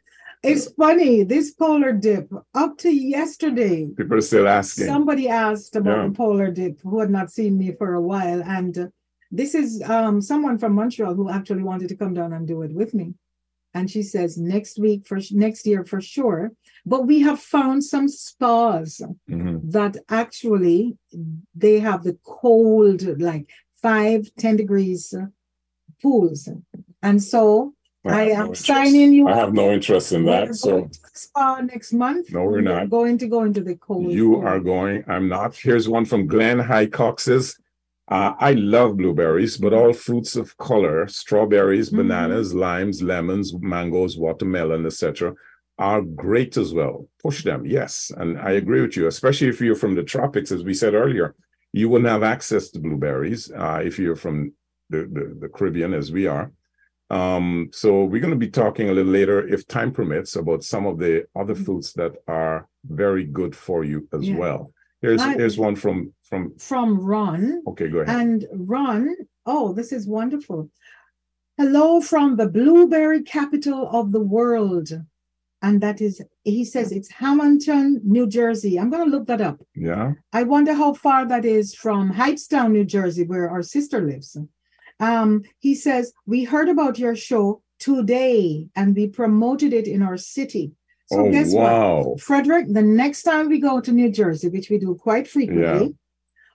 It's 0.45 0.73
funny, 0.75 1.23
this 1.25 1.53
polar 1.53 1.93
dip, 1.93 2.31
up 2.55 2.77
to 2.79 2.91
yesterday, 2.91 3.87
People 3.97 4.19
are 4.19 4.21
still 4.21 4.47
asking. 4.47 4.87
somebody 4.87 5.29
asked 5.29 5.75
about 5.77 5.97
Yeah. 6.03 6.09
the 6.09 6.15
polar 6.15 6.51
dip 6.51 6.81
who 6.83 7.01
had 7.01 7.11
not 7.11 7.31
seen 7.31 7.57
me 7.59 7.73
for 7.79 7.95
a 7.95 8.03
while. 8.03 8.43
And 8.43 8.77
uh, 8.79 8.87
this 9.31 9.55
is 9.55 9.83
um, 9.89 10.21
someone 10.21 10.59
from 10.59 10.75
Montreal 10.75 11.15
who 11.15 11.31
actually 11.31 11.63
wanted 11.63 11.89
to 11.89 11.97
come 11.97 12.15
down 12.15 12.33
and 12.33 12.47
do 12.47 12.63
it 12.63 12.73
with 12.75 12.93
me. 12.95 13.15
And 13.77 13.91
she 13.91 14.03
says 14.03 14.37
next 14.39 14.79
week 14.79 15.07
for 15.09 15.19
next 15.33 15.67
year 15.67 15.85
for 15.85 16.01
sure. 16.01 16.53
But 16.87 17.07
we 17.07 17.21
have 17.21 17.41
found 17.41 17.83
some 17.83 18.07
spas 18.09 19.01
Mhm. 19.29 19.73
that 19.73 19.97
actually 20.09 20.97
they 21.55 21.81
have 21.81 22.05
the 22.05 22.17
cold, 22.23 23.01
like 23.21 23.49
five, 23.83 24.31
10 24.39 24.57
degrees 24.57 25.13
uh, 25.15 25.27
pools. 26.03 26.49
And 27.03 27.23
so 27.23 27.75
I 28.07 28.25
have 28.25 28.29
no 28.29 28.35
am 28.35 28.41
interest. 28.49 28.67
signing 28.67 29.13
you 29.13 29.29
I 29.29 29.33
up. 29.33 29.39
have 29.39 29.55
no 29.55 29.73
interest 29.73 30.13
in 30.13 30.25
We're 30.25 30.47
that. 30.47 30.55
So 30.57 30.71
going 30.71 30.91
to 30.91 31.03
the 31.03 31.11
spa 31.15 31.61
next 31.61 31.93
month. 31.93 32.33
No, 32.33 32.45
we're 32.45 32.61
not. 32.61 32.91
going 32.91 33.19
to 33.19 33.27
go 33.27 33.45
into 33.45 33.61
the 33.63 33.77
cold. 33.77 34.11
you 34.13 34.37
are 34.37 34.61
going. 34.61 35.05
I'm 35.09 35.29
not. 35.29 35.57
Here's 35.57 35.89
one 35.89 36.05
from 36.05 36.27
Glenn 36.27 36.59
High 36.59 36.87
Cox's. 36.87 37.59
Uh, 38.09 38.35
I 38.39 38.53
love 38.53 38.99
blueberries, 38.99 39.57
but 39.57 39.73
all 39.73 39.95
fruits 39.95 40.37
of 40.37 40.55
color, 40.59 41.07
strawberries, 41.09 41.89
Mhm. 41.91 41.97
bananas, 41.97 42.53
limes, 42.55 43.01
lemons, 43.03 43.55
mangoes, 43.59 44.19
watermelon, 44.19 44.85
etc., 44.85 45.35
are 45.79 46.03
great 46.03 46.57
as 46.59 46.75
well. 46.75 47.09
Push 47.23 47.45
them, 47.45 47.65
yes. 47.65 48.13
And 48.17 48.39
I 48.39 48.53
agree 48.53 48.83
with 48.83 48.97
you, 48.97 49.07
especially 49.07 49.49
if 49.49 49.61
you're 49.61 49.75
from 49.75 49.95
the 49.95 50.03
tropics, 50.03 50.53
as 50.53 50.63
we 50.63 50.75
said 50.75 50.93
earlier, 50.95 51.35
you 51.73 51.89
wouldn't 51.89 52.11
have 52.11 52.23
access 52.23 52.69
to 52.71 52.79
blueberries 52.79 53.51
uh, 53.51 53.81
if 53.83 53.99
you're 53.99 54.15
from 54.17 54.53
the, 54.91 54.99
the, 55.11 55.37
the 55.41 55.49
Caribbean, 55.49 55.95
as 55.95 56.13
we 56.13 56.27
are. 56.27 56.53
Um, 57.15 57.69
so 57.73 58.05
we're 58.05 58.21
going 58.21 58.39
to 58.39 58.47
be 58.47 58.51
talking 58.51 58.89
a 58.89 58.93
little 58.93 59.13
later, 59.13 59.47
if 59.55 59.61
time 59.69 59.93
permits, 59.93 60.35
about 60.35 60.65
some 60.65 60.85
of 60.91 60.99
the 60.99 61.15
other 61.37 61.55
Mhm. 61.55 61.65
foods 61.67 61.93
that 61.95 62.13
are 62.27 62.67
very 63.05 63.25
good 63.25 63.55
for 63.67 63.85
you 63.85 63.99
as 64.17 64.29
Yeah. 64.29 64.37
well. 64.43 64.61
Here's 65.01 65.21
I- 65.23 65.35
here's 65.35 65.59
one 65.69 65.77
from 65.77 65.97
from. 66.29 66.43
from 66.59 66.89
Ron. 66.99 67.63
Okay, 67.71 67.89
go 67.89 67.99
ahead. 67.99 68.17
And 68.21 68.47
Ron, 68.73 69.03
oh, 69.47 69.67
this 69.79 69.93
is 69.93 70.09
wonderful. 70.09 70.71
Hello 71.61 72.01
from 72.01 72.29
the 72.41 72.49
blueberry 72.49 73.23
capital 73.23 73.81
of 73.99 74.11
the 74.11 74.25
world. 74.37 74.89
And 75.63 75.81
that 75.85 76.01
is, 76.01 76.21
he 76.43 76.65
says 76.65 76.91
it's 76.91 77.11
Hamilton, 77.23 78.01
New 78.05 78.27
Jersey. 78.27 78.75
I'm 78.81 78.91
going 78.91 79.05
to 79.09 79.11
look 79.17 79.27
that 79.29 79.41
up. 79.51 79.59
yeah. 79.77 80.15
I 80.33 80.43
wonder 80.43 80.73
how 80.83 80.93
far 80.95 81.21
that 81.33 81.45
is 81.45 81.75
from 81.85 82.03
Hightstown, 82.21 82.73
New 82.73 82.85
Jersey, 82.97 83.25
where 83.25 83.49
our 83.49 83.63
sister 83.63 84.01
lives. 84.01 84.37
Um, 85.01 85.43
he 85.59 85.75
says, 85.75 86.13
We 86.27 86.45
heard 86.45 86.69
about 86.69 86.99
your 86.99 87.17
show 87.17 87.63
today 87.79 88.69
and 88.77 88.95
we 88.95 89.09
promoted 89.09 89.73
it 89.73 89.87
in 89.87 90.03
our 90.03 90.17
city. 90.17 90.73
So 91.07 91.27
oh 91.27 91.31
guess 91.31 91.53
what? 91.53 91.63
wow. 91.71 92.17
Frederick, 92.19 92.67
the 92.73 92.83
next 92.83 93.23
time 93.25 93.49
we 93.49 93.59
go 93.61 93.81
to 93.81 93.93
New 93.93 94.11
Jersey, 94.11 94.49
which 94.49 94.71
we 94.71 94.79
do 94.79 94.95
quite 94.95 95.29
frequently, 95.29 95.95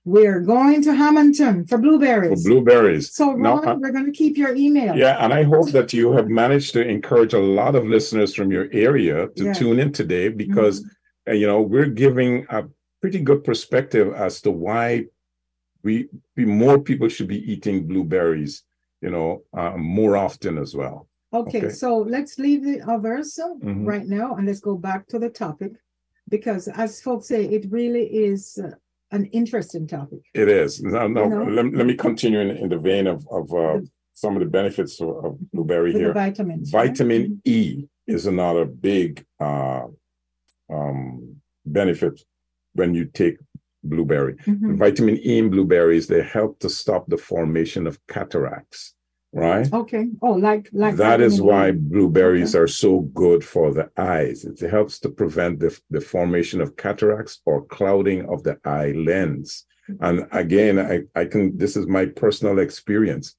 We're 0.06 0.40
going 0.40 0.82
to 0.84 0.94
Hamilton 0.96 1.68
for 1.68 1.78
blueberries. 1.78 2.42
for 2.44 2.50
blueberries. 2.50 3.14
so, 3.14 3.34
Now, 3.34 3.58
Ron, 3.58 3.68
I- 3.68 3.74
we're 3.76 3.92
going 3.92 4.06
to 4.12 4.12
keep 4.24 4.38
your 4.38 4.56
email. 4.56 4.96
Yeah, 4.96 5.24
and 5.24 5.32
I 5.34 5.44
hope 5.44 5.70
that 5.72 5.94
you 5.94 6.12
have 6.14 6.30
managed 6.30 6.74
to 6.74 6.82
encourage 6.88 7.34
a 7.34 7.40
lot 7.60 7.76
of 7.76 7.86
listeners 7.86 8.34
from 8.34 8.52
your 8.52 8.68
area 8.72 9.28
to 9.36 9.44
Yeah. 9.44 9.54
tune 9.54 9.78
in 9.80 9.92
today 9.92 10.30
because 10.30 10.84
uh, 11.28 11.34
you 11.34 11.46
know 11.46 11.62
we're 11.62 11.94
giving 12.06 12.32
a 12.50 12.64
pretty 13.02 13.20
good 13.20 13.44
perspective 13.44 14.08
as 14.16 14.42
to 14.42 14.50
why 14.52 15.06
we, 15.84 16.08
we 16.36 16.46
more 16.46 16.80
people 16.80 17.08
should 17.10 17.28
be 17.28 17.52
eating 17.52 17.88
blueberries, 17.88 18.64
you 19.02 19.10
know, 19.10 19.44
uh, 19.54 19.78
more 19.78 20.18
often 20.18 20.58
as 20.58 20.76
well. 20.76 21.08
Okay, 21.34 21.60
Okay. 21.60 21.70
so 21.70 21.98
let's 21.98 22.40
leave 22.40 22.64
the 22.64 22.82
others 22.82 23.38
uh, 23.40 23.54
Mhm. 23.64 23.86
right 23.86 24.08
now 24.08 24.36
and 24.36 24.48
let's 24.48 24.60
go 24.60 24.76
back 24.76 25.08
to 25.08 25.20
the 25.20 25.30
topic 25.30 25.74
because, 26.28 26.68
as 26.68 27.02
folks 27.02 27.28
say, 27.28 27.46
it 27.46 27.66
really 27.72 28.06
is 28.08 28.58
uh, 28.64 28.72
an 29.12 29.26
interesting 29.28 29.86
topic. 29.88 30.20
It 30.34 30.50
is. 30.50 30.82
No, 30.82 31.08
no. 31.08 31.24
You 31.24 31.30
know? 31.30 31.44
Let, 31.46 31.66
let 31.74 31.86
me 31.86 31.96
continue 31.96 32.40
in, 32.40 32.50
in 32.58 32.70
the 32.70 32.78
vein 32.78 33.06
of 33.08 33.26
of 33.32 33.54
uh, 33.54 33.80
some 34.14 34.36
of 34.36 34.42
the 34.44 34.50
benefits 34.50 35.00
of, 35.02 35.10
of 35.26 35.52
blueberry 35.52 35.94
here. 35.94 36.14
vitamins. 36.14 36.74
right? 36.74 36.90
Vitamin 36.90 37.42
E 37.46 37.86
is 38.08 38.26
another 38.26 38.66
big 38.66 39.24
uh, 39.40 39.86
um, 40.70 41.36
benefit 41.66 42.22
when 42.74 42.94
you 42.94 43.06
take 43.06 43.38
blueberry. 43.90 44.36
Mhm. 44.46 44.78
Vitamin 44.78 45.18
E 45.18 45.38
in 45.40 45.50
blueberries 45.50 46.08
they 46.08 46.22
help 46.22 46.60
to 46.60 46.70
stop 46.70 47.04
the 47.10 47.18
formation 47.18 47.88
of 47.88 48.00
cataracts. 48.08 48.94
Right. 49.32 49.72
Okay. 49.72 50.06
Oh, 50.24 50.32
like 50.50 50.70
like 50.74 50.96
that 50.96 51.22
is 51.22 51.40
why 51.40 51.72
blueberries 51.72 52.56
are 52.56 52.68
so 52.68 53.02
good 53.24 53.44
for 53.44 53.72
the 53.78 53.88
eyes. 53.96 54.44
It 54.44 54.60
helps 54.78 55.00
to 55.02 55.10
prevent 55.10 55.60
the, 55.60 55.72
the 55.92 56.02
formation 56.02 56.62
of 56.62 56.76
cataracts 56.86 57.40
or 57.46 57.66
clouding 57.66 58.26
of 58.34 58.42
the 58.44 58.58
eye 58.66 58.92
lens. 59.10 59.66
And 60.02 60.28
again, 60.32 60.76
I, 60.80 60.96
I 61.22 61.26
can, 61.26 61.58
this 61.58 61.76
is 61.76 61.86
my 61.88 62.06
personal 62.06 62.58
experience. 62.60 63.36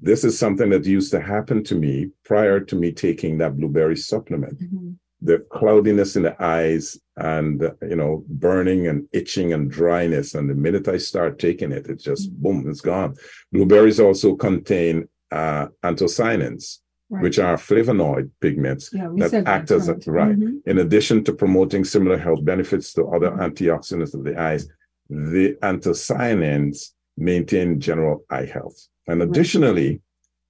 This 0.00 0.22
is 0.24 0.38
something 0.38 0.70
that 0.70 0.84
used 0.86 1.10
to 1.12 1.20
happen 1.20 1.64
to 1.64 1.74
me 1.74 2.10
prior 2.24 2.58
to 2.60 2.74
me 2.76 2.92
taking 2.92 3.38
that 3.38 3.56
blueberry 3.56 3.96
supplement. 3.96 4.58
Mhm. 4.60 4.96
The 5.20 5.38
cloudiness 5.50 6.14
in 6.16 6.22
the 6.22 6.40
eyes 6.42 6.96
and, 7.16 7.60
you 7.82 7.96
know, 7.96 8.24
burning 8.28 8.86
and 8.86 9.08
itching 9.12 9.52
and 9.52 9.68
dryness. 9.70 10.34
And 10.34 10.48
the 10.48 10.54
minute 10.54 10.86
I 10.86 10.98
start 10.98 11.38
taking 11.40 11.72
it, 11.72 11.88
it's 11.88 12.04
just 12.04 12.32
boom, 12.40 12.68
it's 12.70 12.80
gone. 12.80 13.16
Blueberries 13.52 13.98
also 13.98 14.36
contain 14.36 15.08
uh, 15.30 15.66
anthocyanins, 15.82 16.78
Right. 17.10 17.22
which 17.22 17.38
are 17.38 17.56
flavonoid 17.56 18.30
pigments 18.42 18.90
yeah, 18.92 19.08
that 19.16 19.46
act 19.46 19.70
as 19.70 19.88
a- 19.88 19.94
right. 20.06 20.38
Mhm. 20.38 20.60
in 20.66 20.76
addition 20.78 21.24
to 21.24 21.32
promoting 21.32 21.82
similar 21.84 22.18
health 22.18 22.44
benefits 22.44 22.92
to 22.92 23.04
other 23.06 23.30
antioxidants 23.30 24.12
of 24.14 24.24
the 24.24 24.38
eyes, 24.38 24.68
the 25.08 25.56
anthocyanins 25.62 26.92
maintain 27.16 27.80
general 27.80 28.24
eye 28.30 28.44
health. 28.44 28.88
And 29.06 29.20
Right. 29.20 29.28
additionally, 29.28 30.00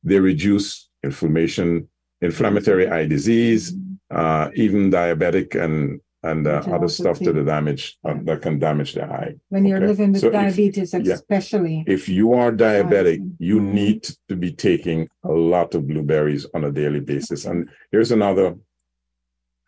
they 0.03 0.19
reduce 0.19 0.91
inflammation, 1.05 1.89
inflammatory 2.21 2.89
eye 2.89 3.07
disease, 3.07 3.73
Mhm. 3.73 3.88
Uh, 4.11 4.51
even 4.55 4.91
diabetic 4.91 5.55
and 5.55 6.01
and 6.25 6.49
uh, 6.49 6.61
other 6.73 6.89
stuff 6.89 7.21
to 7.21 7.33
the 7.33 7.45
damage 7.45 7.97
uh, 8.05 8.15
that 8.25 8.43
can 8.43 8.59
damage 8.59 8.95
the 8.95 9.05
eye. 9.05 9.35
When 9.51 9.65
you're 9.65 9.79
living 9.87 10.11
with 10.13 10.21
So 10.23 10.27
if- 10.27 10.33
diabetes, 10.33 10.93
yeah. 10.93 11.15
especially. 11.15 11.85
If 11.87 12.09
you 12.09 12.33
are 12.35 12.51
diabetic, 12.51 13.21
you 13.39 13.61
Mhm. 13.61 13.73
need 13.73 14.03
to 14.29 14.35
be 14.35 14.51
taking 14.51 15.09
a 15.23 15.31
lot 15.33 15.77
of 15.77 15.87
blueberries 15.87 16.45
on 16.55 16.65
a 16.65 16.73
daily 16.73 16.99
basis. 17.01 17.45
And 17.45 17.69
here's 17.93 18.11
another 18.11 18.57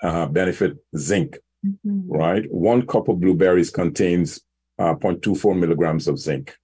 uh, 0.02 0.26
benefit: 0.26 0.76
zinc. 0.96 1.38
Mhm. 1.64 2.04
right? 2.08 2.50
One 2.50 2.86
cup 2.86 3.08
of 3.08 3.20
blueberries 3.20 3.70
contains 3.70 4.40
uh, 4.78 4.94
0.24 4.94 5.54
milligrams 5.54 6.08
of 6.08 6.18
zinc. 6.18 6.56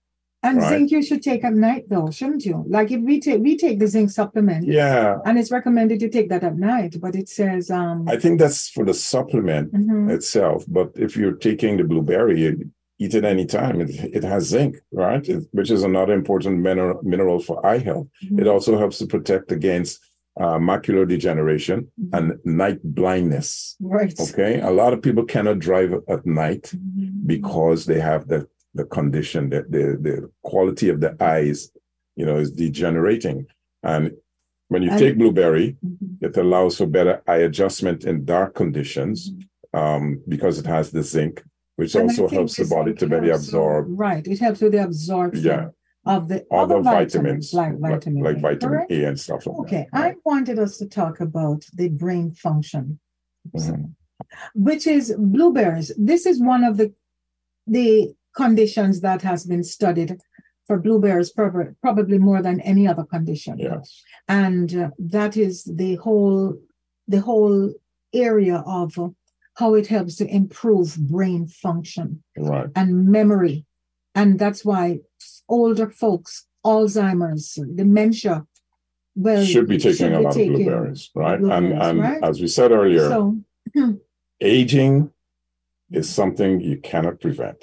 And 0.46 0.54
Right. 0.58 0.68
zinc 0.70 0.86
you 0.94 1.02
should 1.08 1.22
take 1.30 1.42
at 1.48 1.54
night 1.68 1.84
though, 1.92 2.08
shouldn't 2.18 2.44
you? 2.48 2.56
Like 2.76 2.88
if 2.96 3.00
we 3.08 3.14
take 3.26 3.40
we 3.48 3.52
take 3.64 3.76
the 3.82 3.88
zinc 3.94 4.08
supplement 4.20 4.62
Yeah, 4.80 5.18
and 5.26 5.34
it's 5.40 5.52
recommended 5.58 5.98
to 6.04 6.08
take 6.16 6.28
that 6.32 6.44
at 6.50 6.56
night, 6.72 6.92
but 7.04 7.12
it 7.22 7.28
says 7.38 7.62
um 7.80 7.98
I 8.14 8.16
think 8.22 8.34
that's 8.42 8.60
for 8.74 8.84
the 8.90 8.96
supplement 9.12 9.66
mhm, 9.72 10.10
itself. 10.16 10.58
But 10.78 10.88
if 11.06 11.10
you're 11.18 11.38
taking 11.48 11.72
the 11.76 11.84
blueberry, 11.92 12.36
you 12.44 12.50
eat 13.04 13.14
it 13.20 13.24
anytime. 13.34 13.76
It, 13.84 13.90
it 14.18 14.24
has 14.32 14.42
zinc, 14.56 14.72
right? 15.04 15.24
It- 15.34 15.46
which 15.58 15.70
is 15.76 15.82
another 15.90 16.14
important 16.22 16.54
mineral, 16.68 16.96
mineral 17.12 17.38
for 17.48 17.56
eye 17.72 17.82
health. 17.88 18.08
mhm, 18.24 18.40
It 18.40 18.46
also 18.54 18.72
helps 18.82 18.96
to 19.00 19.06
protect 19.16 19.46
against 19.60 19.92
uh, 20.44 20.58
macular 20.70 21.04
degeneration 21.14 21.78
mhm. 22.00 22.08
and 22.16 22.24
night 22.62 22.80
blindness. 23.00 23.48
right. 23.96 24.14
Okay. 24.28 24.52
A 24.60 24.72
lot 24.82 24.92
of 24.94 24.98
people 25.06 25.24
cannot 25.34 25.58
drive 25.68 25.90
at 26.14 26.22
night 26.44 26.64
Mhm. 26.74 27.26
because 27.34 27.78
they 27.90 28.00
have 28.10 28.22
the 28.32 28.40
the 28.76 28.84
condition 28.98 29.42
that 29.50 29.70
the 29.74 29.84
the 30.06 30.16
quality 30.50 30.88
of 30.88 30.98
the 31.04 31.12
eyes 31.34 31.58
you 32.20 32.24
know 32.26 32.36
is 32.44 32.50
degenerating 32.64 33.38
and 33.82 34.02
when 34.68 34.82
you 34.82 34.90
And- 34.90 34.98
take 35.02 35.16
blueberry 35.18 35.68
Mhm. 35.84 36.22
it 36.28 36.36
allows 36.44 36.72
for 36.78 36.86
better 36.98 37.16
eye 37.32 37.42
adjustment 37.50 37.98
in 38.10 38.24
dark 38.24 38.50
conditions 38.62 39.18
um, 39.80 40.04
because 40.34 40.54
it 40.62 40.66
has 40.76 40.86
the 40.90 41.02
zinc 41.02 41.34
which 41.76 41.94
And 41.94 42.04
also 42.04 42.26
helps 42.28 42.54
the 42.56 42.64
body 42.76 42.92
to 43.00 43.06
better 43.12 43.32
absorb 43.32 43.82
Right. 44.06 44.24
It 44.34 44.38
helps 44.46 44.60
with 44.62 44.72
the 44.76 44.82
absorption 44.90 45.44
Yeah. 45.44 45.66
of 46.14 46.20
the 46.30 46.38
other 46.50 46.76
other 46.76 46.80
vitamins, 46.98 47.46
like 47.60 47.74
like, 47.84 47.92
vitamin 47.94 48.22
like 48.28 48.38
A, 48.38 48.40
vitamin? 48.48 48.84
A 48.96 48.98
and 49.08 49.16
stuff 49.24 49.40
like 49.46 49.58
Okay, 49.62 49.84
that. 49.92 50.04
I 50.04 50.14
wanted 50.30 50.56
us 50.64 50.72
to 50.80 50.86
talk 51.00 51.14
about 51.28 51.60
the 51.80 51.88
brain 52.02 52.28
function, 52.46 52.84
Mhm. 53.54 53.92
which 54.68 54.84
is 54.96 55.04
blueberries. 55.34 55.88
This 56.10 56.22
is 56.30 56.36
one 56.54 56.64
of 56.70 56.74
the 56.80 56.88
the 57.76 57.88
conditions 58.36 59.00
that 59.00 59.22
has 59.22 59.44
been 59.46 59.64
studied 59.64 60.10
for 60.66 60.78
blueberries 60.78 61.30
prob- 61.30 61.74
probably 61.80 62.18
more 62.18 62.42
than 62.42 62.60
any 62.60 62.86
other 62.86 63.04
condition. 63.04 63.54
Yes. 63.58 64.02
and 64.28 64.68
uh, 64.76 64.90
that 64.98 65.36
is 65.36 65.64
the 65.82 65.94
whole 66.04 66.56
the 67.08 67.20
whole 67.20 67.72
area 68.12 68.58
of 68.66 68.98
uh, 68.98 69.08
how 69.60 69.74
it 69.74 69.86
helps 69.86 70.14
to 70.16 70.26
improve 70.40 70.88
brain 71.14 71.46
function 71.46 72.22
Right. 72.36 72.68
and 72.80 72.88
memory 73.18 73.64
and 74.14 74.38
that's 74.42 74.62
why 74.64 74.84
older 75.48 75.88
folks 76.02 76.46
alzheimer's 76.64 77.46
dementia 77.80 78.36
well 79.14 79.44
should 79.44 79.68
be 79.68 79.78
taking 79.78 80.12
a 80.12 80.18
be 80.18 80.24
lot 80.24 80.34
taking 80.34 80.54
of 80.54 80.56
blueberries, 80.58 81.02
right? 81.14 81.40
and 81.40 81.66
and 81.86 81.96
right? 82.00 82.22
as 82.30 82.40
we 82.42 82.48
said 82.48 82.70
earlier, 82.72 83.08
so 83.08 83.20
aging 84.40 85.10
is 85.90 86.06
something 86.20 86.60
you 86.60 86.76
cannot 86.90 87.20
prevent. 87.20 87.60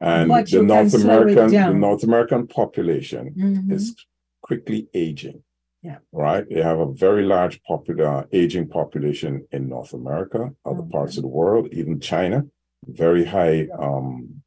And 0.00 0.30
the 0.30 0.62
North 0.62 0.94
American, 0.94 1.50
the. 1.50 1.74
North 1.74 2.02
American 2.04 2.46
population 2.46 3.34
mhm, 3.36 3.70
is 3.72 3.94
quickly 4.42 4.88
aging. 4.94 5.42
Yeah. 5.82 5.98
Right. 6.12 6.44
They 6.48 6.62
have 6.62 6.78
a 6.78 6.90
very 6.92 7.24
large 7.24 7.62
popular 7.62 8.26
aging 8.32 8.68
population 8.68 9.46
in 9.52 9.68
North 9.68 9.92
America, 9.94 10.50
other 10.64 10.80
Okay. 10.80 10.90
parts 10.90 11.16
of 11.16 11.22
the 11.22 11.28
world, 11.28 11.68
even 11.72 12.00
China, 12.00 12.46
very 12.86 13.24
high 13.24 13.68
um 13.78 14.42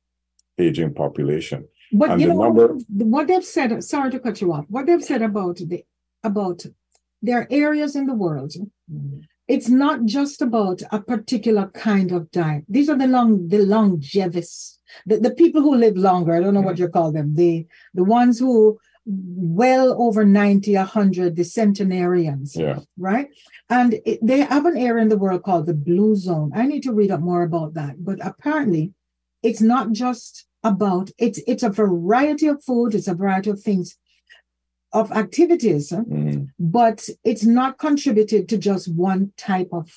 aging 0.57 0.93
population. 0.93 1.67
but 2.01 2.09
and 2.11 2.21
you 2.21 2.27
know 2.29 2.41
number- 2.43 2.75
what 3.15 3.27
they've 3.27 3.45
said 3.57 3.69
sorry 3.83 4.09
to 4.11 4.19
cut 4.19 4.39
you 4.41 4.49
off 4.55 4.65
what 4.75 4.83
they've 4.87 5.03
said 5.11 5.21
about 5.21 5.57
the 5.71 5.79
about 6.29 6.59
there 7.25 7.37
are 7.41 7.47
areas 7.65 7.91
in 7.99 8.05
the 8.11 8.17
world 8.25 8.51
it's 9.53 9.69
not 9.83 9.97
just 10.17 10.41
about 10.41 10.79
a 10.97 10.99
particular 11.13 11.65
kind 11.89 12.09
of 12.17 12.31
diet. 12.31 12.63
These 12.75 12.87
are 12.91 12.97
the 13.03 13.07
long, 13.07 13.31
the 13.49 13.57
longevists, 13.73 14.77
the, 15.05 15.17
the 15.19 15.31
people 15.31 15.61
who 15.61 15.75
live 15.75 15.97
longer. 15.97 16.33
I 16.33 16.39
don't 16.41 16.53
know 16.53 16.61
what 16.61 16.79
you 16.79 16.87
call 16.87 17.11
them. 17.11 17.35
The 17.35 17.65
the 17.93 18.03
ones 18.03 18.39
who 18.39 18.79
well 19.05 20.01
over 20.01 20.23
90, 20.25 20.75
100, 20.75 21.35
the 21.35 21.43
centenarians, 21.43 22.55
Yeah. 22.55 22.79
right? 22.97 23.27
And 23.69 23.95
it, 24.05 24.19
they 24.25 24.39
have 24.41 24.65
an 24.65 24.77
area 24.77 25.01
in 25.03 25.09
the 25.09 25.17
world 25.17 25.43
called 25.43 25.65
the 25.65 25.73
blue 25.73 26.15
zone. 26.15 26.51
I 26.55 26.65
need 26.65 26.83
to 26.83 26.93
read 26.93 27.11
up 27.11 27.19
more 27.19 27.43
about 27.43 27.73
that. 27.73 28.03
But 28.03 28.25
apparently, 28.25 28.93
it's 29.41 29.59
not 29.61 29.91
just 29.91 30.45
about 30.63 31.11
it's 31.17 31.39
it's 31.47 31.63
a 31.63 31.69
variety 31.69 32.47
of 32.47 32.63
food, 32.63 32.95
it's 32.95 33.09
a 33.09 33.13
variety 33.13 33.49
of 33.49 33.61
things, 33.61 33.97
of 34.93 35.11
activities 35.11 35.91
Mhm. 35.91 36.47
but 36.59 37.09
it's 37.25 37.43
not 37.43 37.77
contributed 37.77 38.47
to 38.49 38.57
just 38.57 38.87
one 38.93 39.33
type 39.35 39.69
of 39.73 39.91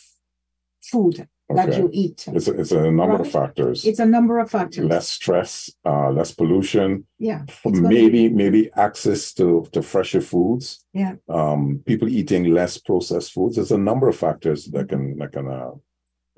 food 0.82 1.28
that 1.54 1.76
you 1.78 1.88
eat. 1.92 2.24
It's 2.28 2.48
a, 2.48 2.52
it's 2.60 2.72
a 2.72 2.90
number 2.90 3.20
of 3.20 3.30
factors. 3.30 3.84
It's 3.84 4.00
a 4.00 4.06
number 4.06 4.38
of 4.40 4.50
factors. 4.50 4.84
less 4.86 5.08
stress, 5.08 5.70
uh, 5.84 6.10
less 6.10 6.32
pollution, 6.32 7.06
yeah. 7.18 7.42
maybe 7.64 8.28
be- 8.28 8.34
maybe 8.34 8.70
access 8.76 9.32
to 9.34 9.66
to 9.72 9.82
fresher 9.82 10.20
foods. 10.20 10.84
Yeah. 10.92 11.14
Um, 11.28 11.82
people 11.86 12.08
eating 12.08 12.44
less 12.52 12.78
processed 12.78 13.32
foods. 13.32 13.56
There's 13.56 13.72
a 13.72 13.78
number 13.78 14.08
of 14.08 14.16
factors 14.16 14.66
that 14.66 14.88
can 14.88 15.16
that 15.18 15.32
can 15.32 15.46
uh, 15.48 15.72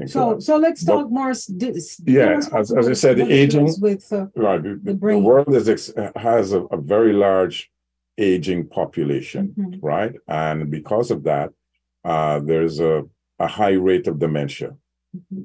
So 0.07 0.33
of. 0.33 0.43
so 0.43 0.57
let's 0.59 0.85
But- 0.85 0.93
talk 0.95 1.11
more. 1.11 1.33
Yeah, 2.05 2.41
as- 2.59 2.73
as 2.73 2.87
I 2.89 2.93
said, 3.03 3.17
the 3.17 3.29
aging- 3.43 3.75
with 3.81 4.13
uh, 4.13 4.27
Right. 4.37 4.63
The, 4.63 4.79
the 4.83 4.95
brain. 4.95 5.23
world 5.25 5.55
is 5.55 5.69
ex- 5.69 5.93
has 6.17 6.53
a, 6.53 6.61
a 6.77 6.79
very 6.95 7.13
large 7.15 7.71
aging 8.19 8.67
population, 8.79 9.55
mhm, 9.57 9.79
right? 9.93 10.15
And 10.27 10.71
because 10.71 11.09
of 11.15 11.23
that, 11.31 11.49
uh, 12.05 12.41
there's 12.41 12.81
a, 12.81 13.05
a 13.39 13.47
high 13.47 13.77
rate 13.89 14.07
of 14.11 14.19
dementia. 14.19 14.71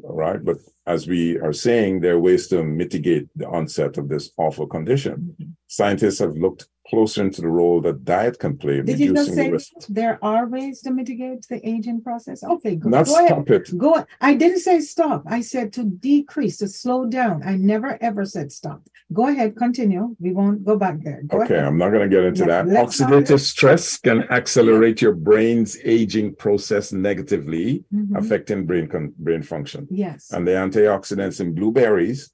All 0.03 0.15
right. 0.15 0.43
But 0.43 0.57
as 0.85 1.07
we 1.07 1.39
are 1.39 1.53
saying, 1.53 2.01
there 2.01 2.15
are 2.15 2.19
ways 2.19 2.47
to 2.47 2.63
mitigate 2.63 3.27
the 3.35 3.47
onset 3.47 3.97
of 3.97 4.09
this 4.09 4.31
awful 4.37 4.67
condition. 4.67 5.35
Mhm. 5.39 5.53
Scientists 5.67 6.19
have 6.19 6.35
looked 6.35 6.67
closer 6.89 7.21
into 7.23 7.41
the 7.41 7.47
role 7.47 7.79
that 7.81 8.03
diet 8.03 8.37
can 8.39 8.57
play 8.57 8.81
Did 8.81 8.99
you 8.99 9.13
just 9.13 9.29
reducing 9.29 9.53
the 9.79 9.85
there 9.93 10.19
are 10.23 10.47
ways 10.47 10.81
to 10.81 10.91
mitigate 10.91 11.47
the 11.47 11.65
aging 11.67 12.01
process? 12.01 12.43
Okay, 12.43 12.75
good. 12.75 12.91
Not 12.91 13.05
Go 13.05 13.25
ahead. 13.25 13.49
it. 13.49 13.77
Go. 13.77 14.05
I 14.19 14.33
didn't 14.33 14.59
say 14.59 14.81
stop. 14.81 15.23
I 15.25 15.41
said 15.41 15.71
to 15.73 15.83
decrease, 15.85 16.57
to 16.57 16.67
slow 16.67 17.05
down. 17.05 17.41
I 17.43 17.55
never 17.55 17.97
ever 18.01 18.25
said 18.25 18.51
stop. 18.51 18.81
Go 19.13 19.27
ahead, 19.27 19.55
continue. 19.55 20.15
We 20.19 20.31
won't 20.33 20.65
go 20.65 20.75
back 20.77 21.01
there. 21.03 21.21
Go 21.27 21.41
Okay, 21.43 21.55
ahead. 21.55 21.67
I'm 21.67 21.77
not 21.77 21.91
going 21.91 22.09
to 22.09 22.13
get 22.15 22.25
into 22.25 22.41
Yeah, 22.41 22.63
that. 22.63 22.67
let's 22.67 22.99
not- 22.99 23.11
Oxidative 23.11 23.39
stress 23.39 23.97
can 23.97 24.23
accelerate 24.29 25.01
your 25.01 25.13
brain's 25.13 25.77
aging 25.83 26.35
process 26.35 26.91
negatively, 26.91 27.85
Mhm. 27.93 28.17
affecting 28.17 28.65
brain 28.65 28.87
con- 28.87 29.13
brain 29.17 29.41
function. 29.41 29.87
Yes. 29.89 30.31
And 30.31 30.45
the 30.47 30.51
antioxidants 30.51 31.39
in 31.39 31.53
blueberries 31.53 32.31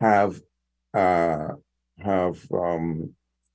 have 0.00 0.40
uh, 0.94 1.48
have 1.98 2.36
um, 2.52 3.10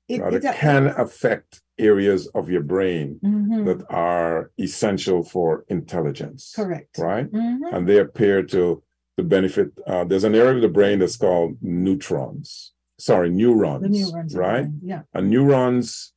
It- 0.07 0.21
it- 0.33 0.41
that 0.43 0.55
can 0.55 0.87
affect 0.87 1.61
areas 1.77 2.27
of 2.27 2.49
your 2.49 2.61
brain 2.63 3.19
Mhm. 3.23 3.65
that 3.65 3.85
are 3.89 4.51
essential 4.59 5.23
for 5.23 5.65
intelligence. 5.67 6.53
Correct. 6.55 6.97
Right, 6.97 7.31
Mhm. 7.31 7.59
and 7.73 7.87
they 7.87 7.97
appear 7.99 8.43
to 8.43 8.83
to 9.17 9.23
benefit. 9.25 9.69
Uh, 9.85 10.05
there's 10.05 10.23
an 10.23 10.33
area 10.33 10.55
of 10.55 10.61
the 10.61 10.69
brain 10.69 10.99
that's 10.99 11.17
called 11.17 11.57
neutrons. 11.61 12.71
Sorry, 12.97 13.29
neurons. 13.29 13.83
The 13.83 13.89
neurons. 13.89 14.35
right, 14.35 14.67
Yeah. 14.81 15.01
and 15.13 15.29
neurons. 15.29 16.13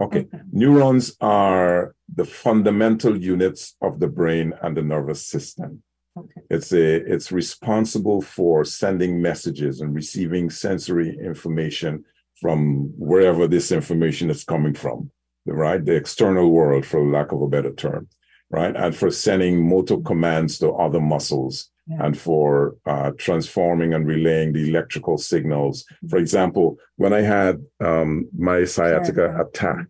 Okay, 0.00 0.26
neurons 0.50 1.14
are 1.20 1.94
the 2.12 2.24
fundamental 2.24 3.14
units 3.20 3.76
of 3.82 4.00
the 4.00 4.08
brain 4.08 4.54
and 4.62 4.74
the 4.76 4.82
nervous 4.82 5.20
system. 5.26 5.82
Okay. 6.16 6.40
It's 6.50 6.72
a 6.72 6.96
it's 7.14 7.30
responsible 7.30 8.22
for 8.22 8.64
sending 8.64 9.20
messages 9.20 9.80
and 9.82 9.94
receiving 9.94 10.48
sensory 10.50 11.10
information 11.18 12.04
from 12.42 12.60
wherever 13.10 13.46
this 13.46 13.70
information 13.72 14.28
is 14.34 14.42
coming 14.52 14.74
from, 14.74 14.98
right? 15.46 15.82
The 15.84 15.96
external 16.02 16.50
world, 16.58 16.84
for 16.84 17.00
lack 17.16 17.30
of 17.32 17.40
a 17.40 17.46
better 17.56 17.72
term, 17.72 18.08
right? 18.50 18.74
And 18.82 18.92
for 19.00 19.10
sending 19.10 19.54
motor 19.74 19.98
commands 20.10 20.52
to 20.58 20.66
other 20.86 21.00
muscles 21.14 21.54
Yeah. 21.90 22.04
and 22.04 22.14
for 22.26 22.46
uh, 22.92 23.10
transforming 23.26 23.90
and 23.94 24.04
relaying 24.16 24.50
the 24.52 24.64
electrical 24.70 25.16
signals. 25.32 25.76
For 26.10 26.18
example, 26.24 26.66
when 27.02 27.12
I 27.20 27.22
had 27.36 27.54
um, 27.88 28.10
my 28.50 28.58
sciatica 28.74 29.24
Sure. 29.28 29.40
attack, 29.44 29.88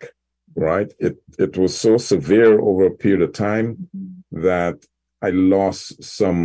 right? 0.70 0.90
It 1.06 1.14
it 1.46 1.52
was 1.62 1.72
so 1.86 1.92
severe 2.12 2.52
over 2.68 2.82
a 2.86 2.96
period 3.04 3.22
of 3.26 3.32
time 3.48 3.66
Mhm. 3.96 4.10
that 4.48 4.76
I 5.28 5.30
lost 5.56 5.82
some 6.20 6.40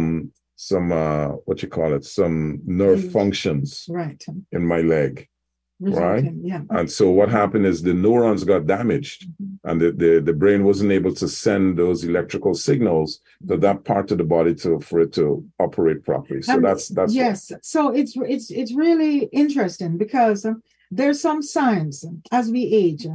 some 0.72 0.88
uh 1.06 1.30
what 1.48 1.58
you 1.64 1.70
call 1.78 1.92
it 1.98 2.06
some 2.20 2.36
nerve 2.82 3.04
functions 3.18 3.68
Right. 4.02 4.22
in 4.56 4.64
my 4.74 4.82
leg 4.96 5.14
Resulting, 5.80 6.42
Yeah. 6.44 6.62
and 6.72 6.90
so 6.90 7.12
what 7.12 7.30
happened 7.30 7.66
is 7.68 7.84
the 7.84 7.94
neurons 7.94 8.44
got 8.44 8.66
damaged 8.66 9.30
Mhm. 9.30 9.60
and 9.66 9.80
the, 9.82 9.92
the 9.92 10.20
the 10.30 10.34
brain 10.34 10.64
wasn't 10.64 10.92
able 10.92 11.14
to 11.14 11.28
send 11.28 11.78
those 11.78 12.04
electrical 12.04 12.56
signals 12.56 13.22
to 13.48 13.58
that 13.58 13.84
part 13.84 14.10
of 14.12 14.18
the 14.18 14.24
body 14.24 14.56
to 14.56 14.80
for 14.80 15.02
it 15.02 15.14
to 15.14 15.46
operate 15.60 16.04
properly. 16.04 16.42
So 16.42 16.54
Um, 16.56 16.64
that's 16.64 16.88
that's 16.90 17.14
yes. 17.14 17.52
So 17.62 17.92
it's 18.00 18.14
it's 18.36 18.50
it's 18.50 18.74
really 18.74 19.30
interesting 19.44 19.98
because 19.98 20.46
uh, 20.46 20.56
there's 20.90 21.22
some 21.22 21.42
signs 21.44 22.04
as 22.32 22.50
we 22.50 22.64
age. 22.84 23.06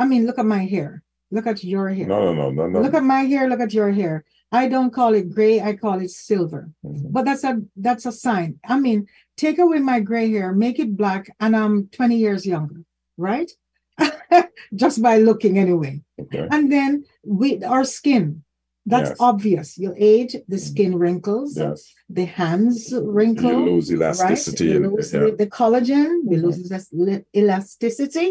I 0.00 0.04
mean 0.10 0.26
look 0.26 0.40
at 0.40 0.46
my 0.56 0.64
hair. 0.74 1.02
Look 1.30 1.46
at 1.46 1.62
your 1.62 1.88
hair. 1.90 2.08
No 2.08 2.18
no 2.24 2.32
no 2.40 2.50
no 2.50 2.64
no. 2.68 2.80
Look 2.80 2.94
at 2.94 3.04
my 3.04 3.22
hair 3.32 3.48
look 3.48 3.60
at 3.60 3.72
your 3.72 3.92
hair 3.92 4.24
i 4.52 4.66
don't 4.68 4.92
call 4.92 5.14
it 5.14 5.30
gray 5.34 5.60
i 5.60 5.72
call 5.74 6.00
it 6.00 6.10
silver 6.10 6.70
Mhm. 6.84 7.12
but 7.12 7.24
that's 7.24 7.44
a 7.44 7.60
that's 7.76 8.06
a 8.06 8.12
sign 8.12 8.58
i 8.64 8.78
mean 8.78 9.06
take 9.36 9.58
away 9.58 9.78
my 9.78 10.00
gray 10.00 10.30
hair 10.30 10.52
make 10.52 10.78
it 10.78 10.96
black 10.96 11.30
and 11.40 11.54
i'm 11.56 11.88
20 11.88 12.16
years 12.16 12.46
younger 12.46 12.82
right 13.16 13.50
just 14.74 15.02
by 15.02 15.18
looking 15.18 15.58
anyway 15.58 16.00
okay 16.20 16.46
and 16.50 16.70
then 16.72 17.04
with 17.24 17.62
our 17.64 17.84
skin 17.84 18.42
that's 18.86 19.10
Yes. 19.10 19.18
obvious 19.20 19.76
you 19.76 19.92
age 19.98 20.34
the 20.48 20.58
skin 20.58 20.92
wrinkles 20.98 21.56
yes 21.58 21.92
the 22.08 22.24
hands 22.24 22.90
you 22.90 23.00
lose 23.02 23.92
elasticity 23.92 24.72
right? 24.72 24.80
We 24.80 24.86
lose 24.96 25.12
yeah. 25.12 25.20
the, 25.24 25.30
the 25.42 25.46
collagen, 25.46 26.08
we 26.24 26.36
Mhm. 26.36 26.42
lose 26.44 26.88
li- 26.92 27.24
elasticity. 27.36 28.28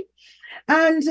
And 0.68 1.04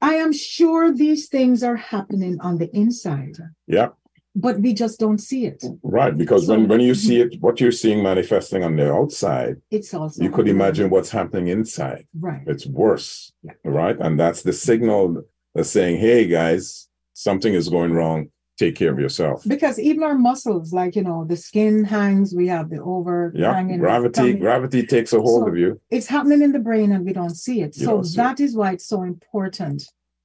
I 0.00 0.14
am 0.24 0.32
sure 0.32 0.84
these 1.04 1.28
things 1.28 1.62
are 1.62 1.76
happening 1.76 2.34
on 2.40 2.54
the 2.58 2.68
inside, 2.82 3.36
yeah 3.66 3.88
but 4.34 4.60
we 4.60 4.72
just 4.72 4.98
don't 5.00 5.18
see 5.18 5.46
it. 5.46 5.62
right 5.82 6.16
because 6.16 6.46
So- 6.46 6.52
when 6.52 6.68
when 6.68 6.80
you 6.80 6.94
see 6.94 7.16
mhm. 7.18 7.24
it 7.34 7.40
what 7.40 7.60
you're 7.60 7.72
seeing 7.72 8.02
manifesting 8.02 8.62
on 8.64 8.76
the 8.76 8.92
outside 8.92 9.56
It's 9.70 9.92
also 9.94 10.22
you 10.22 10.30
could 10.30 10.48
imagine 10.48 10.90
what's 10.90 11.10
happening 11.10 11.48
inside 11.48 12.04
right. 12.28 12.42
it's 12.46 12.66
worse 12.66 13.32
Yeah. 13.42 13.52
right 13.64 13.96
and 14.04 14.18
that's 14.22 14.42
the 14.42 14.52
signal 14.52 15.22
that's 15.54 15.70
saying 15.70 15.96
hey 15.98 16.26
guys 16.26 16.88
something 17.14 17.52
is 17.54 17.68
going 17.68 17.92
wrong 17.92 18.28
take 18.58 18.74
care 18.74 18.92
of 18.92 18.98
yourself 18.98 19.36
Because 19.46 19.78
even 19.78 20.02
our 20.02 20.18
muscles, 20.30 20.72
like 20.72 20.92
you 20.98 21.04
know, 21.08 21.24
the 21.24 21.36
skin 21.36 21.84
hangs, 21.84 22.34
we 22.40 22.46
have 22.48 22.66
the 22.70 22.80
over 22.94 23.32
yeah 23.34 23.62
gravity 23.86 24.32
gravity 24.34 24.82
takes 24.94 25.12
a 25.12 25.20
hold 25.26 25.44
So- 25.44 25.48
of 25.50 25.56
you 25.62 25.70
It's 25.96 26.08
happening 26.08 26.42
in 26.46 26.52
the 26.52 26.58
brain 26.68 26.88
and 26.94 27.04
we 27.08 27.12
don't 27.20 27.36
see 27.44 27.58
it. 27.66 27.76
You 27.78 27.84
so 27.86 27.90
don't 27.92 28.04
see 28.04 28.14
it. 28.20 28.24
that 28.24 28.40
is 28.46 28.50
why 28.58 28.68
it's 28.72 28.88
so 28.94 29.00
important 29.14 29.78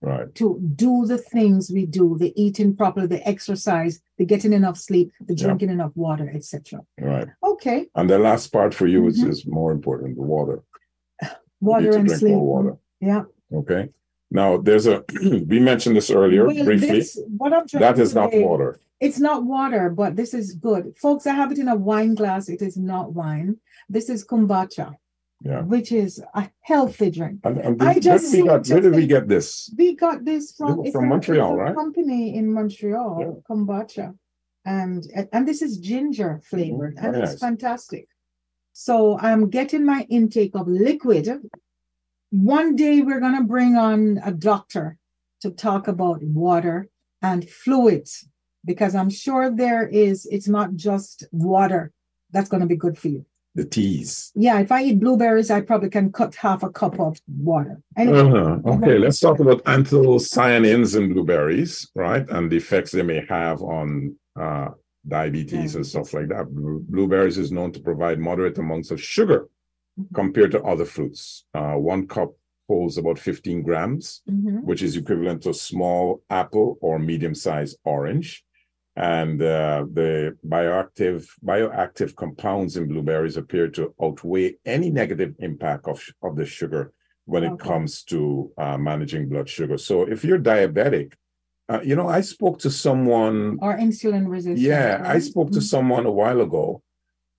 right 0.03 0.29
to 0.35 0.59
do 0.85 1.05
the 1.11 1.17
things 1.17 1.71
we 1.77 1.83
do, 1.99 2.05
the 2.23 2.31
eating 2.43 2.75
properly, 2.75 3.07
the 3.07 3.25
exercise, 3.33 3.93
the 4.17 4.25
getting 4.25 4.53
enough 4.53 4.77
sleep, 4.77 5.07
the 5.29 5.33
Yeah. 5.35 5.43
drinking 5.45 5.69
enough 5.77 5.93
water, 5.95 6.27
etc. 6.37 6.81
right 6.99 7.27
Okay. 7.51 7.79
and 7.95 8.09
the 8.09 8.19
last 8.27 8.45
part 8.57 8.71
for 8.79 8.87
you 8.93 9.01
is, 9.07 9.17
Mhm. 9.23 9.29
is 9.33 9.39
more 9.59 9.71
important 9.77 10.09
the 10.21 10.27
water 10.37 10.57
Water 11.61 11.91
and 12.01 12.11
sleep. 12.11 12.35
water 12.53 12.73
Yeah. 13.09 13.23
okay 13.61 13.83
now 14.39 14.49
there's 14.67 14.87
a 14.93 14.97
we 15.51 15.59
mentioned 15.71 15.95
this 15.99 16.11
earlier 16.21 16.43
Well, 16.47 16.65
briefly 16.69 16.91
this- 16.99 17.19
what 17.41 17.51
I'm 17.55 17.65
trying 17.67 17.81
that 17.85 17.97
is 18.05 18.13
not 18.19 18.31
water 18.49 18.71
It's 19.07 19.19
not 19.29 19.39
water, 19.57 19.83
but 20.01 20.11
this 20.19 20.31
is 20.41 20.47
good. 20.67 20.83
Folks, 21.05 21.23
I 21.31 21.33
have 21.41 21.51
it 21.53 21.59
in 21.63 21.67
a 21.67 21.79
wine 21.91 22.13
glass. 22.19 22.43
It 22.55 22.61
is 22.69 22.75
not 22.91 23.05
wine. 23.21 23.49
This 23.95 24.07
is 24.13 24.19
kombucha, 24.31 24.87
yeah 25.43 25.61
which 25.61 25.91
is 25.91 26.21
a 26.35 26.49
healthy 26.61 27.11
drink. 27.11 27.39
and, 27.43 27.57
and 27.57 27.81
I 27.81 27.93
where 27.93 27.99
just 27.99 28.31
did 28.31 28.41
we 28.41 28.47
got, 28.47 28.67
where 28.67 28.81
did 28.81 28.95
we 28.95 29.07
get 29.07 29.27
this 29.27 29.69
We 29.77 29.95
got 29.95 30.23
this 30.25 30.53
from, 30.57 30.89
From 30.91 31.05
a- 31.05 31.07
Montreal, 31.07 31.55
right? 31.55 31.75
Company 31.75 32.35
in 32.35 32.51
Montreal, 32.51 33.17
Yeah. 33.19 33.33
kombucha, 33.49 34.15
and 34.65 35.05
and 35.33 35.47
this 35.47 35.61
is 35.61 35.77
ginger 35.77 36.41
flavored, 36.49 36.95
mm-hmm. 36.95 37.05
and 37.05 37.15
very 37.15 37.27
it's 37.27 37.39
fantastic. 37.39 38.07
So 38.73 39.19
I'm 39.19 39.49
getting 39.49 39.85
my 39.85 40.07
intake 40.09 40.55
of 40.55 40.67
liquid. 40.67 41.29
One 42.31 42.75
day 42.75 43.01
we're 43.01 43.19
gonna 43.19 43.43
bring 43.43 43.75
on 43.75 44.19
a 44.23 44.31
doctor 44.31 44.97
to 45.41 45.51
talk 45.51 45.87
about 45.87 46.23
water 46.23 46.87
and 47.21 47.47
fluids 47.47 48.27
because 48.65 48.95
I'm 48.95 49.09
sure 49.09 49.51
there 49.51 49.87
is. 49.87 50.25
It's 50.31 50.47
not 50.47 50.75
just 50.75 51.25
water 51.31 51.91
that's 52.31 52.49
gonna 52.49 52.65
be 52.65 52.75
good 52.77 52.97
for 52.97 53.09
you. 53.09 53.25
The 53.55 53.65
teas 53.65 54.31
Yeah, 54.35 54.59
if 54.59 54.71
I 54.71 54.83
eat 54.83 54.99
blueberries, 54.99 55.51
I 55.51 55.61
probably 55.61 55.89
can 55.89 56.11
cut 56.11 56.35
half 56.35 56.63
a 56.63 56.69
cup 56.69 56.99
of 56.99 57.19
water. 57.27 57.81
Anyway, 57.97 58.19
Uh-huh. 58.19 58.59
Okay, 58.65 58.97
let's 58.97 59.19
talk 59.19 59.39
about 59.39 59.63
anthocyanins 59.65 60.97
in 60.97 61.13
blueberries, 61.13 61.89
right? 61.95 62.27
And 62.29 62.51
the 62.51 62.57
effects 62.57 62.91
they 62.91 63.03
may 63.03 63.25
have 63.29 63.61
on 63.61 64.15
uh, 64.39 64.69
diabetes 65.07 65.75
and 65.75 65.85
stuff 65.85 66.13
like 66.13 66.29
that. 66.29 66.45
Blueberries 66.89 67.37
is 67.37 67.51
known 67.51 67.71
to 67.73 67.79
provide 67.79 68.19
moderate 68.19 68.57
amounts 68.57 68.89
of 68.91 68.99
sugar 69.01 69.47
Mhm. 69.99 70.13
compared 70.15 70.51
to 70.53 70.63
other 70.63 70.85
fruits. 70.85 71.45
Uh, 71.53 71.75
one 71.75 72.07
cup 72.07 72.31
holds 72.67 72.97
about 72.97 73.19
15 73.19 73.61
grams, 73.61 74.23
mhm. 74.27 74.63
which 74.63 74.81
is 74.81 74.95
equivalent 74.97 75.43
to 75.43 75.49
a 75.51 75.53
small 75.53 76.23
apple 76.31 76.77
or 76.81 76.97
medium-sized 76.97 77.77
orange. 77.83 78.43
And 78.95 79.41
uh, 79.41 79.85
the 79.91 80.37
bioactive 80.47 81.25
bioactive 81.43 82.15
compounds 82.15 82.77
in 82.77 82.87
blueberries 82.87 83.37
appear 83.37 83.67
to 83.69 83.93
outweigh 84.01 84.55
any 84.65 84.91
negative 84.91 85.33
impact 85.39 85.87
of, 85.87 86.03
of 86.21 86.35
the 86.35 86.45
sugar 86.45 86.93
when 87.25 87.43
it 87.43 87.57
comes 87.57 88.03
to 88.03 88.51
uh, 88.57 88.77
managing 88.77 89.29
blood 89.29 89.49
sugar. 89.49 89.77
So 89.79 90.03
if 90.03 90.23
you're 90.23 90.37
diabetic, 90.39 91.13
uh, 91.69 91.79
you 91.83 91.95
know, 91.95 92.07
I 92.07 92.21
spoke 92.21 92.59
to 92.59 92.69
someone. 92.69 93.57
or 93.61 93.75
insulin 93.77 94.27
resistant. 94.27 94.59
Yeah, 94.59 95.01
I 95.05 95.19
spoke 95.19 95.51
to 95.53 95.59
Mhm. 95.59 95.63
someone 95.63 96.05
a 96.05 96.11
while 96.11 96.41
ago, 96.41 96.83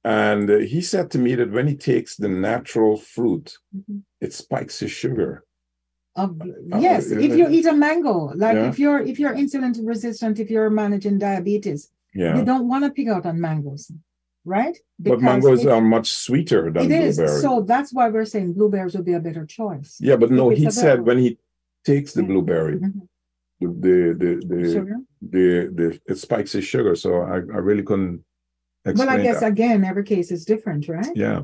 and 0.02 0.50
uh, 0.50 0.57
he 0.59 0.80
said 0.80 1.11
to 1.12 1.18
me 1.18 1.34
that 1.36 1.52
when 1.52 1.68
he 1.68 1.76
takes 1.76 2.16
the 2.16 2.28
natural 2.28 2.96
fruit, 2.96 3.59
Mhm. 3.76 4.02
it 4.20 4.32
spikes 4.32 4.80
his 4.80 4.90
sugar. 4.90 5.44
Of- 6.16 6.40
Uh, 6.40 6.78
yes, 6.78 7.10
uh, 7.10 7.18
if 7.18 7.36
you 7.36 7.48
eat 7.50 7.66
a 7.66 7.72
mango, 7.72 8.32
like 8.36 8.54
yeah. 8.56 8.68
if 8.68 8.78
you're 8.78 9.00
if 9.00 9.18
you're 9.18 9.34
insulin 9.34 9.72
resistant, 9.94 10.38
if 10.38 10.48
you're 10.48 10.70
managing 10.70 11.18
diabetes, 11.18 11.90
Yeah. 12.14 12.36
you 12.38 12.44
don't 12.44 12.68
want 12.68 12.84
to 12.84 12.90
pick 12.90 13.08
out 13.08 13.26
on 13.26 13.40
mangoes, 13.40 13.90
right? 14.44 14.76
But 15.00 15.20
mangoes 15.20 15.64
it- 15.64 15.70
are 15.74 15.80
much 15.96 16.08
sweeter 16.26 16.70
than 16.70 16.84
it 16.90 16.92
is. 17.08 17.16
blueberries. 17.16 17.42
So 17.42 17.62
that's 17.62 17.90
why 17.92 18.06
we're 18.14 18.30
saying 18.34 18.52
blueberries 18.52 18.94
would 18.96 19.04
be 19.12 19.14
a 19.14 19.24
better 19.28 19.44
choice. 19.44 19.90
yeah, 20.00 20.16
but 20.22 20.30
no, 20.30 20.44
he 20.50 20.70
said 20.70 20.96
when 21.08 21.18
he 21.18 21.30
takes 21.84 22.10
the 22.18 22.22
blueberry, 22.22 22.76
Mhm. 22.78 23.08
the 23.60 23.68
the 23.90 24.00
the 24.22 24.30
the, 24.52 24.72
Sugar. 24.72 24.96
the, 25.34 25.46
the 25.78 25.86
it 26.12 26.18
spikes 26.26 26.52
his 26.52 26.64
sugar. 26.64 26.94
So 26.94 27.10
I, 27.34 27.36
I 27.56 27.60
really 27.68 27.82
couldn't 27.82 28.22
Well, 28.98 29.08
I 29.16 29.20
guess 29.26 29.40
that. 29.40 29.50
again, 29.54 29.78
every 29.84 30.04
case 30.04 30.28
is 30.36 30.44
different, 30.44 30.82
right? 30.88 31.14
Yeah. 31.26 31.40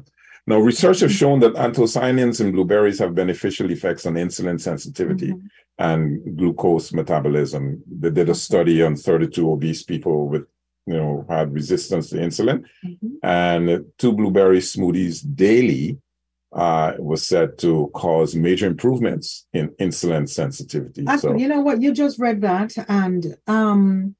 Now, 0.47 0.59
research 0.59 1.01
has 1.01 1.12
shown 1.12 1.41
that 1.41 1.55
anthocyanins 1.55 2.41
in 2.41 2.53
blueberries 2.53 2.99
have 2.99 3.14
beneficial 3.14 3.70
effects 3.70 4.07
on 4.07 4.14
insulin 4.14 4.61
sensitivity 4.61 5.28
Mhm. 5.32 5.43
and 5.78 6.36
glucose 6.36 6.93
metabolism. 6.93 7.82
They 8.01 8.11
did 8.11 8.28
a 8.28 8.34
study 8.34 8.82
on 8.82 8.97
32 8.97 9.51
obese 9.51 9.82
people 9.82 10.28
with, 10.28 10.47
you 10.86 10.95
know, 10.95 11.26
had 11.28 11.53
resistance 11.53 12.11
to 12.11 12.16
insulin, 12.16 12.64
Mhm. 12.84 13.11
and 13.22 13.84
two 13.99 14.12
blueberry 14.12 14.59
smoothies 14.61 15.22
daily 15.34 15.99
uh, 16.53 16.95
was 16.99 17.24
said 17.24 17.57
to 17.59 17.88
cause 17.95 18.34
major 18.34 18.66
improvements 18.66 19.47
in 19.53 19.68
insulin 19.78 20.28
sensitivity. 20.28 21.05
I- 21.07 21.16
So, 21.16 21.36
you 21.36 21.47
know 21.47 21.61
what? 21.61 21.80
You 21.80 21.93
just 21.93 22.18
read 22.18 22.41
that, 22.41 22.72
and 22.88 23.36
um, 23.47 24.16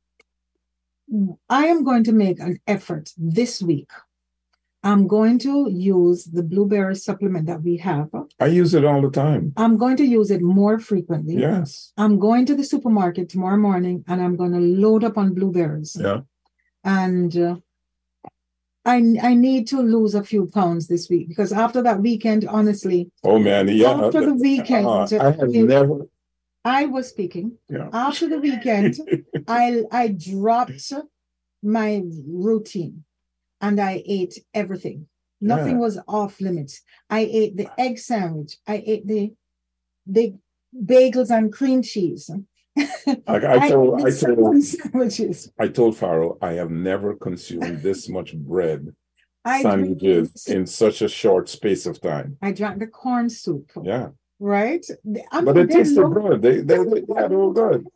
I 1.49 1.66
am 1.66 1.83
going 1.83 2.05
to 2.05 2.12
make 2.12 2.39
an 2.39 2.61
effort 2.68 3.12
this 3.18 3.61
week. 3.61 3.91
I'm 4.83 5.07
going 5.07 5.39
to 5.41 5.68
use 5.70 6.24
the 6.24 6.43
blueberry 6.43 6.97
supplement 6.97 7.47
that 7.47 7.62
we 7.62 7.76
have. 7.78 8.09
I 8.41 8.47
use 8.47 8.72
it 8.72 8.85
all 8.85 9.03
the 9.03 9.11
time. 9.11 9.53
I'm 9.57 9.76
going 9.76 9.97
to 9.99 10.05
use 10.05 10.31
it 10.31 10.41
more 10.41 10.78
frequently. 10.78 11.35
Yes. 11.37 11.93
I'm 11.99 12.18
going 12.18 12.47
to 12.47 12.55
the 12.55 12.64
supermarket 12.64 13.28
tomorrow 13.28 13.59
morning, 13.59 14.05
and 14.09 14.22
I'm 14.22 14.37
going 14.37 14.53
to 14.53 14.59
load 14.61 15.05
up 15.05 15.18
on 15.18 15.35
blueberries. 15.35 15.97
Yeah. 16.01 16.20
And 16.83 17.37
uh, 17.37 17.57
I 18.87 19.16
I 19.22 19.35
need 19.35 19.66
to 19.68 19.81
lose 19.83 20.14
a 20.14 20.24
few 20.24 20.47
pounds 20.47 20.89
this 20.89 21.11
week 21.11 21.28
because 21.28 21.53
after 21.53 21.83
that 21.83 22.01
weekend, 22.01 22.47
honestly, 22.49 23.11
Oh 23.22 23.39
man. 23.39 23.68
Yeah. 23.68 23.91
after 23.91 24.24
the 24.24 24.35
weekend, 24.35 24.87
Uh, 24.87 25.07
I 25.20 25.31
have 25.33 25.51
never. 25.51 26.07
I 26.64 26.87
was 26.87 27.09
speaking. 27.09 27.59
Yeah. 27.68 27.89
After 27.93 28.28
the 28.28 28.39
weekend, 28.39 28.97
I 29.47 29.83
I 29.93 30.09
dropped 30.09 30.91
my 31.62 32.03
routine 32.26 33.05
and 33.61 33.80
I 33.80 34.02
ate 34.06 34.38
everything. 34.54 35.06
Nothing 35.40 35.76
Yeah. 35.76 35.86
was 35.86 35.98
off 36.06 36.40
limits. 36.40 36.82
I 37.08 37.20
ate 37.20 37.56
the 37.56 37.68
egg 37.78 37.98
sandwich. 37.98 38.56
I 38.66 38.82
ate 38.86 39.06
the 39.06 39.32
the 40.06 40.34
bagels 40.74 41.30
and 41.30 41.52
cream 41.52 41.82
cheese. 41.82 42.30
Like 43.26 43.44
I 43.44 43.68
told, 43.72 44.00
ate 44.00 44.06
I 44.06 44.11
told, 44.26 44.62
sandwiches. 44.74 45.52
I 45.58 45.68
told 45.68 45.96
Pharaoh, 45.96 46.38
I 46.40 46.52
have 46.54 46.70
never 46.70 47.14
consumed 47.14 47.82
this 47.82 48.08
much 48.08 48.34
bread 48.36 48.94
sandwiches 49.46 50.46
in 50.48 50.66
such 50.66 51.02
a 51.02 51.08
short 51.08 51.48
space 51.48 51.86
of 51.86 52.00
time. 52.00 52.36
I 52.42 52.52
drank 52.52 52.78
the 52.78 52.86
corn 52.86 53.28
soup. 53.28 53.70
Yeah, 53.82 54.08
Right? 54.38 54.84
I 55.32 55.40
but 55.42 55.56
it 55.56 55.70
tasted 55.70 56.04
good. 56.12 56.42
They, 56.42 56.56
they, 56.61 56.78
they, 56.84 57.02
yeah, 57.14 57.28
they 57.28 57.36
were 57.36 57.52
good. 57.52 57.86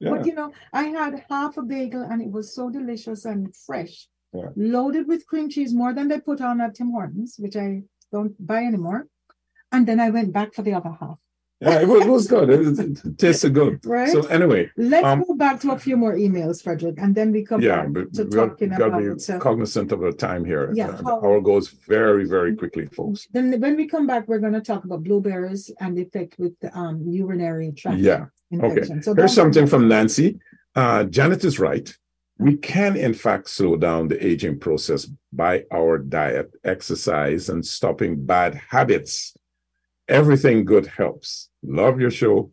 Yeah, 0.00 0.10
But 0.10 0.26
you 0.26 0.34
know, 0.34 0.52
I 0.72 0.84
had 0.84 1.24
half 1.30 1.56
a 1.56 1.62
bagel 1.62 2.02
and 2.02 2.20
it 2.22 2.30
was 2.30 2.54
so 2.54 2.68
delicious 2.70 3.24
and 3.24 3.54
fresh, 3.66 4.08
Yeah. 4.34 4.48
loaded 4.56 5.06
with 5.06 5.26
cream 5.26 5.48
cheese, 5.48 5.72
more 5.72 5.92
than 5.94 6.08
they 6.08 6.20
put 6.20 6.40
on 6.40 6.60
at 6.60 6.74
Tim 6.74 6.90
Hortons, 6.90 7.36
which 7.38 7.56
I 7.56 7.82
don't 8.12 8.34
buy 8.44 8.64
anymore. 8.64 9.06
And 9.72 9.86
then 9.88 10.00
I 10.00 10.10
went 10.10 10.32
back 10.32 10.54
for 10.54 10.62
the 10.62 10.74
other 10.74 10.94
half. 11.00 11.18
yeah, 11.60 11.80
it 11.84 11.88
was, 11.88 12.00
it 12.04 12.10
was 12.10 12.26
good. 12.26 12.48
It, 12.50 12.60
it, 12.78 13.04
it 13.04 13.18
tasted 13.18 13.54
good. 13.54 13.74
Right? 13.86 14.10
So 14.10 14.20
anyway, 14.26 14.70
Let's 14.76 15.06
um, 15.06 15.22
go 15.26 15.34
back 15.34 15.60
to 15.62 15.70
a 15.72 15.78
few 15.78 15.96
more 15.96 16.14
emails, 16.26 16.56
Frederick, 16.62 16.96
and 16.98 17.14
then 17.18 17.28
we 17.36 17.40
come 17.50 17.60
yeah, 17.62 17.86
back 17.86 18.10
to 18.18 18.24
talking 18.24 18.68
got 18.70 18.78
to 18.78 18.84
about. 18.86 19.00
be 19.26 19.32
uh, 19.32 19.38
cognizant 19.38 19.88
of 19.92 20.00
the 20.00 20.12
time 20.12 20.44
here. 20.44 20.64
Yeah, 20.74 20.88
Uh, 20.88 21.02
the 21.02 21.14
hour 21.24 21.40
goes 21.40 21.66
very, 21.94 22.24
very 22.36 22.52
quickly, 22.60 22.86
folks. 22.86 23.20
then 23.36 23.46
when 23.64 23.74
we 23.80 23.86
come 23.94 24.06
back, 24.12 24.22
we're 24.28 24.40
going 24.46 24.52
to 24.60 24.66
talk 24.72 24.82
about 24.84 25.00
blueberries 25.08 25.70
and 25.80 25.96
the 25.96 26.02
effect 26.02 26.32
with 26.42 26.54
um, 26.80 26.96
urinary 27.22 27.70
tract 27.80 27.98
Yeah. 28.10 28.26
infection. 28.50 28.96
So 29.02 29.14
Here's 29.14 29.32
something 29.42 29.66
from 29.72 29.82
Nancy. 29.88 30.28
Uh, 30.74 31.04
Janet 31.16 31.42
is 31.44 31.56
right. 31.68 31.88
We 32.38 32.56
can, 32.56 32.96
in 32.96 33.14
fact, 33.14 33.48
slow 33.48 33.76
down 33.76 34.08
the 34.08 34.24
aging 34.24 34.58
process 34.58 35.08
by 35.32 35.64
our 35.72 35.98
diet, 35.98 36.50
exercise, 36.64 37.48
and 37.48 37.64
stopping 37.64 38.26
bad 38.26 38.54
habits. 38.70 39.34
Everything 40.08 40.64
good 40.64 40.86
helps. 40.86 41.48
Love 41.62 42.00
your 42.00 42.10
show 42.10 42.50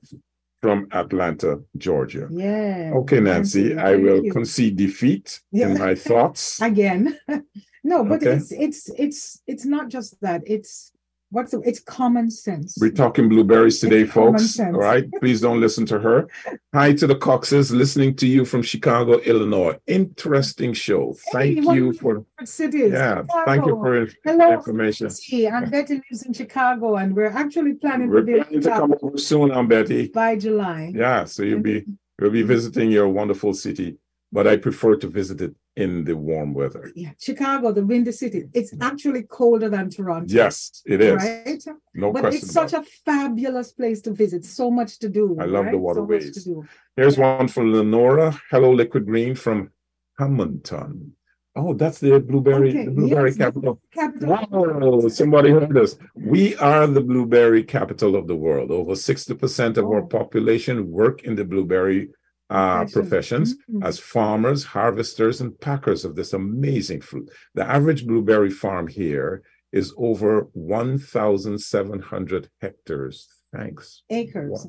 from 0.62 0.88
Atlanta, 0.92 1.60
Georgia. 1.78 2.28
Yeah. 2.32 2.92
Okay, 2.96 3.20
Nancy, 3.20 3.76
I 3.76 3.96
will 3.96 4.24
you. 4.24 4.32
concede 4.32 4.76
defeat 4.78 5.42
Yeah. 5.52 5.70
in 5.70 5.80
my 5.80 5.96
thoughts. 6.08 6.62
again. 6.62 7.18
no, 7.84 8.04
but 8.06 8.22
Okay. 8.22 8.34
it's 8.36 8.52
it's 8.52 8.90
it's 8.98 9.42
it's 9.48 9.66
not 9.66 9.90
just 9.90 10.22
that. 10.22 10.44
It's 10.46 10.92
what's 11.32 11.52
the, 11.52 11.60
it's 11.62 11.80
common 11.80 12.30
sense. 12.30 12.78
We're 12.80 12.92
talking 12.92 13.28
blueberries 13.30 13.80
today, 13.80 14.02
It's 14.02 14.14
folks. 14.14 14.60
All 14.60 14.72
right. 14.72 15.06
Please 15.20 15.42
don't 15.42 15.60
listen 15.60 15.86
to 15.88 16.00
her. 16.00 16.28
Hi 16.74 16.94
to 16.94 17.08
the 17.08 17.16
Coxes, 17.16 17.72
listening 17.72 18.16
to 18.18 18.28
you 18.28 18.46
from 18.46 18.62
Chicago, 18.62 19.20
Illinois. 19.20 19.78
Interesting 19.88 20.74
show. 20.74 21.16
Thank 21.32 21.64
Hey, 21.66 21.74
you 21.76 21.94
for 21.94 22.26
cities. 22.44 22.92
yeah. 22.94 23.24
Thank 23.46 23.66
you 23.66 23.76
for 23.82 24.06
the 24.06 24.14
Hello, 24.24 24.52
information. 24.54 25.08
Betty. 25.08 25.46
And 25.48 25.72
Betty 25.72 26.02
lives 26.12 26.24
in 26.24 26.34
Chicago, 26.34 26.98
and 26.98 27.16
we're 27.16 27.28
actually 27.44 27.74
planning 27.74 28.10
We're 28.10 28.22
to 28.22 28.26
be 28.26 28.34
planning 28.44 28.62
to 28.62 28.70
come 28.70 28.94
over 29.02 29.18
soon, 29.18 29.52
I'm 29.52 29.68
Betty. 29.68 30.08
by 30.10 30.36
July. 30.38 30.92
Yeah, 30.94 31.24
so 31.26 31.44
you'll 31.44 31.62
be 31.62 31.86
you'll 32.20 32.30
be 32.32 32.44
visiting 32.44 32.92
your 32.92 33.08
wonderful 33.08 33.54
city, 33.54 33.98
but 34.32 34.48
I 34.48 34.58
prefer 34.58 34.96
to 34.96 35.08
visit 35.08 35.42
it 35.42 35.56
in 35.76 36.04
the 36.04 36.16
warm 36.16 36.54
weather. 36.54 36.92
Yeah, 36.96 37.12
Chicago, 37.20 37.72
the 37.72 37.86
windy 37.86 38.12
city. 38.12 38.46
It's 38.54 38.74
mm. 38.74 38.82
actually 38.82 39.24
colder 39.24 39.70
than 39.70 39.90
Toronto. 39.90 40.34
Yes, 40.34 40.82
it 40.86 41.02
is. 41.02 41.16
Right? 41.16 41.64
No 41.94 42.12
but 42.12 42.22
question. 42.22 42.22
But 42.22 42.34
it's 42.34 42.52
such 42.52 42.74
a 42.74 42.84
fabulous 43.06 43.72
place 43.72 44.02
to 44.02 44.12
visit. 44.12 44.46
So 44.46 44.72
much 44.72 45.00
to 45.00 45.10
do. 45.10 45.38
I 45.40 45.46
love 45.46 45.66
the 45.66 45.72
right? 45.72 45.72
So 45.72 45.78
much 45.78 45.82
waterways. 45.82 46.32
to 46.34 46.44
do. 46.44 46.66
Here's 46.96 47.18
one 47.18 47.48
for 47.48 47.66
Lenora. 47.66 48.40
Hello, 48.50 48.72
Liquid 48.72 49.06
Green 49.06 49.36
from 49.36 49.72
Hamilton. 50.18 51.14
Oh, 51.54 51.74
that's 51.74 52.00
the 52.00 52.18
blueberry, 52.20 52.70
Okay, 52.70 52.86
the 52.86 52.92
blueberry 52.92 53.30
yes, 53.32 53.38
capital. 53.38 53.82
Capital. 53.94 54.30
Wow, 54.30 55.08
somebody 55.10 55.50
heard 55.50 55.78
us. 55.78 55.98
We 56.16 56.56
are 56.58 56.88
the 56.88 57.02
blueberry 57.02 57.64
capital 57.64 58.16
of 58.16 58.28
the 58.28 58.36
world. 58.38 58.72
Over 58.72 58.96
60% 58.96 59.78
of 59.78 59.86
our 59.86 60.02
Oh. 60.02 60.06
population 60.06 60.90
work 60.90 61.24
in 61.24 61.36
the 61.36 61.44
blueberry 61.44 62.10
uh, 62.52 62.80
Profession. 62.86 63.02
professions 63.02 63.56
Mhm. 63.70 63.84
as 63.90 63.96
farmers, 64.00 64.62
harvesters, 64.78 65.40
and 65.42 65.58
packers 65.60 66.02
of 66.06 66.16
this 66.16 66.32
amazing 66.34 67.02
fruit. 67.02 67.28
The 67.56 67.66
average 67.78 68.02
blueberry 68.06 68.50
farm 68.64 68.88
here 68.88 69.42
is 69.72 69.94
over 69.98 70.32
1,700 70.54 72.50
hectares. 72.62 73.28
Thanks. 73.56 74.04
Acres. 74.10 74.68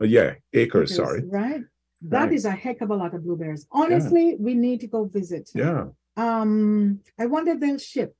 Uh, 0.00 0.04
yeah, 0.06 0.34
acres, 0.52 0.90
acres, 0.92 0.96
sorry. 0.96 1.22
Right. 1.24 1.62
That 2.02 2.24
Right. 2.24 2.32
is 2.32 2.44
a 2.44 2.50
heck 2.64 2.80
of 2.80 2.90
a 2.90 2.96
lot 3.02 3.14
of 3.14 3.24
blueberries. 3.24 3.66
Honestly, 3.70 4.36
we 4.38 4.54
need 4.54 4.80
to 4.80 4.86
go 4.86 5.04
visit. 5.04 5.50
Yeah. 5.54 5.88
Um, 6.16 7.00
I 7.18 7.26
wonder 7.26 7.52
if 7.52 7.60
they'll 7.60 7.78
ship. 7.78 8.14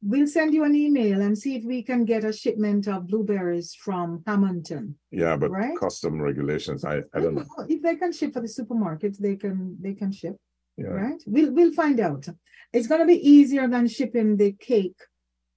We'll 0.00 0.28
send 0.28 0.54
you 0.54 0.62
an 0.64 0.76
email 0.76 1.20
and 1.22 1.36
see 1.36 1.56
if 1.56 1.64
we 1.64 1.82
can 1.82 2.04
get 2.04 2.24
a 2.24 2.32
shipment 2.32 2.86
of 2.86 3.08
blueberries 3.08 3.74
from 3.74 4.22
Hamilton. 4.26 4.94
Yeah, 5.10 5.36
but 5.36 5.50
Right? 5.50 5.76
custom 5.76 6.22
regulations, 6.22 6.84
I, 6.84 6.98
I 7.12 7.20
don't 7.20 7.34
know. 7.34 7.44
If 7.68 7.82
they 7.82 7.96
can 7.96 8.12
ship 8.12 8.32
for 8.32 8.40
the 8.40 8.48
supermarket, 8.48 9.20
they 9.20 9.34
can 9.34 9.76
they 9.80 9.94
can 9.94 10.12
ship, 10.12 10.36
Yeah. 10.76 10.88
right? 11.02 11.20
We'll 11.26 11.52
we'll 11.52 11.72
find 11.72 11.98
out. 11.98 12.28
It's 12.72 12.86
gonna 12.86 13.06
be 13.06 13.18
easier 13.28 13.66
than 13.66 13.88
shipping 13.88 14.36
the 14.36 14.52
cake 14.52 15.00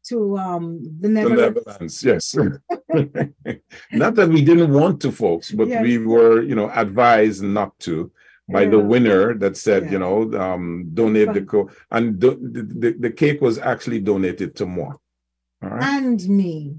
to 0.09 0.35
um 0.37 0.81
the 0.83 1.07
The 1.07 1.09
Netherlands. 1.09 1.57
Netherlands, 1.67 2.03
yes. 2.03 2.35
Not 3.91 4.15
that 4.15 4.29
we 4.29 4.41
didn't 4.43 4.73
want 4.73 5.01
to, 5.01 5.11
folks, 5.11 5.51
but 5.51 5.67
Yes. 5.67 5.83
we 5.83 5.99
were, 5.99 6.41
you 6.41 6.55
know, 6.55 6.69
advised 6.73 7.43
not 7.43 7.77
to 7.81 8.11
by 8.51 8.65
the 8.65 8.79
winner 8.79 9.33
that 9.35 9.57
said, 9.57 9.85
Yeah. 9.85 9.91
you 9.91 9.99
know, 9.99 10.33
um, 10.39 10.89
donate 10.93 11.33
the 11.33 11.41
co 11.41 11.69
and 11.91 12.19
do, 12.19 12.37
the, 12.41 12.91
the, 12.99 13.11
cake 13.11 13.41
was 13.41 13.57
actually 13.57 13.99
donated 13.99 14.55
to 14.57 14.65
moi. 14.65 14.93
All 15.63 15.69
right. 15.69 15.83
And 15.83 16.19
me. 16.29 16.77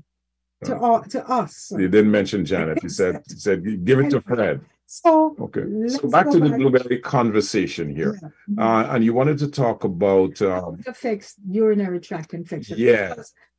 To 0.64 0.76
Uh, 0.76 0.78
all 0.78 1.02
to 1.14 1.28
us. 1.28 1.72
He 1.76 1.88
didn't 1.88 2.10
mention 2.10 2.44
Janet. 2.44 2.80
He 2.82 2.88
said, 2.88 3.22
he 3.28 3.34
said, 3.34 3.84
give 3.84 3.98
it 4.00 4.10
to 4.10 4.20
Fred. 4.20 4.60
So 5.00 5.34
Okay. 5.46 5.64
So 5.88 6.06
back 6.10 6.26
to 6.30 6.38
the 6.38 6.50
back. 6.50 6.58
blueberry 6.58 6.98
conversation 6.98 7.86
here. 7.98 8.14
yeah. 8.22 8.64
Uh, 8.64 8.94
and 8.94 9.02
you 9.02 9.14
wanted 9.14 9.38
to 9.38 9.48
talk 9.62 9.84
about, 9.84 10.34
um, 10.42 10.72
affects 10.86 11.28
urinary 11.60 11.98
tract 12.08 12.34
infection. 12.34 12.76
Yeah. 12.78 13.14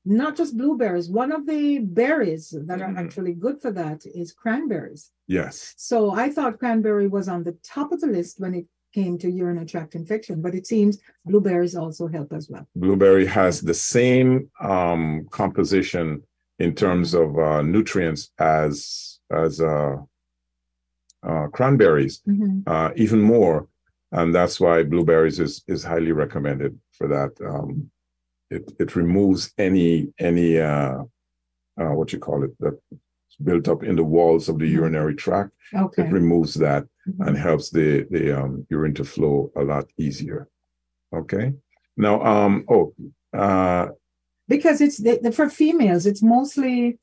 Not 0.05 0.35
just 0.35 0.51
blueberries. 0.61 1.07
One 1.23 1.31
of 1.37 1.41
the 1.53 1.63
berries 2.01 2.45
that 2.67 2.79
are 2.85 2.93
Mhm. 2.93 2.99
actually 3.03 3.33
good 3.45 3.57
for 3.63 3.71
that 3.81 3.99
is 4.21 4.27
cranberries. 4.43 5.03
yes, 5.39 5.55
So 5.89 5.97
I 6.23 6.25
thought 6.35 6.59
cranberry 6.59 7.07
was 7.17 7.27
on 7.35 7.41
the 7.47 7.55
top 7.73 7.87
of 7.93 7.99
the 8.03 8.11
list 8.17 8.33
when 8.43 8.53
it 8.59 8.67
came 8.93 9.17
to 9.23 9.27
urinary 9.43 9.65
tract 9.73 9.95
infection, 10.01 10.35
but 10.45 10.53
it 10.59 10.65
seems 10.73 10.93
blueberries 11.25 11.75
also 11.83 12.03
help 12.15 12.29
as 12.39 12.45
well. 12.51 12.65
blueberry 12.85 13.25
has 13.25 13.53
the 13.71 13.73
same 13.95 14.29
um, 14.73 15.03
composition 15.31 16.05
in 16.65 16.71
terms 16.83 17.09
of 17.23 17.27
uh, 17.39 17.61
nutrients 17.75 18.21
as 18.37 19.19
as 19.43 19.53
uh, 19.61 19.95
uh, 21.23 21.47
cranberries, 21.47 22.21
Mhm. 22.27 22.63
uh, 22.67 22.91
even 22.95 23.21
more, 23.21 23.67
and 24.11 24.33
that's 24.35 24.59
why 24.59 24.83
blueberries 24.83 25.39
is 25.39 25.63
is 25.67 25.83
highly 25.83 26.11
recommended 26.11 26.77
for 26.91 27.07
that. 27.07 27.31
Um, 27.51 27.89
it 28.49 28.63
it 28.79 28.95
removes 28.95 29.53
any 29.57 30.13
any 30.19 30.59
uh, 30.59 31.03
uh, 31.79 31.93
what 31.97 32.13
you 32.13 32.19
call 32.19 32.43
it 32.43 32.53
that's 32.59 32.81
built 33.43 33.67
up 33.67 33.83
in 33.83 33.95
the 33.95 34.03
walls 34.15 34.47
of 34.49 34.59
the 34.59 34.65
Mhm. 34.69 34.77
urinary 34.81 35.15
tract. 35.15 35.51
Okay. 35.73 36.03
It 36.03 36.11
removes 36.13 36.53
that 36.55 36.83
Mhm. 37.07 37.27
and 37.27 37.37
helps 37.37 37.69
the 37.71 38.03
the 38.11 38.31
um, 38.39 38.65
urine 38.69 38.93
to 38.95 39.03
flow 39.03 39.51
a 39.55 39.63
lot 39.63 39.85
easier. 39.97 40.47
Okay. 41.13 41.53
Now, 41.97 42.15
um, 42.23 42.63
oh, 42.69 42.93
uh, 43.33 43.87
because 44.47 44.81
it's 44.81 44.97
the, 44.97 45.19
the 45.23 45.31
for 45.31 45.49
females, 45.49 46.05
it's 46.05 46.23
mostly 46.23 46.99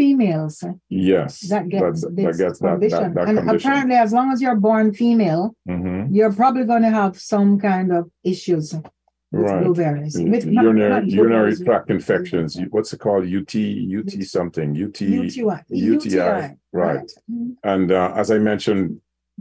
females 0.00 0.54
yes, 0.88 1.30
that 1.52 1.64
gets 1.68 2.00
that, 2.02 2.16
this 2.16 2.24
that 2.38 2.44
gets 2.44 2.58
that, 2.60 2.68
condition. 2.74 3.02
that, 3.02 3.14
that 3.14 3.28
and 3.28 3.38
condition. 3.38 3.70
apparently, 3.70 3.96
as 4.06 4.10
long 4.18 4.28
as 4.32 4.38
you're 4.44 4.60
born 4.68 4.86
female, 5.02 5.42
Mhm. 5.68 5.98
you're 6.16 6.32
probably 6.42 6.64
going 6.72 6.84
to 6.88 6.94
have 7.02 7.12
some 7.32 7.50
kind 7.68 7.88
of 7.98 8.02
issues 8.32 8.66
with 8.74 9.46
Right. 9.48 9.62
blueberries. 9.62 10.14
With, 10.32 10.44
urinary 10.46 10.90
not 10.94 11.06
urinary 11.06 11.52
blueberries, 11.52 11.60
tract 11.68 11.88
infections. 11.98 12.50
What's 12.74 12.90
it 12.94 13.00
called? 13.04 13.24
UT 13.40 13.54
UT 13.98 14.10
something. 14.36 14.68
UT 14.86 14.98
UTI. 15.22 15.62
UTI, 15.92 16.42
right. 16.84 17.08
Mhm. 17.30 17.56
And 17.72 17.86
uh, 18.00 18.12
as 18.22 18.28
I 18.36 18.38
mentioned, 18.50 18.84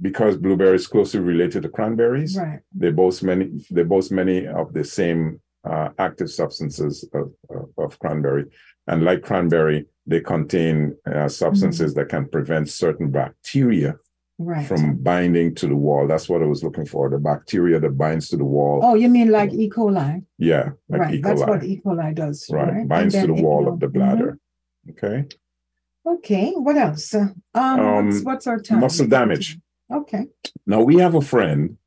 because 0.07 0.34
blueberry 0.45 0.76
is 0.82 0.88
closely 0.93 1.22
related 1.34 1.60
to 1.64 1.70
cranberries, 1.78 2.34
Right. 2.43 2.60
they 2.82 2.91
boast 3.01 3.20
many 3.30 3.45
they 3.76 3.86
boast 3.93 4.10
many 4.22 4.38
of 4.62 4.68
the 4.78 4.86
same 4.99 5.22
uh, 5.72 5.89
active 6.07 6.30
substances 6.41 6.93
of, 7.20 7.26
of, 7.55 7.66
of 7.86 7.89
cranberry. 8.03 8.45
And 8.89 9.03
like 9.03 9.21
cranberry, 9.21 9.85
they 10.07 10.19
contain 10.19 10.97
uh, 11.05 11.29
substances 11.29 11.93
that 11.93 12.09
can 12.09 12.27
prevent 12.27 12.67
certain 12.69 13.11
bacteria 13.11 13.95
Right. 14.41 14.65
from 14.65 14.95
binding 15.11 15.53
to 15.55 15.67
the 15.67 15.75
wall. 15.75 16.07
That's 16.07 16.29
what 16.29 16.41
I 16.41 16.45
was 16.45 16.63
looking 16.63 16.85
for. 16.85 17.09
The 17.09 17.17
bacteria 17.19 17.77
that 17.81 17.97
binds 17.97 18.29
to 18.29 18.37
the 18.37 18.45
wall. 18.45 18.79
oh, 18.81 18.95
you 18.95 19.09
mean 19.09 19.29
like 19.31 19.51
E. 19.53 19.69
coli? 19.69 20.23
Yeah, 20.37 20.65
like 20.87 21.01
right. 21.01 21.13
E. 21.15 21.21
That's 21.21 21.41
coli. 21.41 21.47
what 21.49 21.63
E. 21.65 21.81
coli 21.85 22.15
does. 22.15 22.37
right. 22.49 22.73
Right. 22.73 22.87
Binds 22.87 23.13
to 23.15 23.27
the 23.27 23.33
wall 23.33 23.65
will- 23.65 23.73
of 23.73 23.79
the 23.81 23.87
Mhm. 23.87 23.93
bladder. 23.93 24.39
Okay. 24.91 25.25
Okay. 26.13 26.51
What 26.53 26.77
else? 26.77 27.13
Uh, 27.13 27.27
Um, 27.53 28.05
what's, 28.05 28.17
Um, 28.19 28.23
what's 28.23 28.47
our 28.47 28.59
time? 28.59 28.79
muscle 28.79 29.07
damage. 29.07 29.59
Okay. 29.91 30.23
Now 30.65 30.81
we 30.83 30.95
have 31.03 31.15
a 31.15 31.21
friend. 31.21 31.77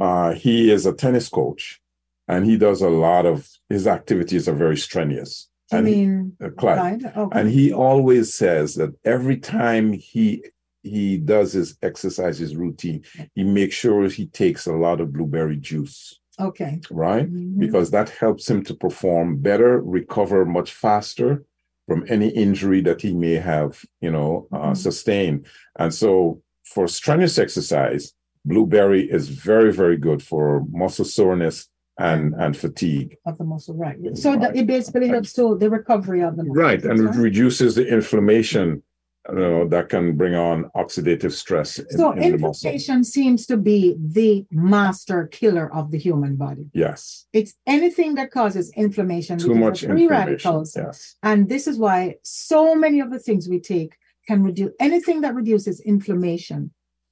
Uh, 0.00 0.34
he 0.34 0.70
is 0.70 0.86
a 0.86 0.92
tennis 0.92 1.28
coach, 1.28 1.80
and 2.28 2.46
he 2.46 2.56
does 2.56 2.80
a 2.80 2.90
lot 2.90 3.26
of 3.26 3.48
his 3.68 3.86
activities 3.86 4.48
are 4.48 4.54
very 4.54 4.76
strenuous. 4.76 5.48
You 5.72 5.78
and 5.78 5.88
he- 5.88 5.94
mean 6.06 6.36
uh, 6.42 6.50
Clyde. 6.50 7.00
Clyde? 7.00 7.16
Okay. 7.16 7.40
and 7.40 7.48
he 7.50 7.72
always 7.72 8.34
says 8.34 8.74
that 8.76 8.90
every 9.04 9.36
time 9.38 9.92
he 9.92 10.44
he 10.84 11.18
does 11.18 11.52
his 11.52 11.76
exercises 11.82 12.56
routine, 12.56 13.02
he 13.34 13.42
makes 13.44 13.74
sure 13.74 14.08
he 14.08 14.26
takes 14.28 14.66
a 14.66 14.72
lot 14.72 15.00
of 15.00 15.12
blueberry 15.12 15.56
juice, 15.56 16.18
okay. 16.40 16.80
right? 16.90 17.30
Mhm. 17.30 17.58
Because 17.58 17.90
that 17.90 18.08
helps 18.10 18.48
him 18.48 18.62
to 18.64 18.74
perform 18.74 19.38
better, 19.38 19.82
recover 19.82 20.46
much 20.46 20.72
faster 20.72 21.44
from 21.88 22.04
any 22.08 22.28
injury 22.28 22.80
that 22.82 23.02
he 23.02 23.12
may 23.12 23.34
have, 23.34 23.84
you 24.00 24.10
know, 24.10 24.46
uh, 24.52 24.70
Mhm. 24.70 24.76
sustained. 24.76 25.46
And 25.78 25.92
so, 25.92 26.42
for 26.64 26.86
strenuous 26.86 27.38
exercise, 27.38 28.14
blueberry 28.44 29.10
is 29.10 29.28
very, 29.28 29.72
very 29.72 29.96
good 29.96 30.22
for 30.22 30.64
muscle 30.70 31.04
soreness 31.04 31.67
and 31.98 32.34
and 32.38 32.56
fatigue. 32.56 33.16
Of 33.26 33.38
the 33.38 33.44
muscle, 33.44 33.76
right. 33.76 33.96
So 34.16 34.32
that 34.36 34.50
Right. 34.50 34.56
it 34.56 34.66
basically 34.66 35.08
helps 35.08 35.32
to 35.34 35.56
the 35.58 35.68
recovery 35.70 36.22
of 36.22 36.36
the 36.36 36.44
muscle. 36.44 36.62
Right, 36.62 36.82
and 36.84 37.00
it 37.08 37.14
reduces 37.16 37.74
the 37.74 37.86
inflammation, 37.86 38.82
you 39.28 39.34
know, 39.34 39.68
that 39.68 39.88
can 39.88 40.16
bring 40.16 40.34
on 40.34 40.70
oxidative 40.76 41.32
stress 41.32 41.78
in, 41.78 41.90
So 41.98 42.12
in 42.12 42.18
the 42.18 42.46
inflammation 42.46 43.02
seems 43.04 43.46
to 43.46 43.56
be 43.56 43.96
the 44.18 44.46
master 44.50 45.26
killer 45.26 45.66
of 45.74 45.90
the 45.90 45.98
human 45.98 46.36
body. 46.36 46.66
Yes, 46.72 47.26
It's 47.32 47.54
anything 47.66 48.14
that 48.14 48.30
causes 48.30 48.70
inflammation. 48.76 49.38
too 49.38 49.54
much 49.54 49.80
free 49.80 50.04
inflammation. 50.04 50.28
radicals. 50.30 50.76
Yes, 50.76 51.16
And 51.22 51.48
this 51.48 51.66
is 51.66 51.76
why 51.78 52.14
so 52.22 52.74
many 52.74 53.00
of 53.00 53.10
the 53.10 53.18
things 53.18 53.48
we 53.48 53.60
take 53.60 53.92
can 54.28 54.42
reduce 54.44 54.72
anything 54.78 55.20
that 55.22 55.34
reduces 55.34 55.80
inflammation 55.80 56.60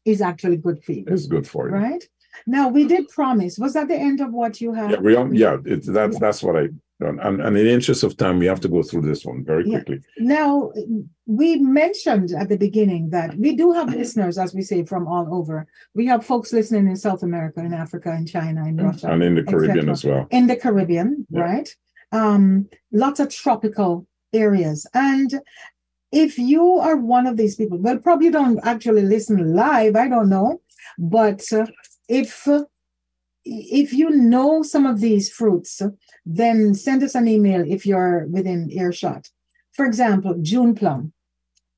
is 0.05 0.21
actually 0.21 0.59
good 0.59 0.79
for 0.85 0.93
you. 0.93 1.05
it's 1.09 1.27
good 1.27 1.47
for 1.49 1.69
you. 1.69 1.75
Right? 1.75 2.05
Now 2.47 2.69
we 2.69 2.87
did 2.87 3.09
promise. 3.09 3.59
Was 3.59 3.73
that 3.75 3.89
the 3.89 3.97
end 3.97 4.21
of 4.21 4.33
what 4.33 4.61
you 4.61 4.73
had? 4.73 4.91
Yeah, 4.93 4.99
we 4.99 5.39
yeah, 5.39 5.57
it's 5.65 5.87
that's 5.87 6.19
that's 6.19 6.43
what 6.43 6.57
I 6.57 6.69
done. 7.01 7.19
And, 7.21 7.41
and 7.41 7.57
in 7.57 7.65
the 7.67 7.73
interest 7.73 8.03
of 8.05 8.17
time, 8.17 8.39
we 8.39 8.47
have 8.47 8.61
to 8.61 8.69
go 8.69 8.83
through 8.83 9.03
this 9.03 9.25
one 9.25 9.45
very 9.45 9.65
Yeah. 9.69 9.81
quickly. 9.83 10.01
Now, 10.19 10.73
we 11.27 11.57
mentioned 11.57 12.33
at 12.33 12.49
the 12.49 12.57
beginning 12.57 13.11
that 13.11 13.37
we 13.37 13.55
do 13.55 13.73
have 13.73 13.89
listeners, 13.95 14.39
as 14.39 14.55
we 14.55 14.63
say, 14.63 14.85
from 14.85 15.07
all 15.07 15.27
over. 15.35 15.67
We 15.95 16.07
have 16.07 16.25
folks 16.25 16.53
listening 16.53 16.87
in 16.89 16.97
South 16.97 17.23
America, 17.23 17.61
in 17.61 17.75
Africa, 17.75 18.15
in 18.15 18.25
China, 18.27 18.67
in 18.67 18.77
Russia, 18.79 19.09
And 19.11 19.23
in 19.23 19.35
the 19.35 19.43
Caribbean 19.43 19.91
as 19.91 20.05
well. 20.05 20.27
in 20.31 20.47
the 20.47 20.57
Caribbean, 20.57 21.27
Yeah. 21.31 21.41
right? 21.41 21.77
Um, 22.13 22.69
lots 22.93 23.21
of 23.21 23.29
tropical 23.29 24.07
areas. 24.33 24.87
And 24.95 25.41
if 26.13 26.39
you 26.39 26.79
are 26.79 26.97
one 26.97 27.27
of 27.27 27.37
these 27.37 27.57
people, 27.57 27.79
well, 27.79 27.99
probably 27.99 28.31
don't 28.31 28.59
actually 28.65 29.03
listen 29.03 29.55
live, 29.55 29.97
I 29.97 30.09
don't 30.09 30.31
know. 30.31 30.61
But 30.99 31.43
uh, 31.53 31.67
if 32.09 32.47
if 33.45 33.93
you 33.93 34.11
know 34.11 34.63
some 34.63 34.87
of 34.87 35.01
these 35.01 35.31
fruits, 35.31 35.81
then 36.25 36.75
send 36.75 37.03
us 37.03 37.15
an 37.15 37.29
email 37.29 37.65
if 37.67 37.87
you're 37.87 38.27
within 38.27 38.71
earshot. 38.71 39.29
For 39.73 39.85
example, 39.85 40.37
June 40.43 40.75
plum. 40.75 41.13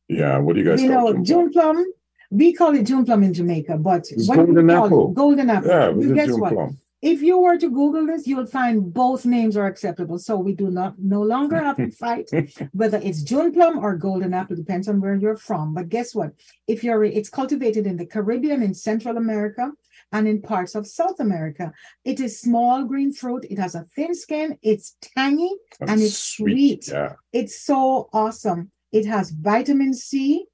Yeah, 0.09 0.39
what 0.39 0.55
do 0.55 0.63
you 0.63 0.69
guys 0.69 0.83
you 0.83 0.89
know, 0.89 1.09
it? 1.09 1.23
June 1.23 1.51
plum. 1.51 1.85
We 2.31 2.53
call 2.55 2.75
it 2.75 2.85
June 2.85 3.05
plum 3.05 3.23
in 3.23 3.35
Jamaica, 3.35 3.77
but 3.79 4.07
It's 4.11 4.29
what 4.29 4.37
do 4.37 4.43
we 4.43 4.55
golden 4.55 4.69
call 4.69 4.85
it? 4.85 4.87
apple. 4.87 5.09
Golden 5.13 5.51
apple. 5.51 5.71
Yeah, 5.71 5.91
the 5.91 6.15
guess 6.15 6.27
June 6.29 6.41
what? 6.41 6.53
plum. 6.55 6.79
If 7.01 7.23
you 7.23 7.39
were 7.39 7.57
to 7.59 7.71
Google 7.71 8.07
this, 8.07 8.27
you'll 8.27 8.47
find 8.47 8.93
both 8.93 9.25
names 9.25 9.57
are 9.57 9.67
acceptable. 9.67 10.19
So 10.19 10.37
we 10.37 10.53
do 10.53 10.69
not 10.69 10.99
no 10.99 11.23
longer 11.23 11.57
have 11.57 11.77
to 11.77 11.91
fight 12.05 12.29
whether 12.73 12.99
it's 12.99 13.23
June 13.23 13.53
plum 13.53 13.79
or 13.79 13.97
golden 13.97 14.35
apple, 14.35 14.57
depends 14.57 14.89
on 14.89 15.01
where 15.01 15.15
you're 15.15 15.37
from. 15.37 15.75
But 15.75 15.91
guess 15.91 16.15
what? 16.15 16.33
If 16.67 16.83
you're 16.83 17.05
it's 17.05 17.29
cultivated 17.31 17.87
in 17.87 17.97
the 17.99 18.07
Caribbean, 18.07 18.63
in 18.63 18.75
Central 18.75 19.17
America, 19.17 19.71
and 20.13 20.27
in 20.27 20.41
parts 20.43 20.75
of 20.75 20.87
South 20.87 21.21
America. 21.21 21.73
It 22.05 22.21
is 22.21 22.41
small 22.41 22.85
green 22.85 23.13
fruit. 23.13 23.45
It 23.51 23.59
has 23.59 23.75
a 23.75 23.85
thin 23.95 24.15
skin. 24.15 24.59
It's 24.63 24.97
tangy 25.17 25.51
and 25.81 26.01
it's 26.01 26.19
sweet. 26.19 26.89
Yeah, 26.89 27.15
It's 27.33 27.61
so 27.61 28.09
awesome. 28.13 28.71
It 28.93 29.07
has 29.07 29.31
vitamin 29.31 29.93
C. 29.95 30.47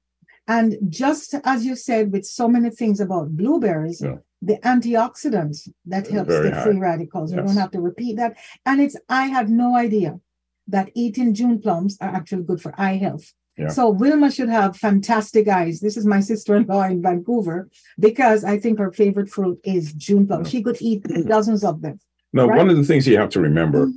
And 0.47 0.77
just 0.89 1.33
as 1.43 1.65
you 1.65 1.75
said, 1.75 2.11
with 2.11 2.25
so 2.25 2.47
many 2.47 2.69
things 2.69 2.99
about 2.99 3.35
blueberries, 3.35 4.01
Yeah. 4.01 4.17
the 4.41 4.57
antioxidants 4.57 5.69
that 5.85 6.07
helps 6.07 6.27
Very 6.29 6.49
the 6.49 6.55
high. 6.55 6.63
free 6.63 6.77
radicals. 6.77 7.31
We 7.31 7.37
don't 7.37 7.57
have 7.57 7.71
to 7.71 7.81
repeat 7.81 8.17
that. 8.17 8.37
And 8.65 8.79
it's, 8.81 8.95
I 9.09 9.27
had 9.27 9.49
no 9.49 9.75
idea 9.75 10.19
that 10.67 10.91
eating 10.95 11.33
June 11.33 11.59
plums 11.59 11.97
are 12.01 12.09
actually 12.09 12.43
good 12.43 12.61
for 12.61 12.73
eye 12.77 12.97
health. 12.97 13.33
Yeah. 13.57 13.69
So 13.69 13.89
Wilma 13.89 14.29
should 14.31 14.49
have 14.49 14.75
fantastic 14.75 15.47
eyes. 15.47 15.79
This 15.79 15.95
is 15.95 16.05
my 16.05 16.19
sister-in-law 16.19 16.83
in 16.83 17.01
Vancouver 17.01 17.69
because 17.99 18.43
I 18.43 18.59
think 18.59 18.79
her 18.79 18.91
favorite 18.91 19.29
fruit 19.29 19.59
is 19.63 19.93
June 19.93 20.27
plum. 20.27 20.43
She 20.43 20.61
could 20.61 20.77
eat 20.81 21.03
dozens 21.25 21.63
of 21.63 21.81
them. 21.81 21.99
Now, 22.33 22.47
Right. 22.47 22.57
one 22.57 22.69
of 22.69 22.75
the 22.75 22.83
things 22.83 23.07
you 23.07 23.17
have 23.17 23.29
to 23.29 23.39
remember 23.39 23.89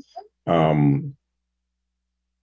um, 0.46 1.14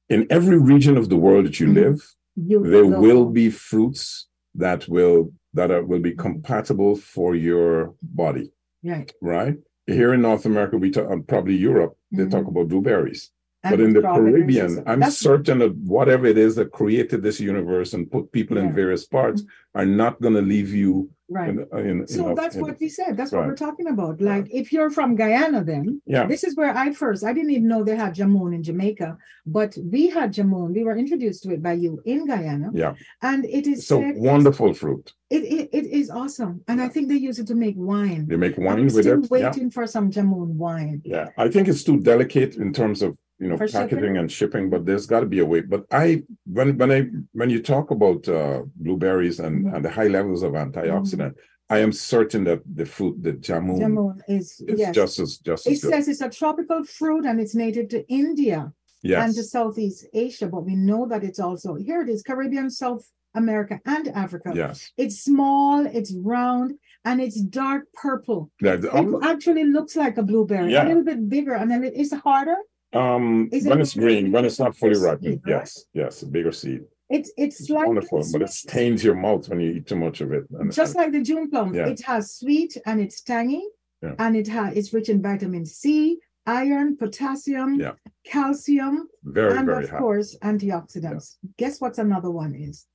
in 0.09 0.27
every 0.29 0.59
region 0.59 0.97
of 0.97 1.09
the 1.09 1.15
world 1.15 1.45
that 1.45 1.59
you 1.59 1.67
Mhm. 1.67 1.73
live, 1.75 2.15
You 2.35 2.61
there 2.69 2.85
will 2.85 3.25
be 3.31 3.49
fruits 3.49 4.27
that 4.53 4.87
will 4.89 5.33
that 5.53 5.71
are, 5.71 5.83
will 5.85 6.01
be 6.01 6.13
compatible 6.13 6.97
for 6.97 7.33
your 7.33 7.95
body, 8.03 8.51
right. 8.83 9.09
right? 9.21 9.55
Here 9.87 10.13
in 10.13 10.21
North 10.21 10.45
America, 10.45 10.77
we 10.77 10.91
talk, 10.91 11.09
and 11.09 11.25
probably 11.25 11.55
Europe, 11.55 11.97
they 12.11 12.25
Mhm. 12.25 12.31
talk 12.31 12.45
about 12.47 12.67
blueberries. 12.67 13.31
But 13.71 13.79
in 13.79 13.93
the 13.93 14.01
Caribbean, 14.01 14.83
I'm 14.85 14.99
that's- 14.99 15.17
certain 15.17 15.59
that 15.59 15.75
whatever 15.77 16.25
it 16.25 16.37
is 16.37 16.55
that 16.55 16.71
created 16.71 17.21
this 17.23 17.39
universe 17.39 17.93
and 17.93 18.09
put 18.09 18.31
people 18.31 18.57
Yeah. 18.57 18.63
in 18.65 18.73
various 18.73 19.05
parts 19.05 19.41
mm-hmm. 19.41 19.79
are 19.79 19.85
not 19.85 20.21
going 20.21 20.35
to 20.35 20.41
leave 20.41 20.73
you 20.73 21.09
right. 21.29 21.49
in, 21.49 21.67
in, 21.73 21.99
in 22.01 22.07
So 22.07 22.33
that's 22.35 22.55
what 22.55 22.79
we 22.79 22.89
said. 22.89 23.17
That's 23.17 23.31
what 23.31 23.45
we're 23.45 23.55
talking 23.55 23.87
about. 23.87 24.21
Like 24.21 24.47
if 24.51 24.71
you're 24.71 24.89
from 24.89 25.15
Guyana, 25.15 25.63
then 25.63 26.01
yeah. 26.05 26.25
this 26.25 26.43
is 26.43 26.55
where 26.55 26.75
I 26.75 26.93
first 26.93 27.23
I 27.23 27.33
didn't 27.33 27.51
even 27.51 27.67
know 27.67 27.83
they 27.83 27.95
had 27.95 28.15
jamun 28.15 28.53
in 28.55 28.63
Jamaica, 28.63 29.17
but 29.45 29.77
we 29.93 30.09
had 30.09 30.33
jamun. 30.33 30.73
We 30.73 30.83
were 30.83 30.95
introduced 30.95 31.43
to 31.43 31.51
it 31.53 31.61
by 31.63 31.73
you 31.73 32.01
in 32.05 32.25
Guyana, 32.27 32.69
Yeah. 32.73 32.93
and 33.21 33.45
it 33.45 33.67
is 33.67 33.87
So 33.87 33.97
wonderful 34.15 34.73
fruit. 34.73 35.13
It, 35.29 35.43
it 35.43 35.69
it 35.79 35.85
is 35.87 36.09
awesome, 36.11 36.61
and 36.67 36.79
I 36.79 36.87
think 36.87 37.09
they 37.09 37.15
use 37.15 37.39
it 37.39 37.47
to 37.47 37.55
make 37.55 37.75
wine. 37.75 38.27
They 38.27 38.37
make 38.37 38.57
I'm 38.59 38.63
wine 38.65 38.83
with 38.85 38.93
still 38.93 39.23
it. 39.23 39.31
Yeah. 39.31 39.47
waiting 39.49 39.71
for 39.71 39.87
some 39.87 40.11
jamun 40.11 40.49
wine. 40.65 41.01
Yeah, 41.03 41.29
I 41.37 41.47
think 41.49 41.67
it's 41.67 41.83
too 41.83 41.99
delicate 41.99 42.55
in 42.57 42.71
terms 42.71 43.01
of 43.01 43.17
you 43.39 43.47
know 43.49 43.57
For 43.57 43.67
shipping? 43.67 43.89
packaging 43.89 44.17
and 44.17 44.31
shipping, 44.31 44.69
but 44.69 44.85
there's 44.85 45.05
got 45.05 45.19
to 45.21 45.25
be 45.25 45.39
a 45.39 45.45
way. 45.45 45.61
But 45.61 45.85
I 45.91 46.23
when 46.45 46.77
when 46.77 46.91
I 46.91 47.07
when 47.33 47.49
you 47.49 47.61
talk 47.61 47.91
about 47.91 48.27
uh, 48.27 48.61
blueberries 48.75 49.39
and 49.39 49.65
Mhm. 49.65 49.75
and 49.75 49.85
the 49.85 49.89
high 49.89 50.07
levels 50.07 50.41
of 50.43 50.53
antioxidant, 50.53 51.33
I 51.69 51.79
am 51.79 51.91
certain 51.91 52.43
that 52.45 52.61
the 52.79 52.85
fruit, 52.85 53.21
the 53.21 53.33
jamun, 53.33 53.79
Jamun 53.79 54.21
is 54.27 54.61
is 54.67 54.79
yes. 54.79 54.95
just 54.95 55.19
as 55.19 55.37
just 55.37 55.67
it 55.67 55.71
as 55.73 55.81
good. 55.81 55.91
says 55.93 56.07
it's 56.07 56.21
a 56.21 56.29
tropical 56.29 56.83
fruit 56.83 57.25
and 57.25 57.39
it's 57.39 57.55
native 57.55 57.87
to 57.89 57.99
India 58.07 58.71
and 59.03 59.35
to 59.35 59.43
Southeast 59.43 60.07
Asia, 60.13 60.47
but 60.47 60.63
we 60.65 60.75
know 60.75 61.05
that 61.11 61.23
it's 61.23 61.39
also 61.47 61.75
here. 61.75 62.01
It 62.01 62.09
is 62.09 62.23
Caribbean, 62.23 62.69
South 62.71 63.03
America, 63.35 63.79
and 63.85 64.07
Africa. 64.23 64.51
yes. 64.55 64.91
It's 64.97 65.17
small, 65.29 65.85
it's 65.85 66.11
round, 66.35 66.69
and 67.03 67.21
it's 67.21 67.39
dark 67.41 67.83
purple. 67.93 68.49
Yeah, 68.61 68.77
the- 68.77 68.95
It 68.97 69.07
actually 69.23 69.65
looks 69.65 69.95
like 70.03 70.17
a 70.17 70.23
blueberry, 70.23 70.71
Yeah. 70.71 70.85
a 70.85 70.87
little 70.87 71.03
bit 71.03 71.21
bigger, 71.29 71.53
and 71.53 71.69
then 71.69 71.83
it 71.83 71.93
is 72.03 72.11
harder. 72.27 72.55
Um, 72.95 73.49
Is 73.51 73.65
it 73.65 73.69
when 73.69 73.81
it's 73.81 73.93
bigger? 73.93 74.07
green, 74.07 74.31
when 74.31 74.45
it's 74.45 74.59
not 74.59 74.75
fully 74.75 74.97
ripened, 74.97 75.23
seed, 75.23 75.41
right? 75.45 75.51
yes, 75.59 75.85
yes, 75.93 76.21
a 76.23 76.27
bigger 76.27 76.51
seed. 76.51 76.81
It's 77.09 77.31
it's 77.37 77.59
It's 77.61 77.69
like 77.69 77.85
wonderful, 77.87 78.23
but 78.33 78.41
it 78.41 78.49
stains 78.49 79.03
your 79.03 79.15
mouth 79.15 79.47
when 79.49 79.59
you 79.59 79.71
eat 79.71 79.85
too 79.87 79.95
much 79.95 80.21
of 80.21 80.31
it. 80.33 80.43
And, 80.59 80.71
just 80.73 80.95
like 80.95 81.11
the 81.11 81.21
June 81.21 81.49
plum. 81.51 81.73
Yeah. 81.75 81.87
It 81.87 82.01
has 82.05 82.33
sweet 82.35 82.77
and 82.87 82.99
it's 82.99 83.21
tangy, 83.21 83.63
Yeah. 84.01 84.15
and 84.17 84.35
it 84.35 84.47
has 84.47 84.75
it's 84.77 84.91
rich 84.93 85.09
in 85.09 85.21
vitamin 85.21 85.65
C, 85.65 86.17
iron, 86.47 86.97
potassium, 86.97 87.79
Yeah. 87.79 87.91
calcium, 88.25 89.07
Very, 89.23 89.55
and 89.57 89.65
very 89.67 89.83
of 89.83 89.89
high. 89.91 89.99
course 89.99 90.35
antioxidants. 90.41 91.35
Guess 91.57 91.79
what's 91.81 91.99
another 91.99 92.31
one 92.31 92.55
is? 92.55 92.85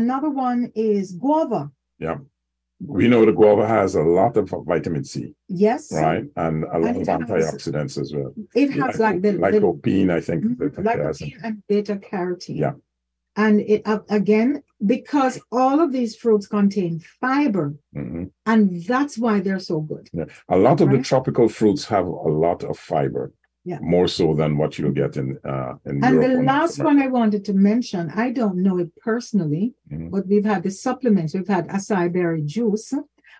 Another 0.00 0.30
one 0.30 0.72
is 0.74 1.12
guava. 1.12 1.70
We 2.86 3.06
know 3.08 3.24
the 3.24 3.32
guava 3.32 3.66
has 3.66 3.94
a 3.94 4.02
lot 4.02 4.36
of 4.36 4.52
vitamin 4.66 5.04
C, 5.04 5.34
Yes, 5.48 5.92
right? 5.92 6.24
And 6.36 6.64
a 6.64 6.78
lot 6.78 6.96
And 6.96 6.96
of 6.96 7.02
it 7.02 7.08
has- 7.08 7.20
antioxidants 7.20 8.00
as 8.00 8.12
well. 8.14 8.34
it 8.54 8.70
has 8.72 8.98
like 8.98 9.22
the, 9.22 9.32
lycopene, 9.34 10.10
I 10.10 10.20
think. 10.20 10.44
Mhm, 10.44 10.76
has. 10.76 10.84
lycopene 11.20 11.36
and 11.44 11.62
beta 11.68 11.96
carotene. 11.96 12.56
Yeah. 12.58 12.72
And 13.36 13.60
it 13.60 13.82
uh, 13.86 14.00
again 14.10 14.62
because 14.84 15.40
all 15.50 15.80
of 15.80 15.90
these 15.92 16.16
fruits 16.16 16.46
contain 16.46 17.00
fiber, 17.20 17.74
Mhm. 17.96 18.30
and 18.46 18.84
that's 18.84 19.16
why 19.16 19.40
they're 19.40 19.58
so 19.72 19.80
good. 19.80 20.10
A 20.48 20.56
lot 20.58 20.80
of 20.82 20.90
the 20.90 20.98
tropical 20.98 21.48
fruits 21.48 21.84
have 21.86 22.06
a 22.06 22.10
lot 22.46 22.62
of 22.64 22.78
fiber. 22.78 23.32
Yeah. 23.64 23.78
More 23.80 24.08
so 24.08 24.34
than 24.34 24.56
what 24.58 24.78
you'll 24.78 24.90
get 25.04 25.16
in 25.16 25.38
uh 25.44 25.74
in 25.86 26.02
And 26.04 26.14
Europe 26.14 26.30
the 26.32 26.42
last 26.42 26.76
one 26.88 26.98
I 27.00 27.08
wanted 27.08 27.42
to 27.48 27.52
mention, 27.54 28.10
I 28.24 28.28
don't 28.32 28.56
know 28.66 28.76
it 28.84 28.90
personally, 29.10 29.64
Mhm. 29.92 30.10
but 30.10 30.26
we've 30.30 30.44
had 30.52 30.62
the 30.66 30.70
supplements. 30.86 31.34
We've 31.34 31.54
had 31.56 31.64
acai 31.76 32.12
berry 32.16 32.42
juice, 32.56 32.92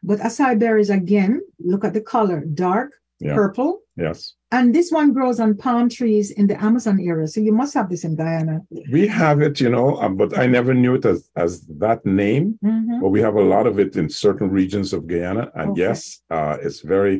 but 0.08 0.18
acai 0.28 0.52
berries 0.58 0.90
again, 0.90 1.32
look 1.72 1.84
at 1.84 1.94
the 1.94 2.04
color, 2.16 2.38
dark 2.66 2.90
Yeah. 3.20 3.34
purple. 3.34 3.72
Yes. 3.96 4.18
And 4.56 4.66
this 4.76 4.88
one 5.00 5.12
grows 5.16 5.38
on 5.44 5.50
palm 5.66 5.86
trees 5.98 6.30
in 6.40 6.46
the 6.50 6.58
Amazon 6.68 6.96
area. 7.10 7.26
So 7.34 7.40
you 7.40 7.52
must 7.60 7.72
have 7.78 7.88
this 7.90 8.04
in 8.08 8.14
Guyana. 8.16 8.56
We 8.96 9.06
have 9.22 9.38
it, 9.48 9.60
you 9.64 9.70
know, 9.76 9.88
uh, 10.02 10.08
but 10.20 10.30
I 10.42 10.46
never 10.46 10.72
knew 10.82 10.94
it 10.98 11.04
as 11.12 11.20
as 11.44 11.52
that 11.84 12.00
name. 12.24 12.46
Mhm. 12.64 13.00
But 13.02 13.10
we 13.14 13.20
have 13.26 13.36
a 13.44 13.46
lot 13.54 13.66
of 13.70 13.74
it 13.84 13.92
in 14.00 14.06
certain 14.26 14.48
regions 14.60 14.88
of 14.96 15.00
Guyana, 15.10 15.44
and 15.58 15.70
Okay. 15.70 15.80
yes, 15.86 16.00
uh, 16.36 16.54
it's 16.66 16.80
very. 16.94 17.16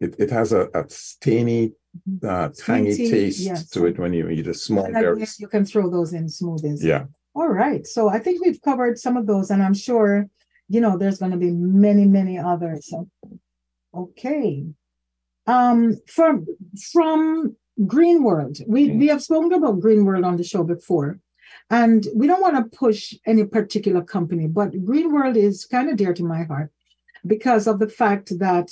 It, 0.00 0.14
it 0.18 0.30
has 0.30 0.52
a, 0.52 0.68
a 0.74 0.84
stainy, 0.88 1.72
uh, 2.22 2.50
tangy 2.56 2.92
Sweetie, 2.92 3.10
taste 3.10 3.40
yes. 3.40 3.68
to 3.70 3.86
it 3.86 3.98
when 3.98 4.12
you 4.12 4.28
eat 4.28 4.46
a 4.46 4.54
small 4.54 4.84
again, 4.84 5.02
berries. 5.02 5.40
you 5.40 5.48
can 5.48 5.64
throw 5.64 5.88
those 5.90 6.12
in 6.12 6.26
smoothies. 6.26 6.82
Yeah, 6.82 7.04
All 7.34 7.48
right. 7.48 7.86
So 7.86 8.08
I 8.08 8.18
think 8.18 8.44
we've 8.44 8.60
covered 8.60 8.98
some 8.98 9.16
of 9.16 9.26
those, 9.26 9.50
and 9.50 9.62
I'm 9.62 9.74
sure, 9.74 10.28
you 10.68 10.80
know, 10.80 10.98
there's 10.98 11.18
going 11.18 11.32
to 11.32 11.38
be 11.38 11.50
many, 11.50 12.04
many 12.04 12.38
others. 12.38 12.92
Okay. 13.94 14.66
Um, 15.46 15.96
from 16.06 16.46
from 16.92 17.56
Green 17.86 18.22
World, 18.22 18.58
we 18.66 18.88
Mhm. 18.88 18.98
we 18.98 19.06
have 19.08 19.22
spoken 19.22 19.52
about 19.52 19.80
Green 19.80 20.04
World 20.04 20.24
on 20.24 20.36
the 20.36 20.44
show 20.44 20.64
before, 20.64 21.20
and 21.70 22.06
we 22.14 22.26
don't 22.26 22.40
want 22.42 22.56
to 22.56 22.76
push 22.76 23.14
any 23.24 23.44
particular 23.44 24.02
company, 24.02 24.46
but 24.48 24.84
Green 24.84 25.12
World 25.12 25.36
is 25.36 25.64
kind 25.64 25.88
of 25.88 25.96
dear 25.96 26.12
to 26.14 26.24
my 26.24 26.42
heart 26.44 26.70
because 27.26 27.66
of 27.66 27.78
the 27.78 27.88
fact 27.88 28.38
that 28.38 28.68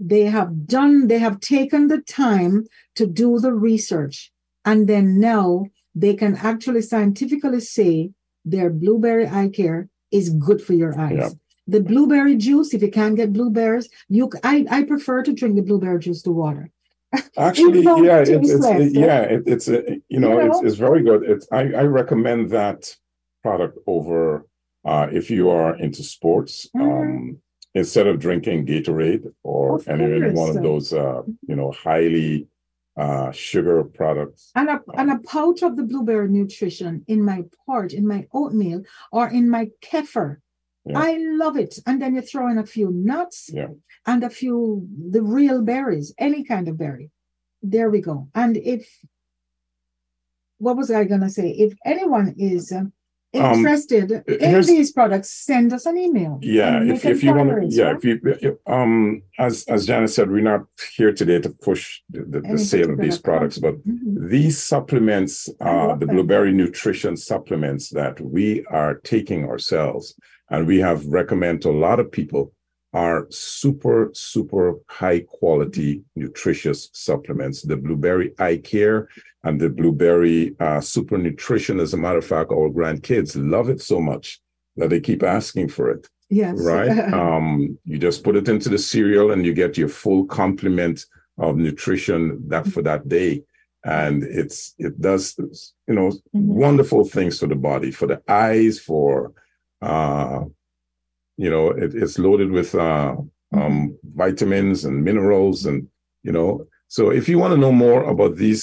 they 0.00 0.22
have 0.22 0.66
done, 0.66 1.06
they 1.08 1.18
have 1.18 1.38
taken 1.40 1.88
the 1.88 2.00
time 2.00 2.66
to 2.96 3.06
do 3.06 3.38
the 3.38 3.52
research, 3.52 4.32
and 4.64 4.88
then 4.88 5.20
now 5.20 5.66
they 5.94 6.14
can 6.14 6.34
actually 6.36 6.82
scientifically 6.82 7.60
say 7.60 8.10
their 8.44 8.70
blueberry 8.70 9.28
eye 9.28 9.50
care 9.50 9.88
is 10.10 10.30
good 10.30 10.60
for 10.62 10.72
your 10.72 10.98
eyes. 10.98 11.18
Yeah. 11.18 11.28
The 11.66 11.82
blueberry 11.82 12.36
juice, 12.36 12.74
if 12.74 12.82
you 12.82 12.90
can't 12.90 13.14
get 13.14 13.32
blueberries, 13.32 13.88
you 14.08 14.30
I, 14.42 14.66
I 14.70 14.82
prefer 14.84 15.22
to 15.22 15.32
drink 15.32 15.54
the 15.56 15.62
blueberry 15.62 16.00
juice 16.00 16.22
to 16.22 16.32
water. 16.32 16.70
actually, 17.36 17.82
yeah, 17.82 18.20
it 18.20 18.28
it, 18.28 18.40
it's 18.42 18.52
less, 18.60 18.80
it- 18.80 18.92
yeah, 18.94 19.20
it, 19.22 19.42
it's 19.46 19.68
a, 19.68 20.00
you 20.08 20.18
know, 20.20 20.40
You 20.40 20.46
it's 20.46 20.62
know? 20.62 20.66
it's 20.68 20.76
very 20.76 21.02
good. 21.02 21.22
It's 21.24 21.46
I 21.52 21.60
I 21.74 21.82
recommend 21.82 22.50
that 22.50 22.96
product 23.42 23.78
over 23.86 24.46
uh 24.84 25.08
if 25.12 25.30
you 25.30 25.50
are 25.50 25.76
into 25.76 26.02
sports. 26.02 26.68
Mhm. 26.74 26.80
Um, 26.82 27.38
instead 27.74 28.06
of 28.06 28.18
drinking 28.18 28.66
Gatorade 28.66 29.32
or 29.42 29.76
Of 29.76 29.88
any, 29.88 30.30
one 30.32 30.56
of 30.56 30.62
those 30.62 30.92
uh 30.92 31.22
you 31.46 31.56
know 31.56 31.70
highly 31.70 32.48
uh 32.96 33.30
sugar 33.30 33.84
products. 33.84 34.50
And 34.54 34.68
a, 34.68 34.80
and 34.94 35.10
a 35.10 35.18
pouch 35.18 35.62
of 35.62 35.76
the 35.76 35.84
blueberry 35.84 36.28
nutrition 36.28 37.04
in 37.06 37.24
my 37.24 37.44
porridge, 37.64 37.94
in 37.94 38.06
my 38.06 38.26
oatmeal, 38.32 38.82
or 39.12 39.28
in 39.28 39.48
my 39.48 39.70
kefir. 39.80 40.38
Yeah. 40.84 40.98
I 40.98 41.18
love 41.18 41.56
it. 41.56 41.78
And 41.86 42.00
then 42.02 42.14
you 42.14 42.22
throw 42.22 42.48
in 42.50 42.58
a 42.58 42.66
few 42.66 42.90
nuts 42.90 43.50
Yeah. 43.52 43.68
and 44.06 44.24
a 44.24 44.30
few 44.30 44.88
the 45.10 45.22
real 45.22 45.62
berries, 45.62 46.12
any 46.18 46.42
kind 46.42 46.66
of 46.68 46.78
berry. 46.78 47.10
There 47.62 47.90
we 47.90 48.00
go. 48.00 48.28
And 48.34 48.56
if 48.56 48.84
what 50.58 50.76
was 50.76 50.90
I 50.90 51.04
gonna 51.04 51.30
say? 51.30 51.50
If 51.50 51.74
anyone 51.84 52.34
is 52.38 52.72
uh, 52.72 52.78
Um, 52.80 52.92
interested 53.32 54.10
in 54.26 54.62
these 54.62 54.92
products, 54.92 55.30
send 55.30 55.72
us 55.72 55.86
an 55.86 55.96
email. 55.96 56.38
Yeah, 56.42 56.82
if, 56.82 57.04
if 57.04 57.22
you 57.22 57.34
want 57.34 57.50
to, 57.50 57.66
yeah, 57.68 57.84
right? 57.84 57.96
if 57.96 58.04
you, 58.04 58.20
if, 58.24 58.54
um, 58.66 59.22
as 59.38 59.64
as 59.68 59.86
Janice 59.86 60.14
said, 60.14 60.30
we're 60.30 60.40
not 60.42 60.66
here 60.96 61.12
today 61.12 61.38
to 61.40 61.50
push 61.50 62.00
the, 62.10 62.24
the, 62.24 62.40
the 62.40 62.58
sale 62.58 62.90
of 62.90 62.98
these 62.98 63.18
products, 63.18 63.58
but 63.58 63.74
Mhm. 63.86 64.28
these 64.30 64.62
supplements, 64.62 65.48
love 65.60 66.00
the 66.00 66.06
blueberry 66.06 66.52
nutrition 66.52 67.16
supplements 67.16 67.90
that 67.90 68.20
we 68.20 68.64
are 68.66 68.94
taking 68.94 69.44
ourselves, 69.44 70.14
and 70.50 70.66
we 70.66 70.78
have 70.80 71.06
recommend 71.06 71.62
to 71.62 71.70
a 71.70 71.78
lot 71.86 72.00
of 72.00 72.10
people, 72.10 72.52
are 72.92 73.26
super 73.30 74.10
super 74.12 74.74
high 74.88 75.20
quality 75.20 76.02
nutritious 76.16 76.90
supplements. 76.92 77.62
The 77.62 77.76
blueberry 77.76 78.34
eye 78.38 78.56
care 78.58 79.08
and 79.44 79.60
the 79.60 79.68
blueberry 79.70 80.56
uh, 80.60 80.80
super 80.80 81.16
nutrition. 81.16 81.78
As 81.80 81.94
a 81.94 81.96
matter 81.96 82.18
of 82.18 82.26
fact, 82.26 82.50
our 82.50 82.68
grandkids 82.68 83.36
love 83.36 83.68
it 83.68 83.80
so 83.80 84.00
much 84.00 84.40
that 84.76 84.90
they 84.90 85.00
keep 85.00 85.22
asking 85.22 85.68
for 85.68 85.90
it 85.90 86.08
Yes. 86.30 86.56
right? 86.58 86.98
um, 87.12 87.78
you 87.84 87.98
just 87.98 88.24
put 88.24 88.36
it 88.36 88.48
into 88.48 88.68
the 88.68 88.78
cereal 88.78 89.32
and 89.32 89.44
you 89.46 89.52
get 89.54 89.78
your 89.78 89.88
full 89.88 90.24
complement 90.26 91.06
of 91.38 91.56
nutrition 91.56 92.42
that 92.48 92.66
for 92.66 92.82
that 92.82 93.08
day. 93.08 93.42
And 93.84 94.24
it's 94.24 94.74
it 94.78 95.00
does 95.00 95.36
you 95.88 95.94
know 95.94 96.08
Mhm. 96.34 96.44
wonderful 96.66 97.04
things 97.04 97.38
for 97.38 97.46
the 97.46 97.54
body, 97.54 97.90
for 97.92 98.06
the 98.06 98.20
eyes, 98.28 98.78
for 98.80 99.32
uh 99.80 100.44
you 101.44 101.50
know, 101.50 101.64
it, 101.82 101.90
it's 101.94 102.18
loaded 102.26 102.50
with 102.50 102.70
uh 102.74 103.16
um 103.52 103.76
vitamins 104.24 104.84
and 104.86 105.04
minerals 105.08 105.58
and 105.68 105.78
you 106.22 106.32
know, 106.36 106.66
so 106.88 107.10
if 107.10 107.24
you 107.28 107.38
want 107.38 107.52
to 107.54 107.62
know 107.64 107.72
more 107.86 108.02
about 108.04 108.36
these 108.36 108.62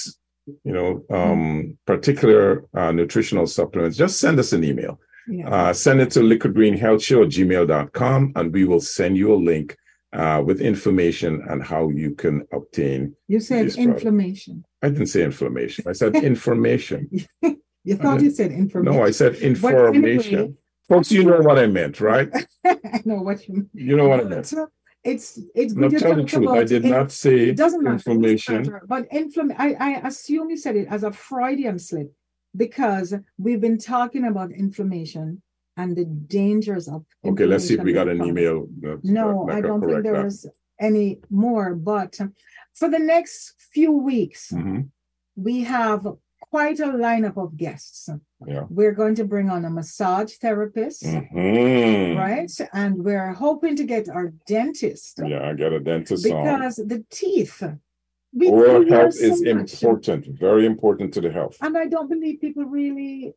you 0.64 0.74
know 0.78 0.90
um 1.20 1.78
particular 1.86 2.44
uh, 2.80 2.92
nutritional 2.92 3.48
supplements 3.48 3.98
just 3.98 4.16
send 4.18 4.40
us 4.40 4.54
an 4.54 4.64
email 4.64 4.98
yeah. 5.28 5.50
uh, 5.50 5.74
send 5.74 6.00
it 6.00 6.12
to 6.12 6.22
liquidgreenhealthshow 6.22 7.26
at 7.26 7.32
gmail.com 7.36 8.32
and 8.36 8.54
we 8.54 8.64
will 8.64 8.80
send 8.80 9.18
you 9.18 9.34
a 9.34 9.36
link 9.52 9.76
uh, 10.14 10.42
with 10.46 10.62
information 10.62 11.44
on 11.50 11.60
how 11.60 11.90
you 11.90 12.16
can 12.16 12.48
obtain. 12.54 13.16
you 13.28 13.40
said 13.40 13.66
this 13.66 13.76
product. 13.76 13.96
inflammation. 13.98 14.64
I 14.82 14.90
didn't 14.90 15.08
say 15.08 15.24
inflammation. 15.24 15.86
I 15.88 15.94
said 15.94 16.16
information. 16.32 17.10
You 17.84 17.96
thought 17.96 18.22
you 18.22 18.32
said 18.32 18.52
information. 18.52 18.98
No, 18.98 19.04
I 19.04 19.12
said 19.12 19.36
information. 19.36 20.34
anyway, 20.36 20.54
Folks, 20.90 21.12
you 21.12 21.24
know 21.24 21.40
what 21.42 21.60
I 21.60 21.68
meant, 21.68 22.00
right? 22.00 22.30
I 22.66 23.02
know 23.06 23.22
what 23.22 23.48
you 23.48 23.56
mean. 23.56 23.70
You 23.74 23.96
know 23.98 24.08
what 24.08 24.22
I 24.22 24.24
meant. 24.24 24.54
It's 25.04 25.40
it's 25.56 25.74
No, 25.74 25.90
good 25.90 26.00
to 26.00 26.04
tell 26.06 26.16
the 26.16 26.24
truth. 26.24 26.50
I 26.50 26.64
did 26.64 26.84
in- 26.86 26.92
not 26.92 27.12
say 27.12 27.50
It 27.50 27.58
doesn't 27.58 27.86
information. 27.86 28.56
matter. 28.58 28.82
But 28.88 29.10
inflamm 29.12 29.54
I, 29.58 29.74
I 29.80 29.90
assume 30.08 30.50
you 30.50 30.58
said 30.58 30.76
it 30.76 30.88
as 30.90 31.04
a 31.04 31.12
Freudian 31.12 31.78
slip 31.80 32.12
because 32.56 33.14
we've 33.38 33.62
been 33.62 33.78
talking 33.78 34.26
about 34.26 34.52
inflammation 34.52 35.42
and 35.78 35.96
the 35.96 36.06
dangers 36.06 36.88
of 36.88 37.06
Okay, 37.26 37.46
let's 37.46 37.66
see 37.68 37.76
if 37.76 37.82
we 37.84 37.94
got 37.94 38.08
an 38.10 38.24
email. 38.26 38.68
that- 38.82 39.02
No, 39.04 39.46
that 39.48 39.56
I 39.58 39.62
don't 39.62 39.82
think 39.82 40.04
there 40.04 40.14
that. 40.14 40.26
was 40.26 40.50
any 40.80 41.20
more. 41.30 41.76
But 41.76 42.18
for 42.74 42.90
the 42.90 43.00
next 43.00 43.54
few 43.74 43.92
weeks, 43.92 44.52
Mhm. 44.52 44.90
we 45.36 45.62
have 45.64 46.08
quite 46.50 46.80
a 46.80 46.88
lineup 46.88 47.38
of 47.38 47.58
guests. 47.58 48.10
Yeah. 48.46 48.66
We're 48.70 48.94
going 48.94 49.16
to 49.16 49.26
bring 49.26 49.50
on 49.50 49.66
a 49.66 49.70
massage 49.70 50.34
therapist, 50.44 51.04
Mhm. 51.04 52.18
right? 52.18 52.52
And 52.74 53.04
we're 53.04 53.34
hoping 53.34 53.76
to 53.78 53.84
get 53.84 54.08
our 54.10 54.28
dentist 54.48 55.20
Yeah, 55.26 55.44
I 55.50 55.54
got 55.54 55.74
a 55.74 55.80
dentist 55.80 56.26
on. 56.32 56.44
because 56.44 56.78
the 56.78 57.04
teeth. 57.10 57.62
Oral 58.40 58.88
health 58.88 59.14
so 59.16 59.26
is 59.26 59.42
much. 59.42 59.48
important, 59.74 60.22
very 60.48 60.66
important 60.66 61.14
to 61.16 61.22
the 61.22 61.32
health. 61.32 61.58
And 61.62 61.78
I 61.78 61.86
don't 61.88 62.10
believe 62.10 62.40
people 62.40 62.66
really. 62.66 63.34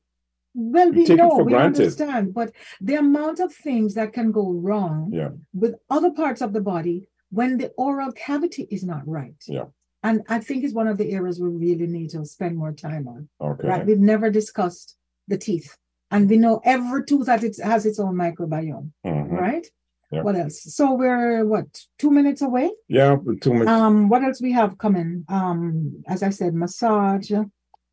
Well, 0.53 0.91
We 0.91 0.97
we 0.99 1.07
take 1.07 1.15
it 1.15 1.23
know, 1.23 1.37
we 1.45 1.53
granted. 1.53 1.83
understand, 1.83 2.35
but 2.35 2.49
the 2.81 2.97
amount 2.97 3.39
of 3.39 3.55
things 3.55 3.95
that 3.95 4.13
can 4.13 4.33
go 4.33 4.51
wrong 4.53 5.11
Yeah. 5.13 5.31
with 5.55 5.77
other 5.89 6.11
parts 6.11 6.41
of 6.43 6.53
the 6.53 6.61
body 6.61 7.09
when 7.31 7.57
the 7.59 7.69
oral 7.87 8.11
cavity 8.13 8.65
is 8.77 8.83
not 8.85 9.07
right. 9.07 9.41
Yeah. 9.47 9.67
And 10.03 10.23
I 10.29 10.39
think 10.39 10.65
it's 10.65 10.75
one 10.75 10.89
of 10.89 10.97
the 10.99 11.13
areas 11.13 11.39
we 11.41 11.49
really 11.49 11.87
need 11.87 12.11
to 12.11 12.25
spend 12.25 12.57
more 12.57 12.73
time 12.73 13.07
on. 13.07 13.29
Okay. 13.41 13.69
Right. 13.69 13.87
We've 13.87 13.99
never 13.99 14.31
discussed 14.31 14.97
the 15.29 15.37
teeth. 15.37 15.77
And 16.11 16.29
we 16.29 16.39
know 16.39 16.61
every 16.65 17.05
tooth 17.05 17.27
that 17.27 17.45
it 17.45 17.57
has 17.63 17.87
its 17.87 18.01
own 18.01 18.15
microbiome, 18.17 18.91
Mhm. 19.07 19.31
right? 19.31 19.67
What 20.13 20.35
else? 20.35 20.63
So 20.75 20.95
we're 20.95 21.45
what 21.47 21.67
two 21.97 22.11
minutes 22.11 22.43
away? 22.43 22.73
Yeah, 22.89 23.17
too 23.41 23.55
much. 23.55 23.69
Um, 23.69 24.09
what 24.09 24.25
else 24.25 24.41
we 24.43 24.51
have 24.51 24.77
coming? 24.77 25.25
Um, 25.29 26.03
as 26.09 26.25
I 26.25 26.31
said, 26.31 26.53
massage, 26.53 27.31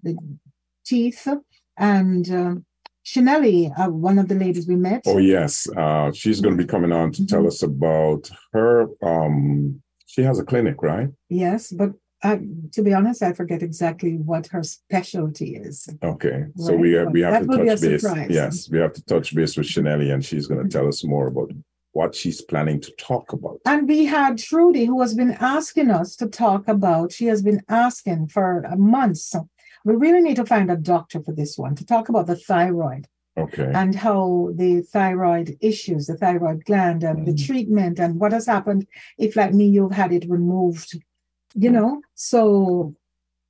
the 0.01 0.17
teeth, 0.83 1.27
and 1.77 2.27
uh, 2.31 2.55
Chanelli, 3.05 3.71
uh, 3.77 3.91
one 3.91 4.17
of 4.17 4.29
the 4.29 4.33
ladies 4.35 4.67
we 4.67 4.75
met. 4.75 5.03
Oh 5.05 5.19
yes, 5.19 5.69
uh, 5.77 6.11
she's 6.11 6.41
going 6.41 6.57
to 6.57 6.63
be 6.63 6.67
coming 6.67 6.91
on 6.91 7.11
to 7.11 7.25
tell 7.27 7.43
Mhm. 7.43 7.47
us 7.47 7.61
about 7.61 8.31
her. 8.51 8.87
Um, 9.03 9.83
she 10.17 10.23
has 10.23 10.39
a 10.39 10.43
clinic, 10.43 10.81
right? 10.81 11.09
Yes, 11.29 11.71
but 11.71 11.91
Uh, 12.23 12.39
to 12.75 12.81
be 12.81 12.93
honest, 12.97 13.21
I 13.21 13.31
forget 13.41 13.61
exactly 13.61 14.13
what 14.29 14.47
her 14.53 14.63
specialty 14.63 15.49
is. 15.55 15.87
Okay, 16.13 16.37
so 16.65 16.71
we 16.75 16.89
have, 16.97 17.11
we 17.11 17.21
have 17.21 17.33
that 17.33 17.41
to 17.43 17.47
will 17.47 17.63
be 17.65 17.69
a 17.69 17.75
touch 17.75 17.81
base. 17.81 18.01
surprise. 18.01 18.31
Yes, 18.41 18.55
we 18.71 18.79
have 18.79 18.93
to 18.93 19.03
touch 19.13 19.27
base 19.37 19.53
with 19.57 19.67
Chanelli, 19.67 20.11
and 20.11 20.25
she's 20.25 20.47
going 20.47 20.63
to 20.63 20.71
tell 20.75 20.87
us 20.87 20.99
more 21.13 21.27
about 21.27 21.51
what 21.97 22.15
she's 22.19 22.41
planning 22.41 22.79
to 22.85 22.91
talk 23.09 23.25
about. 23.37 23.57
And 23.71 23.87
we 23.87 23.99
had 24.05 24.39
Trudy, 24.39 24.85
who 24.85 24.99
has 25.05 25.13
been 25.13 25.33
asking 25.57 25.89
us 25.91 26.15
to 26.15 26.25
talk 26.27 26.67
about, 26.67 27.11
she 27.17 27.27
has 27.33 27.41
been 27.49 27.61
asking 27.69 28.29
for 28.35 28.49
months. 28.77 29.21
So 29.31 29.39
we 29.85 29.93
really 30.05 30.21
need 30.27 30.37
to 30.37 30.45
find 30.53 30.71
a 30.71 30.75
doctor 30.93 31.19
for 31.21 31.33
this 31.33 31.55
one 31.65 31.75
to 31.75 31.85
talk 31.93 32.09
about 32.09 32.25
the 32.25 32.35
thyroid 32.49 33.03
Okay, 33.37 33.71
and 33.73 33.93
how 33.93 34.49
the 34.55 34.81
thyroid 34.81 35.57
issues, 35.61 36.07
the 36.07 36.17
thyroid 36.17 36.65
gland, 36.65 37.03
and 37.03 37.25
the 37.27 37.33
Mhm. 37.33 37.45
treatment, 37.45 37.99
and 37.99 38.19
what 38.19 38.31
has 38.31 38.47
happened 38.47 38.87
if, 39.17 39.35
like 39.35 39.53
me, 39.53 39.65
you've 39.67 39.91
had 39.91 40.11
it 40.11 40.25
removed, 40.27 40.99
you 41.53 41.69
know? 41.69 42.01
So, 42.15 42.95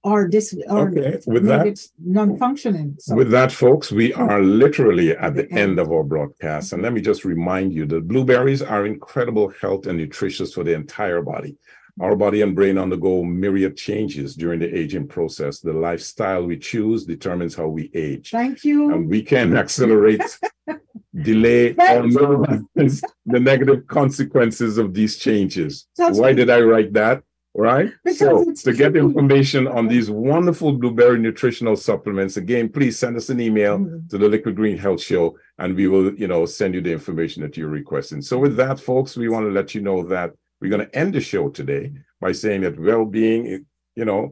or 0.03 0.29
this, 0.29 0.53
or 0.69 0.89
okay. 0.89 1.19
With 1.25 1.45
that, 1.45 1.67
it's 1.67 1.91
non-functioning. 1.99 2.95
So 2.99 3.15
With 3.15 3.31
that, 3.31 3.51
folks, 3.51 3.91
we 3.91 4.13
are 4.13 4.41
literally 4.41 5.11
at 5.11 5.35
the 5.35 5.51
end 5.51 5.79
of 5.79 5.91
our 5.91 6.03
broadcast. 6.03 6.71
And 6.73 6.81
let 6.81 6.93
me 6.93 7.01
just 7.01 7.25
remind 7.25 7.73
you 7.73 7.85
that 7.87 8.07
blueberries 8.07 8.61
are 8.61 8.85
incredible 8.85 9.49
health 9.61 9.87
and 9.87 9.97
nutritious 9.97 10.53
for 10.53 10.63
the 10.63 10.73
entire 10.73 11.21
body. 11.21 11.57
Our 11.99 12.15
body 12.15 12.41
and 12.43 12.55
brain 12.55 12.77
undergo 12.77 13.23
myriad 13.23 13.75
changes 13.75 14.35
during 14.35 14.59
the 14.59 14.71
aging 14.77 15.07
process. 15.07 15.59
The 15.59 15.73
lifestyle 15.73 16.45
we 16.45 16.57
choose 16.57 17.05
determines 17.05 17.55
how 17.55 17.67
we 17.67 17.89
age. 17.95 18.29
thank 18.29 18.63
you. 18.63 18.93
And 18.93 19.09
we 19.09 19.23
can 19.23 19.57
accelerate, 19.57 20.21
delay, 21.23 21.73
or 21.75 22.03
minimize 22.03 23.01
the 23.25 23.39
negative 23.39 23.87
consequences 23.87 24.77
of 24.77 24.93
these 24.93 25.17
changes. 25.17 25.87
That's 25.97 26.19
Why 26.19 26.33
did 26.33 26.49
I 26.51 26.61
write 26.61 26.93
that? 26.93 27.23
Right? 27.55 27.89
Because 28.05 28.61
So 28.61 28.71
to 28.71 28.77
get 28.77 28.95
information 28.95 29.67
on 29.67 29.87
these 29.87 30.11
wonderful 30.11 30.73
blueberry 30.73 31.17
nutritional 31.17 31.75
supplements, 31.75 32.37
again, 32.37 32.69
please 32.69 32.99
send 32.99 33.17
us 33.17 33.29
an 33.29 33.39
email 33.41 33.79
Mhm. 33.79 34.07
to 34.09 34.19
the 34.19 34.29
Liquid 34.29 34.55
Green 34.55 34.77
Health 34.77 35.01
Show, 35.01 35.35
and 35.57 35.75
we 35.75 35.87
will, 35.87 36.13
you 36.13 36.27
know, 36.27 36.45
send 36.45 36.75
you 36.75 36.81
the 36.81 36.91
information 36.91 37.41
that 37.41 37.57
you're 37.57 37.69
requesting. 37.69 38.21
So 38.21 38.37
with 38.37 38.55
that, 38.57 38.79
folks, 38.79 39.17
we 39.17 39.27
want 39.29 39.47
to 39.47 39.51
let 39.51 39.73
you 39.73 39.81
know 39.81 40.03
that 40.03 40.33
we're 40.59 40.69
going 40.69 40.85
to 40.85 40.95
end 40.95 41.13
the 41.13 41.21
show 41.21 41.49
today 41.49 41.91
by 42.19 42.31
saying 42.31 42.61
that 42.61 42.79
well-being, 42.79 43.65
you 43.95 44.05
know, 44.05 44.31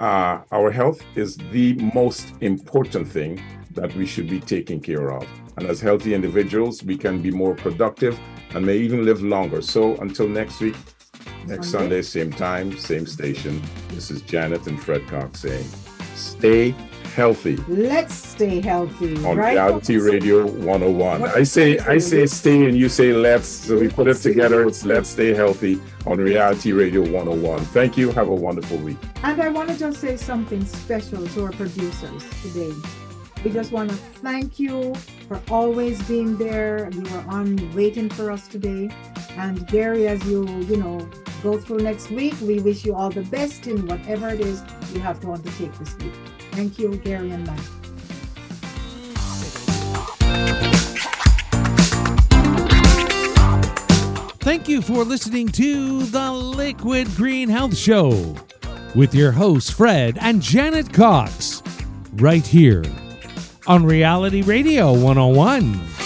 uh, 0.00 0.42
our 0.52 0.70
health 0.70 1.02
is 1.16 1.36
the 1.52 1.74
most 1.94 2.32
important 2.40 3.06
thing 3.08 3.42
that 3.72 3.94
we 3.96 4.06
should 4.06 4.28
be 4.28 4.40
taking 4.40 4.80
care 4.80 5.10
of. 5.10 5.26
And 5.56 5.66
as 5.66 5.80
healthy 5.80 6.14
individuals, 6.14 6.82
we 6.82 6.96
can 6.96 7.20
be 7.20 7.30
more 7.30 7.54
productive 7.54 8.18
and 8.54 8.64
may 8.64 8.78
even 8.78 9.04
live 9.04 9.22
longer. 9.22 9.60
So 9.60 9.96
until 9.96 10.28
next 10.28 10.60
week, 10.60 10.76
next 11.46 11.68
Sunday. 11.70 12.00
Sunday, 12.00 12.02
same 12.02 12.32
time, 12.32 12.76
same 12.78 13.06
station. 13.06 13.60
This 13.90 14.10
is 14.10 14.22
Janet 14.22 14.66
and 14.66 14.80
Fred 14.82 15.06
Cox 15.08 15.40
saying, 15.40 15.66
stay 16.14 16.74
healthy 17.14 17.56
Let's 17.68 18.14
stay 18.14 18.60
healthy, 18.60 19.16
on 19.24 19.36
right? 19.36 19.52
Reality? 19.54 19.96
Radio 19.98 20.46
101. 20.46 21.20
What- 21.20 21.36
I 21.36 21.42
say 21.42 21.78
I 21.78 21.98
say 21.98 22.26
stay 22.26 22.66
and 22.66 22.76
you 22.76 22.88
say 22.88 23.12
let's. 23.12 23.48
So 23.48 23.78
we 23.78 23.88
put 23.88 24.08
it 24.08 24.14
together. 24.16 24.66
It's 24.66 24.84
let's 24.84 25.08
stay 25.08 25.34
healthy 25.34 25.80
on 26.06 26.18
Reality 26.18 26.72
Radio 26.72 27.00
101. 27.02 27.60
Thank 27.66 27.96
you. 27.96 28.10
Have 28.12 28.28
a 28.28 28.34
wonderful 28.34 28.78
week. 28.78 28.98
And 29.22 29.40
I 29.40 29.48
want 29.48 29.68
to 29.70 29.78
just 29.78 30.00
say 30.00 30.16
something 30.16 30.64
special 30.64 31.26
to 31.26 31.44
our 31.44 31.52
producers 31.52 32.24
today. 32.42 32.72
We 33.44 33.50
just 33.52 33.70
want 33.70 33.90
to 33.90 33.96
thank 33.96 34.58
you 34.58 34.94
for 35.28 35.40
always 35.48 36.02
being 36.08 36.36
there. 36.36 36.90
You 36.92 37.02
were 37.02 37.24
on 37.28 37.56
waiting 37.74 38.08
for 38.08 38.30
us 38.32 38.48
today. 38.48 38.90
And 39.36 39.64
Gary, 39.68 40.08
as 40.08 40.24
you, 40.26 40.46
you 40.62 40.76
know, 40.76 41.08
go 41.42 41.56
through 41.58 41.78
next 41.78 42.10
week, 42.10 42.34
we 42.42 42.58
wish 42.58 42.84
you 42.84 42.94
all 42.94 43.10
the 43.10 43.22
best 43.22 43.68
in 43.68 43.86
whatever 43.86 44.28
it 44.30 44.40
is 44.40 44.62
you 44.92 44.98
have 45.00 45.20
to 45.20 45.30
undertake 45.30 45.72
this 45.78 45.96
week. 45.98 46.12
Thank 46.58 46.76
you, 46.80 46.96
Gary 46.96 47.30
and 47.30 47.46
Mike. 47.46 47.60
Thank 54.40 54.68
you 54.68 54.82
for 54.82 55.04
listening 55.04 55.46
to 55.50 56.02
the 56.02 56.32
Liquid 56.32 57.14
Green 57.14 57.48
Health 57.48 57.76
Show 57.76 58.34
with 58.96 59.14
your 59.14 59.30
hosts, 59.30 59.70
Fred 59.70 60.18
and 60.20 60.42
Janet 60.42 60.92
Cox, 60.92 61.62
right 62.14 62.44
here 62.44 62.84
on 63.68 63.86
Reality 63.86 64.42
Radio 64.42 64.92
101. 64.92 65.97